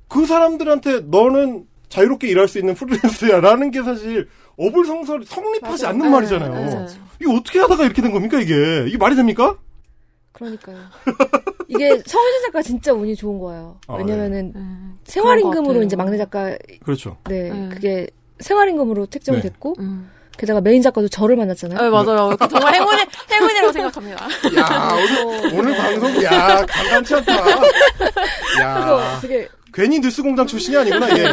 [0.08, 4.26] 그 사람들한테 너는 자유롭게 일할 수 있는 프리랜서야라는 게 사실
[4.56, 5.94] 어불성설 성립하지 맞아요.
[5.94, 6.50] 않는 네, 말이잖아요.
[6.50, 6.86] 맞아요.
[7.22, 9.56] 이거 어떻게 하다가 이렇게 된 겁니까 이게 이게 말이 됩니까?
[10.32, 10.76] 그러니까요.
[11.68, 13.78] 이게 성우진 작가 진짜 운이 좋은 거예요.
[13.86, 15.94] 아, 왜냐면은 음, 생활임금으로 이제.
[15.94, 17.16] 막내 작가 그렇죠.
[17.28, 17.68] 네, 네.
[17.68, 18.08] 그게
[18.40, 19.40] 생활임금으로 네.
[19.40, 20.10] 됐고 음.
[20.38, 21.80] 게다가 메인 작가도 저를 만났잖아요.
[21.80, 22.34] 네, 맞아요.
[22.38, 24.24] 그 정말 행운이, 행운이라고 생각합니다.
[24.56, 27.34] 야 오늘 오늘 방송 야 간단치 않다.
[28.60, 31.24] 야 되게 괜히 뉴스 공장 출신이 아니구나 얘.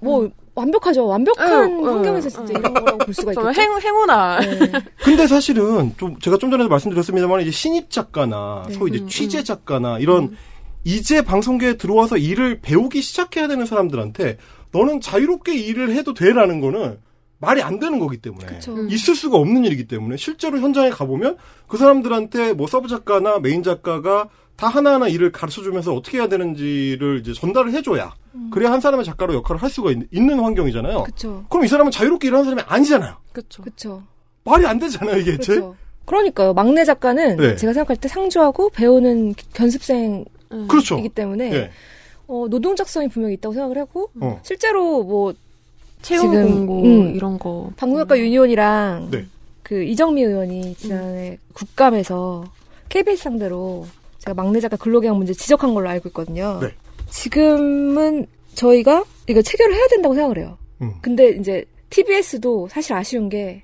[0.00, 1.06] 야그뭐 완벽하죠.
[1.06, 1.88] 완벽한 네, 네.
[1.88, 3.52] 환경에서 진짜 이런 거라고 볼 수가 있겠죠.
[3.60, 4.40] 행, 행운아.
[4.40, 4.72] 네.
[5.02, 8.74] 근데 사실은 좀 제가 좀 전에도 말씀드렸습니다만 이제 신입 작가나 네.
[8.74, 10.36] 소위 이제 음, 취재 작가나 이런
[10.84, 14.38] 이제 방송계에 들어와서 일을 배우기 시작해야 되는 사람들한테
[14.74, 16.98] 너는 자유롭게 일을 해도 돼라는 거는
[17.38, 18.74] 말이 안 되는 거기 때문에 그쵸.
[18.74, 18.90] 음.
[18.90, 21.36] 있을 수가 없는 일이기 때문에 실제로 현장에 가보면
[21.68, 27.20] 그 사람들한테 뭐 서브 작가나 메인 작가가 다 하나하나 일을 가르쳐 주면서 어떻게 해야 되는지를
[27.20, 28.14] 이제 전달을 해줘야
[28.50, 30.98] 그래야 한 사람의 작가로 역할을 할 수가 있, 는 환경이잖아요.
[30.98, 31.04] 음.
[31.04, 31.44] 그쵸.
[31.48, 33.16] 그럼 이 사람은 자유롭게 일하는 사람이 아니잖아요.
[33.32, 33.62] 그쵸.
[33.62, 34.02] 그쵸.
[34.44, 35.38] 말이 안 되잖아요, 이게.
[35.38, 35.76] 제 그렇죠.
[36.04, 36.52] 그러니까요.
[36.52, 37.56] 막내 작가는 네.
[37.56, 40.68] 제가 생각할 때 상주하고 배우는 견습생이기 음.
[40.68, 41.00] 그렇죠.
[41.14, 41.70] 때문에 예.
[42.26, 44.40] 어, 노동자성이 분명히 있다고 생각을 하고 어.
[44.42, 45.34] 실제로 뭐
[46.02, 47.14] 채용 지금, 공고, 음.
[47.14, 47.70] 이런 거.
[47.76, 49.24] 방송작가 유니온이랑 네.
[49.62, 52.44] 그 이정미 의원이 지난해 국감에서
[52.90, 53.86] KBS 상대로
[54.18, 56.58] 제가 막내 작가 근로계약 문제 지적한 걸로 알고 있거든요.
[56.60, 56.68] 네.
[57.10, 60.58] 지금은 저희가 이거 체결을 해야 된다고 생각을 해요.
[60.82, 60.92] 음.
[61.00, 63.62] 근데 이제 TBS도 사실 아쉬운 게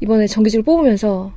[0.00, 1.32] 이번에 정규직을 뽑으면서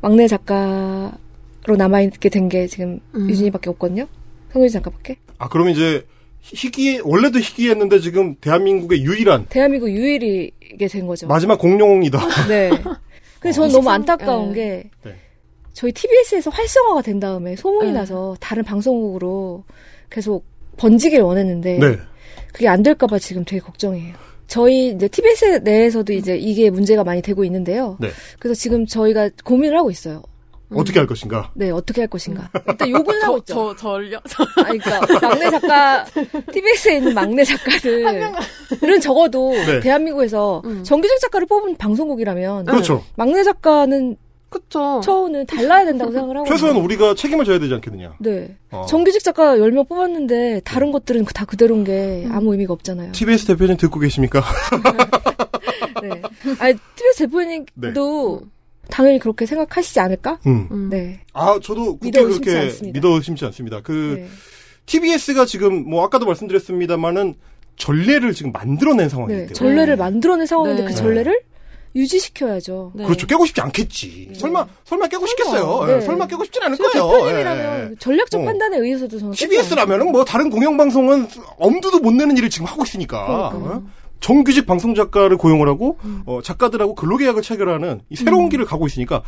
[0.00, 3.28] 막내 작가로 남아있게 된 게 지금 음.
[3.30, 4.06] 유진이밖에 없거든요.
[4.52, 5.16] 성유진 작가밖에.
[5.44, 6.06] 아, 그러면 이제
[6.40, 11.26] 희귀 원래도 희귀했는데 지금 대한민국의 유일한 대한민국 유일이게 된 거죠.
[11.26, 12.18] 마지막 공룡이다.
[12.48, 12.70] 네.
[13.40, 14.54] 근데 저는 어, 너무 안타까운 네.
[14.54, 15.16] 게 네.
[15.74, 17.98] 저희 TBS에서 활성화가 된 다음에 소문이 네.
[17.98, 19.64] 나서 다른 방송국으로
[20.08, 20.46] 계속
[20.78, 21.98] 번지길 원했는데 네.
[22.54, 24.14] 그게 안 될까봐 지금 되게 걱정이에요.
[24.46, 27.98] 저희 이제 TBS 내에서도 이제 이게 문제가 많이 되고 있는데요.
[28.00, 28.08] 네.
[28.38, 30.22] 그래서 지금 저희가 고민을 하고 있어요.
[30.72, 31.50] 어떻게 할 것인가?
[31.54, 32.50] 네, 어떻게 할 것인가.
[32.68, 33.76] 일단 요구는 하고 저, 있죠.
[33.76, 34.20] 저, 저를요?
[34.66, 36.04] 아니, 그러니까 막내 작가
[36.52, 39.80] TBS에 있는 막내 작가들은 적어도 네.
[39.80, 40.82] 대한민국에서 음.
[40.84, 43.04] 정규직 작가를 뽑은 방송국이라면 그렇죠.
[43.16, 44.16] 막내 작가는
[44.54, 45.00] 그쵸.
[45.02, 46.46] 처우는 달라야 된다고 생각을 하고.
[46.48, 48.14] 최소한 우리가 책임을 져야 되지 않겠느냐.
[48.20, 48.56] 네.
[48.70, 48.86] 어.
[48.88, 53.10] 정규직 작가 10명 뽑았는데 다른 것들은 다 그대로인 게 아무 의미가 없잖아요.
[53.12, 54.44] TBS 대표님 듣고 계십니까?
[56.02, 56.22] 네.
[56.60, 58.42] 아니, TBS 대표님도
[58.88, 60.38] 당연히 그렇게 생각하시지 않을까?
[60.46, 60.68] 음.
[60.70, 60.88] 음.
[60.90, 61.20] 네.
[61.32, 62.98] 아, 저도 국회 믿어 의심치 그렇게 않습니다.
[62.98, 63.80] 믿어 의심치 않습니다.
[63.82, 64.28] 그 네.
[64.86, 67.34] TBS가 지금 뭐 아까도 말씀드렸습니다만은
[67.76, 69.46] 전례를 지금 만들어낸 상황이기 네.
[69.46, 70.88] 때문에 전례를 만들어낸 상황인데 네.
[70.88, 71.40] 그 전례를
[71.96, 72.92] 유지시켜야죠.
[72.94, 73.04] 네.
[73.04, 73.26] 그렇죠.
[73.26, 74.32] 깨고 싶지 않겠지.
[74.34, 75.84] 설마 설마 깨고 싶겠어요.
[75.86, 75.96] 네.
[75.96, 77.08] 예, 설마 깨고 싶진 않을 거예요.
[77.08, 77.96] 대표님이라면 예.
[77.98, 78.44] 전략적 어.
[78.44, 81.28] 판단에 의해서도 저는 TBS라면은 뭐 다른 공영방송은
[81.58, 83.50] 엄두도 못 내는 일을 지금 하고 있으니까.
[83.54, 83.82] 어?
[84.20, 86.22] 정규직 방송 작가를 고용을 하고 음.
[86.26, 89.22] 어, 작가들하고 근로계약을 체결하는 이 새로운 길을 가고 있으니까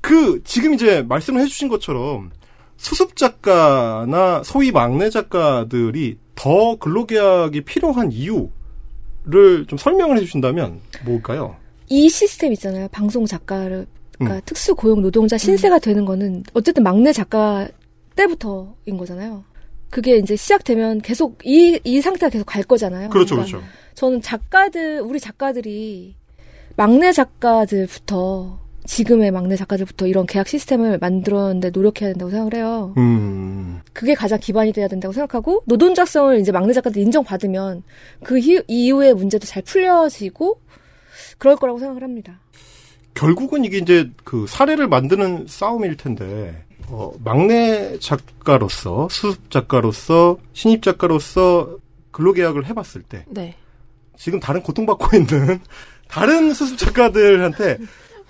[0.00, 2.30] 그 지금 이제 말씀을 해주신 것처럼
[2.76, 11.56] 수습 작가나 소위 막내 작가들이 더 근로계약이 필요한 이유를 좀 설명을 해주신다면 뭘까요?
[11.88, 12.88] 이 시스템 있잖아요.
[12.88, 13.86] 방송 작가를
[14.18, 14.40] 그러니까 음.
[14.44, 17.68] 특수 고용 노동자 신세가 되는 거는 어쨌든 막내 작가
[18.16, 19.44] 때부터인 거잖아요.
[19.92, 23.10] 그게 이제 시작되면 계속 이, 이 상태가 계속 갈 거잖아요.
[23.10, 23.72] 그렇죠, 그러니까 그렇죠.
[23.94, 26.16] 저는 작가들, 우리 작가들이
[26.76, 32.94] 막내 작가들부터 지금의 막내 작가들부터 이런 계약 시스템을 만들었는데 노력해야 된다고 생각을 해요.
[32.96, 37.82] 음, 그게 가장 기반이 돼야 된다고 생각하고 노동작성을 이제 막내 작가들 인정받으면
[38.24, 40.58] 그 히- 이후의 문제도 잘 풀려지고
[41.36, 42.40] 그럴 거라고 생각을 합니다.
[43.12, 51.78] 결국은 이게 이제 그 사례를 만드는 싸움일 텐데 어, 막내 작가로서 수습 작가로서 신입 작가로서
[52.10, 53.56] 근로계약을 해봤을 때 네.
[54.18, 55.58] 지금 다른 고통받고 있는
[56.06, 57.78] 다른 수습 작가들한테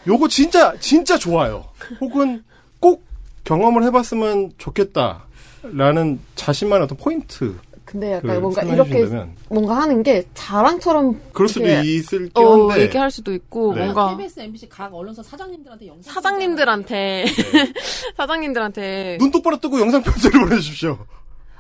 [0.06, 1.64] 요거 진짜 진짜 좋아요.
[2.00, 2.44] 혹은
[2.78, 3.04] 꼭
[3.42, 7.56] 경험을 해봤으면 좋겠다라는 자신만의 어떤 포인트.
[7.93, 12.43] 근데 약간 그 뭔가 이렇게 주신다면 뭔가 하는 게 자랑처럼 그럴 수도 이렇게, 있을 긴
[12.43, 13.84] 어, 한데 얘기할 수도 있고 네.
[13.84, 17.26] 뭔가 KBS, MBC 각 언론사 사장님들한테 영상 사장님들한테
[18.16, 20.99] 사장님들한테 눈 똑바로 뜨고 영상 편지를 보내주십시오.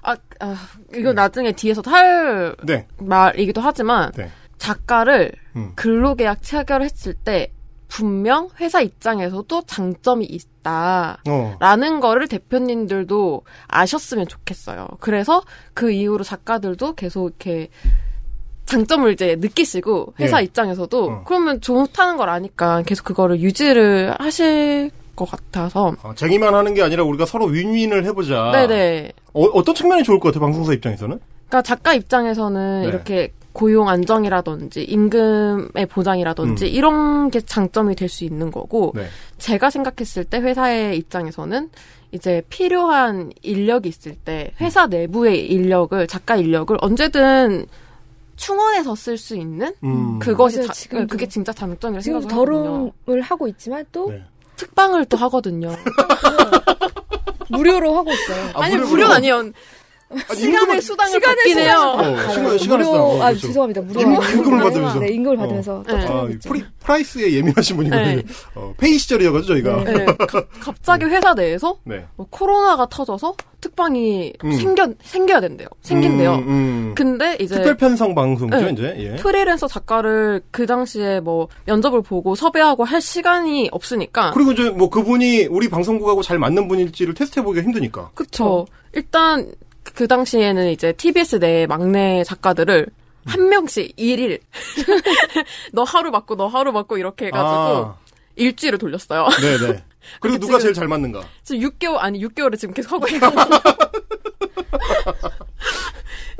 [0.00, 0.56] 아, 아
[0.94, 2.86] 이거 나중에 뒤에서 할 네.
[2.96, 4.30] 말이기도 하지만 네.
[4.56, 5.72] 작가를 음.
[5.76, 7.52] 근로계약 체결했을 때
[7.92, 12.00] 분명 회사 입장에서도 장점이 있다라는 어.
[12.00, 14.88] 거를 대표님들도 아셨으면 좋겠어요.
[14.98, 15.42] 그래서
[15.74, 17.68] 그 이후로 작가들도 계속 이렇게
[18.64, 20.44] 장점을 이제 느끼시고 회사 예.
[20.44, 21.24] 입장에서도 어.
[21.24, 27.04] 그러면 좋다는 걸 아니까 계속 그거를 유지를 하실 것 같아서 어, 쟁의만 하는 게 아니라
[27.04, 28.52] 우리가 서로 윈윈을 해보자.
[28.52, 29.12] 네네.
[29.34, 31.20] 어, 떤 측면이 좋을 것 같아요, 방송사 입장에서는?
[31.46, 32.88] 그러니까 작가 입장에서는 네.
[32.88, 36.70] 이렇게 고용 안정이라든지 임금의 보장이라든지 음.
[36.70, 39.06] 이런 게 장점이 될 수 있는 거고 네.
[39.38, 41.70] 제가 생각했을 때 회사의 입장에서는
[42.12, 47.66] 이제 필요한 인력이 있을 때 회사 내부의 인력을 작가 인력을 언제든
[48.36, 50.18] 충원해서 쓸 수 있는 음.
[50.18, 51.06] 그것이 맞아요, 자- 지금도.
[51.08, 52.92] 그게 진짜 장점이라 지금 생각하거든요.
[53.06, 54.22] 더rum을 하고 있지만 또 네.
[54.56, 55.70] 특방을 또 하거든요.
[57.50, 58.50] 무료로 하고 있어요.
[58.54, 59.06] 아, 무료, 무료 무료.
[59.12, 59.50] 아니요.
[60.28, 61.94] 아니, 시간외 수당을 시간외 해요.
[61.96, 63.22] 어, 시간, 시간을 무료, 쓰라고.
[63.22, 63.46] 아, 그렇죠.
[63.46, 63.80] 죄송합니다.
[63.82, 64.00] 무료.
[64.00, 64.64] 임금- 무료.
[64.64, 64.98] 받으면서.
[64.98, 65.40] 네, 임금을 어.
[65.40, 65.82] 받으면서.
[65.86, 65.94] 네.
[66.06, 68.04] 아, 프리, price에 예민하신 분이거든요.
[68.16, 68.22] 네.
[68.54, 69.84] 어, 페이 시절이어가지고 저희가.
[69.84, 72.04] 네, 가- 갑자기 회사 내에서 네.
[72.16, 74.52] 뭐 코로나가 터져서 특방이 음.
[74.52, 75.68] 생겨 생겨야 된대요.
[75.82, 76.34] 생긴대요.
[76.34, 76.92] 음, 음.
[76.96, 78.72] 근데 이제 특별 편성 방송이죠, 네.
[78.72, 78.96] 이제.
[78.98, 79.16] 예.
[79.16, 85.46] 프리랜서 작가를 그 당시에 뭐 면접을 보고 섭외하고 할 시간이 없으니까 그리고 이제 뭐 그분이
[85.46, 88.10] 우리 방송국하고 잘 맞는 분일지를 테스트해 보기가 힘드니까.
[88.14, 88.66] 그쵸.
[88.94, 89.52] 일단
[89.94, 92.86] 그 당시에는 이제 TBS 내 막내 작가들을
[93.26, 94.40] 한 명씩 일일
[95.72, 97.96] 너 하루 맞고 너 하루 맞고 이렇게 해가지고 아,
[98.36, 99.28] 일주일을 돌렸어요.
[99.40, 99.84] 네네.
[100.20, 101.22] 그리고 누가 지금- 제일 잘 맞는가?
[101.44, 103.44] 지금 6개월 아니 6개월을 지금 계속 하고 있거든요.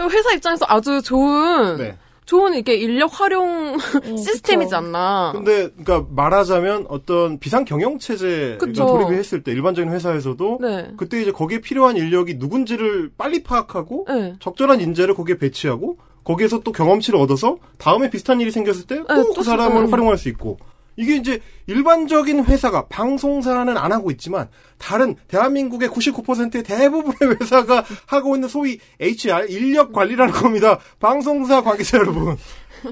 [0.11, 1.97] 회사 입장에서 아주 좋은 네.
[2.33, 4.77] 좋은 이게 인력 활용 음, 시스템이지 그쵸.
[4.77, 5.33] 않나.
[5.35, 8.87] 근데, 그니까 말하자면 어떤 비상 경영 체제가 그쵸.
[8.87, 10.91] 돌입을 했을 때 일반적인 회사에서도 네.
[10.97, 14.35] 그때 이제 거기에 필요한 인력이 누군지를 빨리 파악하고 네.
[14.41, 19.43] 적절한 인재를 거기에 배치하고 거기에서 또 경험치를 얻어서 다음에 비슷한 일이 생겼을 때또 네, 그또
[19.43, 20.57] 사람을 쓰- 활용할 수 있고
[20.97, 24.49] 이게 이제 일반적인 회사가 방송사는 안 하고 있지만
[24.79, 30.79] 다른 대한민국의 99%의 대부분의 회사가 하고 있는 소위 HR 인력 관리라는 겁니다.
[31.01, 32.37] 방송사 관계자 여러분.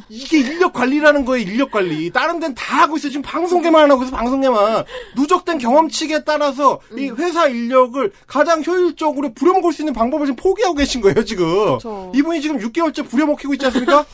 [0.09, 2.11] 이게 인력 관리라는 거예요, 인력 관리.
[2.11, 3.11] 다른 데는 다 하고 있어요.
[3.11, 4.85] 지금 방송계만 안 하고 있어, 방송계만.
[5.17, 7.17] 누적된 경험치에 따라서 이 음.
[7.17, 11.77] 회사 인력을 가장 효율적으로 부려먹을 수 있는 방법을 지금 포기하고 계신 거예요, 지금.
[11.77, 12.13] 그쵸.
[12.15, 14.05] 이분이 지금 6개월째 부려먹히고 있지 않습니까?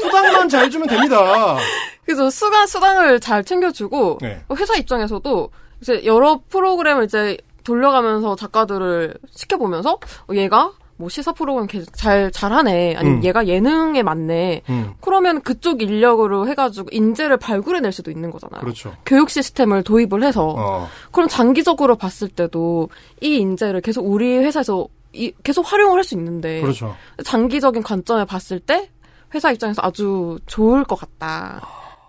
[0.00, 1.56] 수당만 잘 주면 됩니다.
[2.04, 4.42] 그래서 수강 수당을 잘 챙겨주고 네.
[4.56, 5.50] 회사 입장에서도
[5.80, 10.72] 이제 여러 프로그램을 이제 돌려가면서 작가들을 시켜보면서 어, 얘가
[11.02, 13.24] 뭐 시사 프로그램 잘 잘하네 아니면 음.
[13.24, 18.60] 얘가 예능에 맞네 음, 그러면 그쪽 인력으로 해가지고 인재를 발굴해낼 수도 있는 거잖아요.
[18.60, 18.94] 그렇죠.
[19.04, 22.88] 교육 시스템을 도입을 해서 어, 그럼 장기적으로 봤을 때도
[23.20, 26.94] 이 인재를 계속 우리 회사에서 이- 계속 활용을 할 수 있는데 그렇죠.
[27.24, 28.88] 장기적인 관점에 봤을 때
[29.34, 31.60] 회사 입장에서 아주 좋을 것 같다.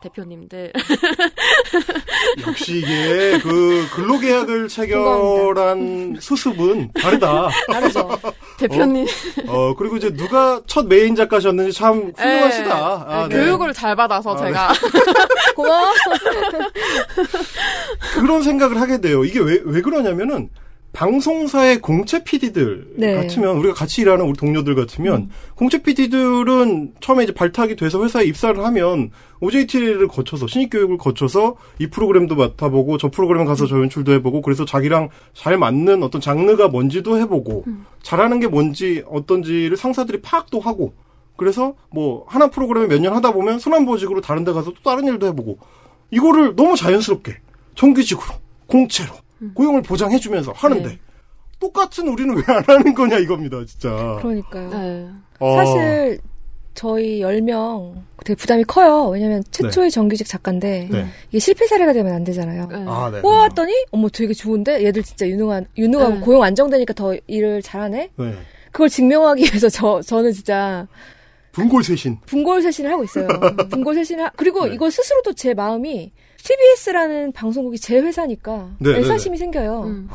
[0.04, 0.74] 대표님들
[2.46, 7.50] 역시 이게 그 근로계약을 체결한 수습은 다르다.
[7.72, 8.20] 다르죠.
[8.58, 9.08] 대표님
[9.48, 12.66] 어, 그리고 이제 누가 첫 메인 작가셨는지 참 훌륭하시다.
[12.68, 13.44] 예, 아, 예, 네.
[13.46, 14.74] 교육을 잘 받아서 아, 제가
[15.56, 15.94] 고마워.
[18.16, 19.24] 그런 생각을 하게 돼요.
[19.24, 20.50] 이게 왜, 왜 그러냐면은,
[20.94, 23.16] 방송사의 공채 PD들 네.
[23.16, 28.64] 같으면, 우리가 같이 일하는 우리 동료들 같으면, 공채 PD들은 처음에 이제 발탁이 돼서 회사에 입사를
[28.64, 29.10] 하면,
[29.40, 34.66] OJT를 거쳐서, 신입 교육을 거쳐서, 이 프로그램도 맡아보고, 저 프로그램 가서 저 연출도 해보고, 그래서
[34.66, 37.66] 자기랑 잘 맞는 어떤 장르가 뭔지도 해보고,
[38.04, 40.94] 잘하는 게 뭔지, 어떤지를 상사들이 파악도 하고,
[41.36, 45.26] 그래서 뭐, 하나 프로그램을 몇 년 하다 보면, 순환보직으로 다른 데 가서 또 다른 일도
[45.26, 45.58] 해보고,
[46.12, 47.38] 이거를 너무 자연스럽게
[47.74, 48.28] 정규직으로
[48.68, 49.10] 공채로
[49.54, 51.00] 고용을 보장해주면서 하는데 네.
[51.60, 54.18] 똑같은 우리는 왜 안 하는 거냐 이겁니다 진짜.
[54.22, 54.70] 그러니까요.
[54.70, 55.08] 네.
[55.40, 56.20] 어, 사실
[56.76, 57.94] 저희 10명
[58.26, 59.10] 되게 부담이 커요.
[59.10, 61.06] 왜냐면 최초의 정규직 작가인데 네.
[61.30, 62.68] 이게 실패 사례가 되면 안 되잖아요.
[62.68, 62.84] 네.
[62.88, 63.22] 아, 네.
[63.22, 66.20] 뽑았더니 어머 되게 좋은데 얘들 진짜 유능한 유능하고 네.
[66.22, 68.10] 고용 안정되니까 더 일을 잘하네.
[68.18, 68.34] 네.
[68.72, 70.88] 그걸 증명하기 위해서 저 저는 진짜
[71.52, 72.18] 분골 쇄신.
[72.26, 73.28] 분골 쇄신을 하고 있어요.
[73.70, 74.74] 분골 쇄신을 하, 그리고 네.
[74.74, 76.12] 이거 스스로도 제 마음이
[76.44, 79.84] TBS라는 방송국이 제 회사니까 네, 네, 애사심이 생겨요.
[79.86, 80.10] 음.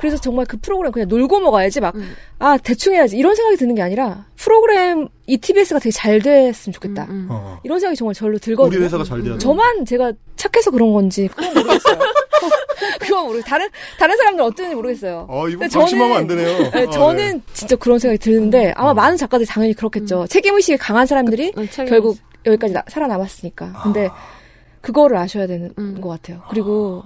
[0.00, 2.14] 그래서 정말 그 프로그램 그냥 놀고 먹어야지 막 음.
[2.38, 7.04] 아 대충 해야지 이런 생각이 드는 게 아니라 프로그램 이 TBS가 되게 잘 됐으면 좋겠다.
[7.04, 7.26] 음, 음.
[7.30, 7.58] 어.
[7.64, 8.76] 이런 생각이 정말 절로 들거든요.
[8.76, 9.38] 우리 회사가 잘 돼야 돼.
[9.38, 11.98] 저만 제가 착해서 그런 건지 그건 모르겠어요.
[13.00, 15.26] 그건 모르 다른 다른 사람들 은 어떤지 모르겠어요.
[15.28, 16.70] 어, 이분 근데 방심하면 저는- 안 되네요.
[16.70, 18.94] 네, 어, 저는 진짜 그런 생각이 드는데 아마 어.
[18.94, 20.26] 많은 작가들이 당연히 그렇겠죠.
[20.28, 22.16] 책임의식이 강한 사람들이 음, 책임 결국
[22.46, 23.80] 여기까지 나- 살아남았으니까.
[23.82, 24.10] 근데
[24.84, 25.98] 그거를 아셔야 되는 음.
[25.98, 26.42] 것 같아요.
[26.50, 27.04] 그리고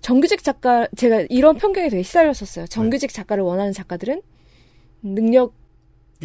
[0.00, 2.66] 정규직 작가 제가 이런 편견에 되게 시달렸었어요.
[2.66, 4.20] 정규직 작가를 원하는 작가들은
[5.02, 5.54] 능력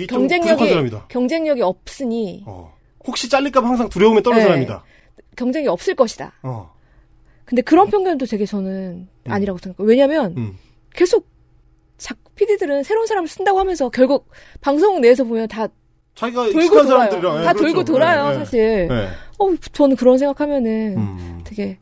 [0.09, 0.91] 경쟁력이.
[1.07, 2.75] 경쟁력이 없으니 어.
[3.05, 4.43] 혹시 잘릴까봐 항상 두려움에 떠는 네.
[4.43, 4.83] 사람이다.
[5.35, 6.33] 경쟁이 없을 것이다.
[6.41, 6.73] 어.
[7.45, 9.31] 근데 그런 편견도 되게 저는 음.
[9.31, 9.87] 아니라고 생각해요.
[9.87, 10.57] 왜냐면 음.
[10.95, 11.27] 계속
[11.99, 14.29] 작 PD들은 새로운 사람을 쓴다고 하면서 결국
[14.61, 15.67] 방송 내에서 보면 다
[16.15, 16.97] 자기가 돌고 익숙한 돌아요.
[17.09, 17.59] 사람들이랑 다 예, 그렇죠.
[17.61, 18.35] 돌고 돌아요, 네, 네.
[18.39, 18.87] 사실.
[18.87, 19.09] 네.
[19.37, 21.41] 어, 저는 그런 생각하면은 음.
[21.43, 21.77] 되게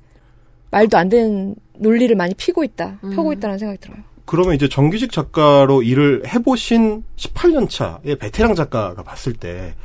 [0.72, 3.12] 말도 안 되는 논리를 많이 피고 있다, 음.
[3.12, 4.00] 펴고 있다는 생각이 들어요.
[4.26, 9.76] 그러면 이제 정규직 작가로 일을 해보신 18년 차의 베테랑 작가가 봤을 때,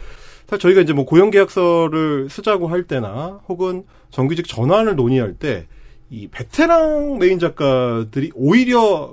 [0.48, 5.66] 사실 저희가 이제 뭐 고용계약서를 쓰자고 할 때나 혹은 정규직 전환을 논의할 때,
[6.10, 9.12] 이 베테랑 메인 작가들이 오히려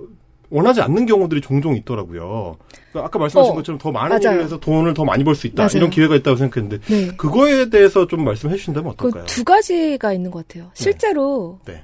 [0.50, 2.58] 원하지 않는 경우들이 종종 있더라고요.
[2.92, 4.36] 그러니까 아까 말씀하신 어, 것처럼 더 많은 맞아요.
[4.36, 5.64] 일을 해서 돈을 더 많이 벌 수 있다.
[5.64, 5.72] 맞아요.
[5.76, 7.08] 이런 기회가 있다고 생각했는데, 네.
[7.18, 9.24] 그거에 대해서 좀 말씀해 주신다면 어떨까요?
[9.24, 10.70] 그 두 가지가 있는 것 같아요.
[10.74, 11.84] 실제로 네.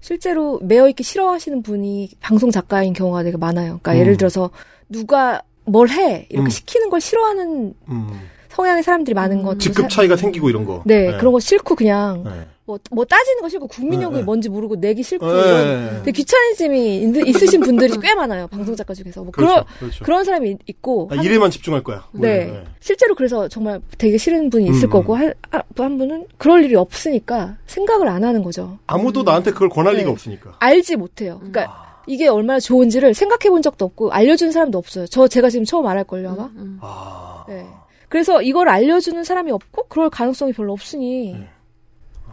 [0.00, 3.80] 실제로 매여 있기 싫어하시는 분이 방송 작가인 경우가 되게 많아요.
[3.82, 3.98] 그러니까 음.
[3.98, 4.50] 예를 들어서
[4.88, 6.50] 누가 뭘 해 이렇게 음.
[6.50, 8.08] 시키는 걸 싫어하는 음,
[8.50, 9.42] 성향의 사람들이 많은 음.
[9.42, 9.58] 것.
[9.58, 10.82] 직급 차이가 생기고 이런 거.
[10.86, 12.46] 네, 그런 거 싫고 그냥 네.
[12.66, 14.24] 뭐, 뭐 따지는 거 싫고 국민연금이 네, 네.
[14.24, 15.32] 뭔지 모르고 내기 싫고 네.
[15.32, 18.48] 이런 되게 귀차니즘이 있- 있으신 분들이 꽤 많아요.
[18.48, 19.22] 방송 작가 중에서.
[19.22, 19.52] 뭐 그렇죠.
[19.54, 20.04] 그런 그렇죠.
[20.04, 22.08] 그런 사람이 있- 있고 나 한- 일에만 집중할 거야.
[22.12, 22.64] 네.
[22.80, 26.74] 실제로 그래서 정말 되게 싫은 분이 있을 음, 거고 한, 아, 한 분은 그럴 일이
[26.74, 28.78] 없으니까 생각을 안 하는 거죠.
[28.88, 30.00] 아무도 나한테 그걸 권할 네.
[30.00, 30.56] 리가 없으니까.
[30.58, 31.36] 알지 못해요.
[31.38, 35.06] 그러니까 이게 얼마나 좋은지를 생각해 본 적도 없고 알려준 사람도 없어요.
[35.06, 36.46] 저 제가 지금 처음 말할 걸요 아마.
[36.56, 36.78] 음.
[36.82, 37.44] 아.
[37.48, 37.64] 네.
[38.08, 41.48] 그래서 이걸 알려주는 사람이 없고 그럴 가능성이 별로 없으니 네.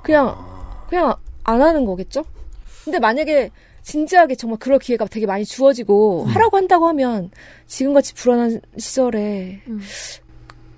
[0.04, 0.36] 그냥
[0.90, 2.24] 그냥 안 하는 거겠죠.
[2.84, 3.50] 근데 만약에
[3.82, 6.28] 진지하게 정말 그럴 기회가 되게 많이 주어지고 음.
[6.30, 7.32] 하라고 한다고 하면
[7.68, 9.82] 지금같이 불안한 시절에 음.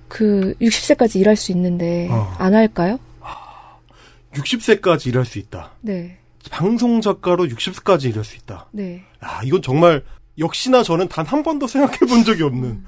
[0.07, 2.33] 그 60세까지 일할 수 있는데 어.
[2.37, 2.99] 안 할까요?
[4.33, 5.71] 60세까지 일할 수 있다.
[5.81, 6.17] 네,
[6.51, 8.67] 방송 작가로 60세까지 일할 수 있다.
[8.71, 10.03] 네, 아, 이건 정말
[10.37, 12.83] 역시나 저는 단 한 번도 생각해 본 적이 없는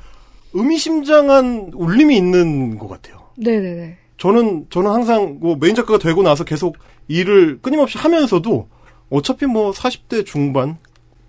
[0.54, 3.30] 의미심장한 울림이 있는 것 같아요.
[3.38, 3.98] 네, 네, 네.
[4.18, 6.78] 저는 저는 항상 뭐 메인 작가가 되고 나서 계속
[7.08, 8.68] 일을 끊임없이 하면서도
[9.10, 10.78] 어차피 뭐 40대 중반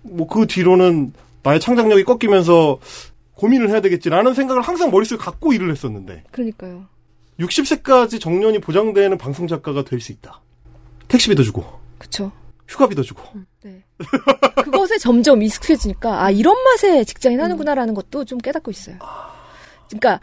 [0.01, 1.13] 뭐 그 뒤로는
[1.43, 2.79] 나의 창작력이 꺾이면서
[3.35, 6.87] 고민을 해야 되겠지라는 생각을 항상 머릿속에 갖고 일을 했었는데 그러니까요.
[7.39, 10.41] 60세까지 정년이 보장되는 방송 작가가 될 수 있다.
[11.07, 11.63] 택시비도 주고
[11.97, 12.31] 그쵸.
[12.67, 13.23] 휴가비도 주고
[13.63, 13.83] 네.
[14.63, 18.97] 그것에 점점 익숙해지니까 아 이런 맛에 직장인 하는구나라는 것도 좀 깨닫고 있어요.
[19.87, 20.19] 그러니까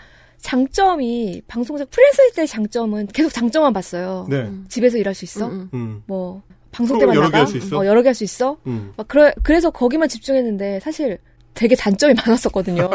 [0.47, 4.27] 장점이 방송작 프리랜서일 때 장점은 계속 장점만 봤어요.
[4.31, 4.48] 네.
[4.68, 5.48] 집에서 일할 수 있어.
[5.48, 6.02] 음, 음.
[6.06, 6.40] 뭐
[6.70, 7.39] 방송 때만 여러 개 나가.
[7.40, 7.78] 할수 있어?
[7.78, 8.56] 어, 여러 개 할 수 있어.
[8.68, 8.93] 음.
[8.97, 11.18] 막 그래, 그래서 거기만 집중했는데 사실
[11.55, 12.89] 되게 단점이 많았었거든요.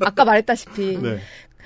[0.00, 0.98] 아까 말했다시피.
[1.02, 1.18] 네.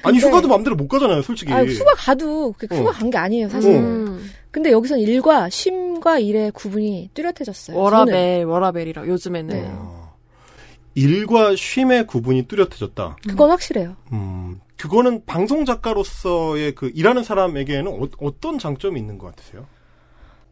[0.05, 1.53] 아니 휴가도 마음대로 못 가잖아요, 솔직히.
[1.53, 2.93] 아, 휴가 가도 그 휴가 어.
[2.93, 3.75] 간게 아니에요, 사실.
[3.75, 3.79] 어.
[3.81, 4.31] 음.
[4.53, 7.75] 근데 여기선 일과 쉼과 일의 구분이 뚜렷해졌어요.
[7.75, 7.83] 저는.
[7.83, 9.49] 워라벨, 워라벨이라 요즘에는.
[9.63, 9.69] 네.
[10.89, 10.91] 어.
[10.95, 13.19] 일과 쉼의 구분이 뚜렷해졌다.
[13.29, 13.97] 그건 확실해요.
[14.13, 19.67] 음, 그거는 방송 작가로서의 그 일하는 사람에게는 어, 떤 장점이 있는 것 같으세요?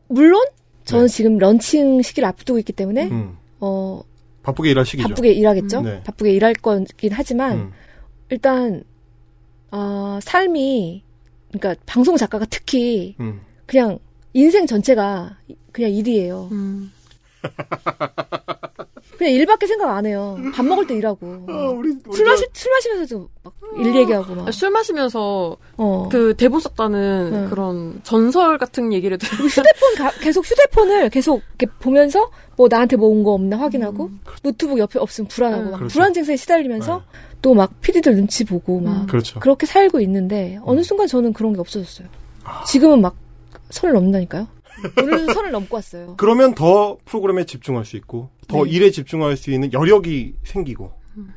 [0.09, 0.45] 물론
[0.85, 1.13] 저는 네.
[1.13, 4.03] 지금 런칭 시기를 앞두고 있기 때문에 음, 어
[4.43, 5.09] 바쁘게 일할 시기죠.
[5.09, 5.81] 바쁘게 일하겠죠.
[5.81, 6.03] 음, 네.
[6.05, 7.73] 바쁘게 일할 거긴 하지만 음,
[8.31, 8.85] 일단
[9.71, 11.03] 어, 삶이
[11.53, 13.41] 그러니까 방송 작가가 특히 음.
[13.67, 13.99] 그냥
[14.33, 15.39] 인생 전체가
[15.73, 16.49] 그냥 일이에요.
[19.17, 19.19] 음.
[19.19, 20.37] 그냥 일밖에 생각 안 해요.
[20.55, 21.45] 밥 먹을 때 일하고.
[21.49, 23.29] 아, 우리, 술 우리가 마시 술 마시면서도
[23.77, 24.53] 막일 얘기하고 막.
[24.53, 26.09] 술 마시면서 어.
[26.11, 27.47] 그 대본 썼다는 음.
[27.51, 33.11] 그런 전설 같은 얘기를 들으면 휴대폰 가- 계속 휴대폰을 계속 이렇게 보면서 뭐 나한테 뭐
[33.11, 34.11] 온 거 없나 확인하고
[34.43, 35.71] 노트북 옆에 없으면 불안하고 음.
[35.71, 35.93] 막 그렇죠.
[35.95, 37.03] 불안 증세에 시달리면서 네.
[37.43, 39.07] 또막 PD들 눈치 보고 막 음.
[39.07, 39.41] 그렇죠.
[39.41, 42.09] 그렇게 살고 있는데 어느 순간 저는 그런 게 없어졌어요.
[42.67, 43.15] 지금은 막
[43.71, 44.47] 선을 넘는다니까요.
[45.01, 46.15] 오늘은 선을 넘고 왔어요.
[46.17, 48.71] 그러면 더 프로그램에 집중할 수 있고 더 네.
[48.71, 50.93] 일에 집중할 수 있는 여력이 생기고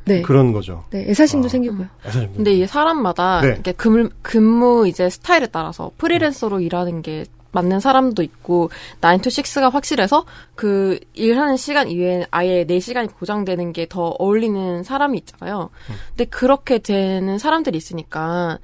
[0.05, 0.83] 네, 그런 거죠.
[0.89, 1.49] 네 애사심도 아.
[1.49, 1.87] 생기고요.
[2.05, 2.33] 애사심도.
[2.35, 3.47] 근데 이게 사람마다 네.
[3.49, 8.69] 이렇게 근무, 근무 이제 스타일에 따라서 프리랜서로 일하는 게 맞는 사람도 있고
[9.01, 14.83] 9 to 6가 확실해서 그 일하는 시간 이외에 아예 내 시간이 보장되는 게 더 어울리는
[14.83, 15.69] 사람이 있잖아요.
[16.09, 18.59] 근데 그렇게 되는 사람들이 있으니까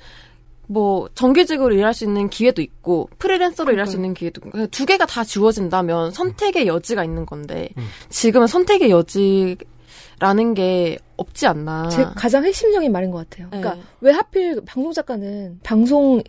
[0.67, 5.05] 뭐 정규직으로 일할 수 있는 기회도 있고 프리랜서로 일할 수 있는 기회도 있고 그두 개가
[5.05, 7.85] 다 주어진다면 선택의 여지가 있는 건데 음.
[8.09, 11.89] 지금은 선택의 여지라는 게 없지 않나.
[11.89, 13.47] 제 가장 핵심적인 말인 것 같아요.
[13.49, 13.81] 그러니까 네.
[14.01, 16.21] 왜 하필 방송 작가는 방송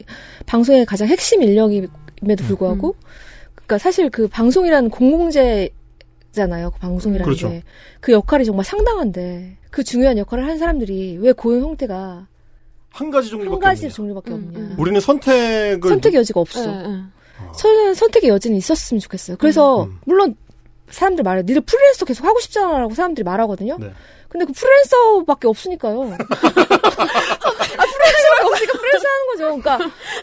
[0.47, 2.97] 방송의 가장 핵심 인력임에도 불구하고
[3.55, 5.71] 그러니까 사실 그 방송이라는 공공재
[6.33, 6.71] 잖아요.
[6.71, 7.49] 그 방송이라는 그렇죠.
[7.49, 12.29] 게그 역할이 정말 상당한데 그 중요한 역할을 한 사람들이 왜 고용 형태가
[12.97, 13.95] 한 가지 한 종류밖에 가지 없네요.
[13.95, 14.59] 종류밖에 음, 없냐?
[14.59, 14.75] 음.
[14.79, 16.67] 우리는 선택을 선택의 여지가 없어.
[16.67, 17.03] 네, 네.
[17.59, 19.37] 저는 선택의 여지는 있었으면 좋겠어요.
[19.37, 19.99] 그래서 음.
[20.07, 20.35] 물론
[20.89, 23.77] 사람들 말해, 니들 프리랜서 계속 하고 싶잖아라고 사람들이 말하거든요.
[23.79, 23.93] 네.
[24.29, 26.03] 근데 그 프리랜서밖에 없으니까요.
[26.13, 29.61] 아 프리랜서가 없으니까 프리랜서 하는 거죠.
[29.61, 29.79] 그러니까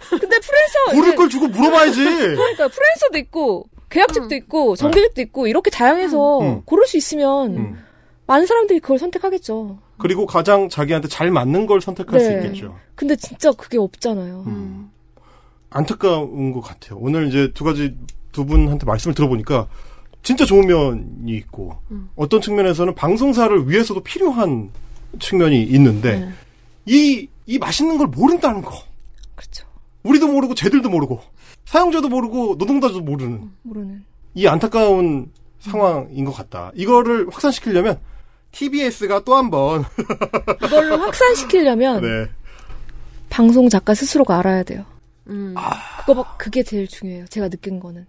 [0.09, 2.03] 근데 프리랜서 고를 걸 주고 물어봐야지.
[2.03, 4.33] 그러니까 프리랜서도 있고 계약직도 음.
[4.33, 6.61] 있고 정규직도 있고 이렇게 다양해서 음.
[6.65, 7.85] 고를 수 있으면 음.
[8.25, 9.77] 많은 사람들이 그걸 선택하겠죠.
[9.97, 12.35] 그리고 가장 자기한테 잘 맞는 걸 선택할 수 네.
[12.37, 12.77] 있겠죠.
[12.95, 14.43] 근데 진짜 그게 없잖아요.
[14.47, 14.91] 음.
[15.69, 16.99] 안타까운 것 같아요.
[16.99, 17.95] 오늘 이제 두 가지
[18.31, 19.67] 두 분한테 말씀을 들어보니까
[20.21, 22.09] 진짜 좋은 면이 있고 음.
[22.15, 24.71] 어떤 측면에서는 방송사를 위해서도 필요한
[25.19, 26.31] 측면이 있는데 네.
[26.85, 28.71] 이, 이 맛있는 걸 모른다는 거.
[29.35, 29.65] 그렇죠.
[30.03, 31.21] 우리도 모르고 쟤들도 모르고
[31.65, 34.03] 사용자도 모르고 노동자도 모르는 모르는.
[34.33, 36.71] 이 안타까운 상황인 것 같다.
[36.75, 37.99] 이거를 확산시키려면
[38.53, 39.83] TBS가 또 한 번
[40.63, 42.29] 이걸로 확산시키려면 네.
[43.29, 44.85] 방송 작가 스스로가 알아야 돼요.
[45.27, 45.55] 음.
[46.01, 47.25] 그거 막 그게 제일 중요해요.
[47.27, 48.05] 제가 느낀 거는.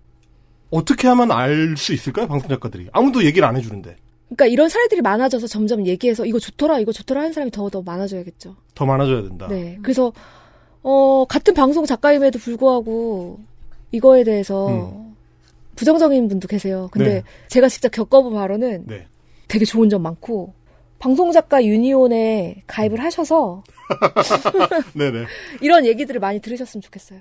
[0.70, 2.26] 어떻게 하면 알 수 있을까요?
[2.28, 3.96] 방송 작가들이 아무도 얘기를 안 해주는데
[4.26, 8.56] 그러니까 이런 사례들이 많아져서 점점 얘기해서 이거 좋더라, 이거 좋더라 하는 사람이 더 더 많아져야겠죠.
[8.74, 9.46] 더 많아져야 된다.
[9.48, 9.78] 네.
[9.82, 10.12] 그래서
[10.82, 13.40] 어 같은 방송 작가임에도 불구하고
[13.92, 15.14] 이거에 대해서 음.
[15.76, 16.88] 부정적인 분도 계세요.
[16.92, 17.22] 근데 네.
[17.48, 19.06] 제가 직접 겪어본 바로는 네.
[19.48, 20.54] 되게 좋은 점 많고
[20.98, 23.62] 방송 작가 유니온에 가입을 하셔서.
[25.60, 27.20] 이런 얘기들을 많이 들으셨으면 좋겠어요.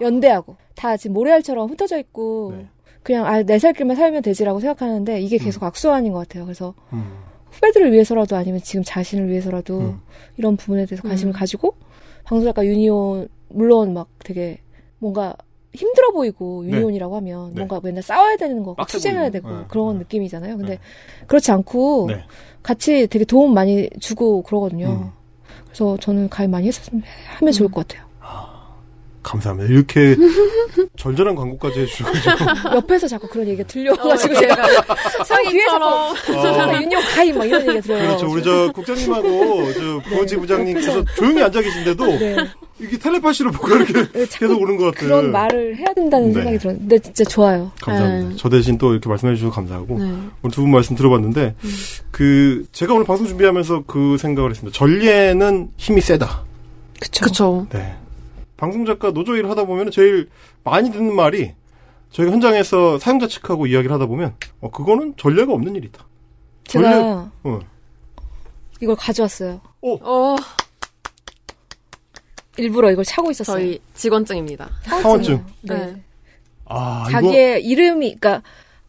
[0.00, 2.66] 연대하고 다 지금 모래알처럼 흩어져 있고 네.
[3.02, 6.44] 그냥 아 내 살 길만 살면 되지라고 생각하는데 이게 계속 악순환인 것 같아요.
[6.44, 7.16] 그래서 음.
[7.50, 10.00] 후배들을 위해서라도 아니면 지금 자신을 위해서라도 음.
[10.36, 11.38] 이런 부분에 대해서 관심을 음.
[11.38, 11.74] 가지고
[12.24, 14.58] 방송작가 유니온 물론 막 되게
[14.98, 15.34] 뭔가
[15.76, 16.72] 힘들어 보이고 네.
[16.72, 17.54] 유니온이라고 하면 네.
[17.56, 19.30] 뭔가 맨날 싸워야 되는 거 투쟁해야.
[19.30, 19.64] 되고 네.
[19.68, 19.98] 그런 네.
[20.00, 20.56] 느낌이잖아요.
[20.56, 20.80] 근데 네.
[21.26, 22.24] 그렇지 않고 네.
[22.62, 24.86] 같이 되게 도움 많이 주고 그러거든요.
[24.88, 25.10] 음.
[25.66, 27.02] 그래서 저는 가입 많이 했었으면
[27.38, 28.05] 하면 좋을 것 같아요.
[29.26, 29.72] 감사합니다.
[29.72, 30.16] 이렇게
[30.96, 32.76] 절절한 광고까지 해주셔가지고.
[32.76, 34.56] 옆에서 자꾸 그런 얘기가 들려가지고 어, 제가
[35.24, 38.06] 상인처럼 뒤에서 유니온 가입 막 이런 얘기가 들려요.
[38.06, 38.26] 그렇죠.
[38.30, 42.36] 우리 저 국장님하고 저 부원지 부장님께서 조용히 앉아 계신데도 네.
[42.78, 45.08] 이게 텔레파시로 뭔가 이렇게 네, 계속 오는 것 같아요.
[45.08, 46.34] 그런 말을 해야 된다는 네.
[46.34, 47.72] 생각이 들었는데 진짜 좋아요.
[47.82, 48.28] 감사합니다.
[48.30, 48.36] 네.
[48.38, 50.04] 저 대신 또 이렇게 말씀해 주셔서 감사하고 네.
[50.04, 51.54] 오늘 두 분 말씀 들어봤는데
[52.12, 54.76] 그 제가 오늘 방송 준비하면서 그 생각을 했습니다.
[54.76, 56.44] 전례는 힘이 세다.
[57.00, 57.24] 그쵸.
[57.24, 57.66] 그쵸.
[57.72, 57.94] 네.
[58.56, 60.28] 방송 작가 노조 일을 하다 보면 제일
[60.64, 61.52] 많이 듣는 말이
[62.10, 66.06] 저희가 현장에서 사용자 측하고 이야기를 하다 보면 어 그거는 전례가 없는 일이다.
[66.64, 67.60] 제가 전례- 어.
[68.80, 69.60] 이걸 가져왔어요.
[69.82, 70.36] 어,
[72.58, 73.56] 일부러 이걸 차고 있었어요.
[73.58, 74.70] 저희 직원증입니다.
[74.82, 75.44] 사원증.
[75.62, 75.74] 네.
[75.76, 76.02] 네.
[76.64, 78.42] 아 이거 자기의 이름이, 그러니까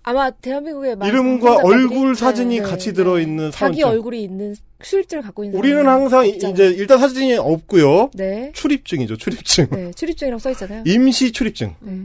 [0.03, 2.94] 아마 대한민국의 이름과 얼굴 네, 사진이 네, 같이 네.
[2.94, 3.88] 들어있는 자기 사원증.
[3.88, 6.54] 얼굴이 있는 수일증을 갖고 있는 우리는 항상 이- 없잖아요.
[6.54, 8.12] 이제 일단 사진이 없고요.
[8.14, 9.68] 네, 출입증이죠, 출입증.
[9.72, 10.84] 네 출입증이라고 써 있잖아요.
[10.86, 11.74] 임시 출입증.
[11.80, 11.99] 네.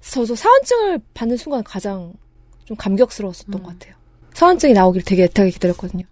[0.00, 2.12] 저도 사원증을 받는 순간 가장
[2.64, 3.62] 좀 감격스러웠었던 음.
[3.62, 3.94] 것 같아요.
[4.34, 6.04] 사원증이 나오길 되게 애타게 기다렸거든요.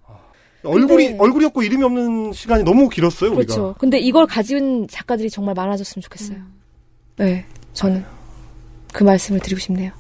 [0.65, 3.55] 얼굴이 근데- 얼굴이 없고 이름이 없는 시간이 너무 길었어요, 우리가.
[3.55, 3.75] 그렇죠.
[3.79, 6.39] 근데 이걸 가진 작가들이 정말 많아졌으면 좋겠어요.
[6.39, 6.55] 음.
[7.17, 7.45] 네,
[7.75, 8.05] 저는
[8.93, 9.93] 그 말씀을 드리고 싶네요.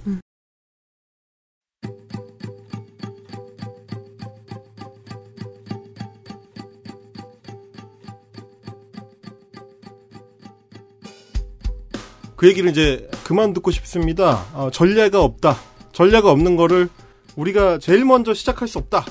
[12.45, 14.45] 그 얘기를 이제 그만 듣고 싶습니다.
[14.53, 15.57] 어, 전례가 없다.
[15.93, 16.91] 전례가 없는 거를
[17.37, 19.07] 우리가 제일 먼저 시작할 수 없다.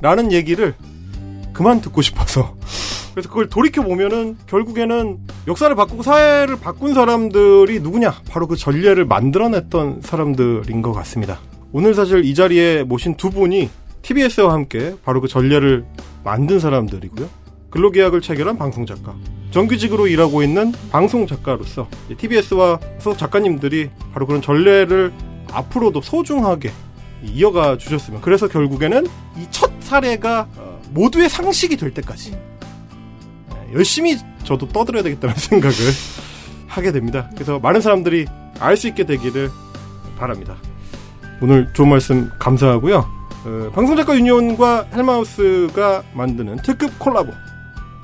[0.00, 0.74] 라는 얘기를
[1.52, 2.56] 그만 듣고 싶어서.
[3.12, 5.18] 그래서 그걸 돌이켜 보면은 결국에는
[5.48, 8.22] 역사를 바꾸고 사회를 바꾼 사람들이 누구냐?
[8.30, 11.40] 바로 그 전례를 만들어냈던 사람들인 것 같습니다.
[11.72, 13.68] 오늘 사실 이 자리에 모신 두 분이
[14.00, 15.84] TBS와 함께 바로 그 전례를
[16.24, 17.28] 만든 사람들이고요.
[17.68, 19.14] 근로계약을 체결한 방송작가.
[19.52, 25.12] 정규직으로 일하고 있는 방송 작가로서 TBS와 소속 작가님들이 바로 그런 전례를
[25.52, 26.72] 앞으로도 소중하게
[27.22, 28.20] 이어가 주셨으면.
[28.22, 29.06] 그래서 결국에는
[29.38, 35.76] 이 첫 사례가 어, 모두의 상식이 될 때까지 네, 열심히 저도 떠들어야 되겠다는 생각을
[36.66, 37.28] 하게 됩니다.
[37.34, 38.26] 그래서 많은 사람들이
[38.58, 39.50] 알 수 있게 되기를
[40.18, 40.56] 바랍니다.
[41.42, 42.96] 오늘 좋은 말씀 감사하고요.
[43.44, 47.32] 어, 방송작가 유니온과 헬마우스가 만드는 특급 콜라보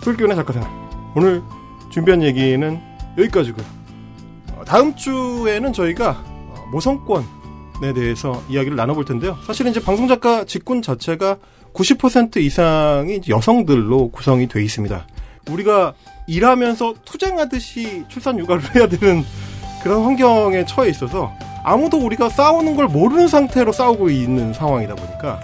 [0.03, 0.69] 술기운의 작가생활
[1.17, 1.43] 오늘
[1.91, 2.81] 준비한 얘기는
[3.17, 3.65] 여기까지고요.
[4.57, 9.37] 어, 다음 주에는 저희가 어, 모성권에 대해서 이야기를 나눠볼 텐데요.
[9.47, 11.39] 사실은 이제 방송작가 직군 자체가
[11.75, 15.07] 90% 이상이 여성들로 구성이 돼 있습니다.
[15.51, 15.95] 우리가
[16.27, 19.25] 일하면서 투쟁하듯이 출산 육아를 해야 되는
[19.83, 21.33] 그런 환경에 처해 있어서
[21.65, 25.41] 아무도 우리가 싸우는 걸 모르는 상태로 싸우고 있는 상황이다 보니까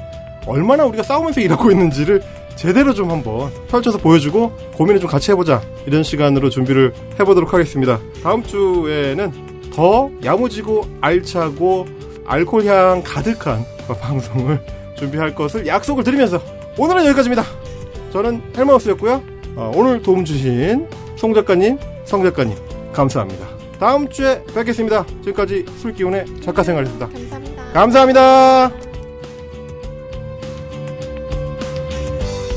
[0.46, 2.22] 얼마나 우리가 싸우면서 일하고 있는지를
[2.56, 8.00] 제대로 좀 한번 펼쳐서 보여주고 고민을 좀 같이 해보자 이런 시간으로 준비를 해보도록 하겠습니다.
[8.22, 9.32] 다음 주에는
[9.74, 11.86] 더 야무지고 알차고
[12.26, 13.64] 알코올향 가득한
[14.00, 14.60] 방송을
[14.96, 16.40] 준비할 것을 약속을 드리면서
[16.78, 17.44] 오늘은 여기까지입니다.
[18.12, 19.22] 저는 헬마우스였고요.
[19.56, 22.56] 어, 오늘 도움 주신 송 작가님, 성 작가님
[22.92, 23.46] 감사합니다.
[23.78, 25.04] 다음 주에 뵙겠습니다.
[25.22, 27.08] 지금까지 술기운의 작가 생활이었습니다.
[27.08, 27.72] 감사합니다.
[27.72, 28.83] 감사합니다.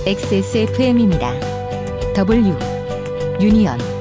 [0.07, 1.33] XSFM입니다.
[2.13, 2.55] W
[3.41, 3.96] 유니언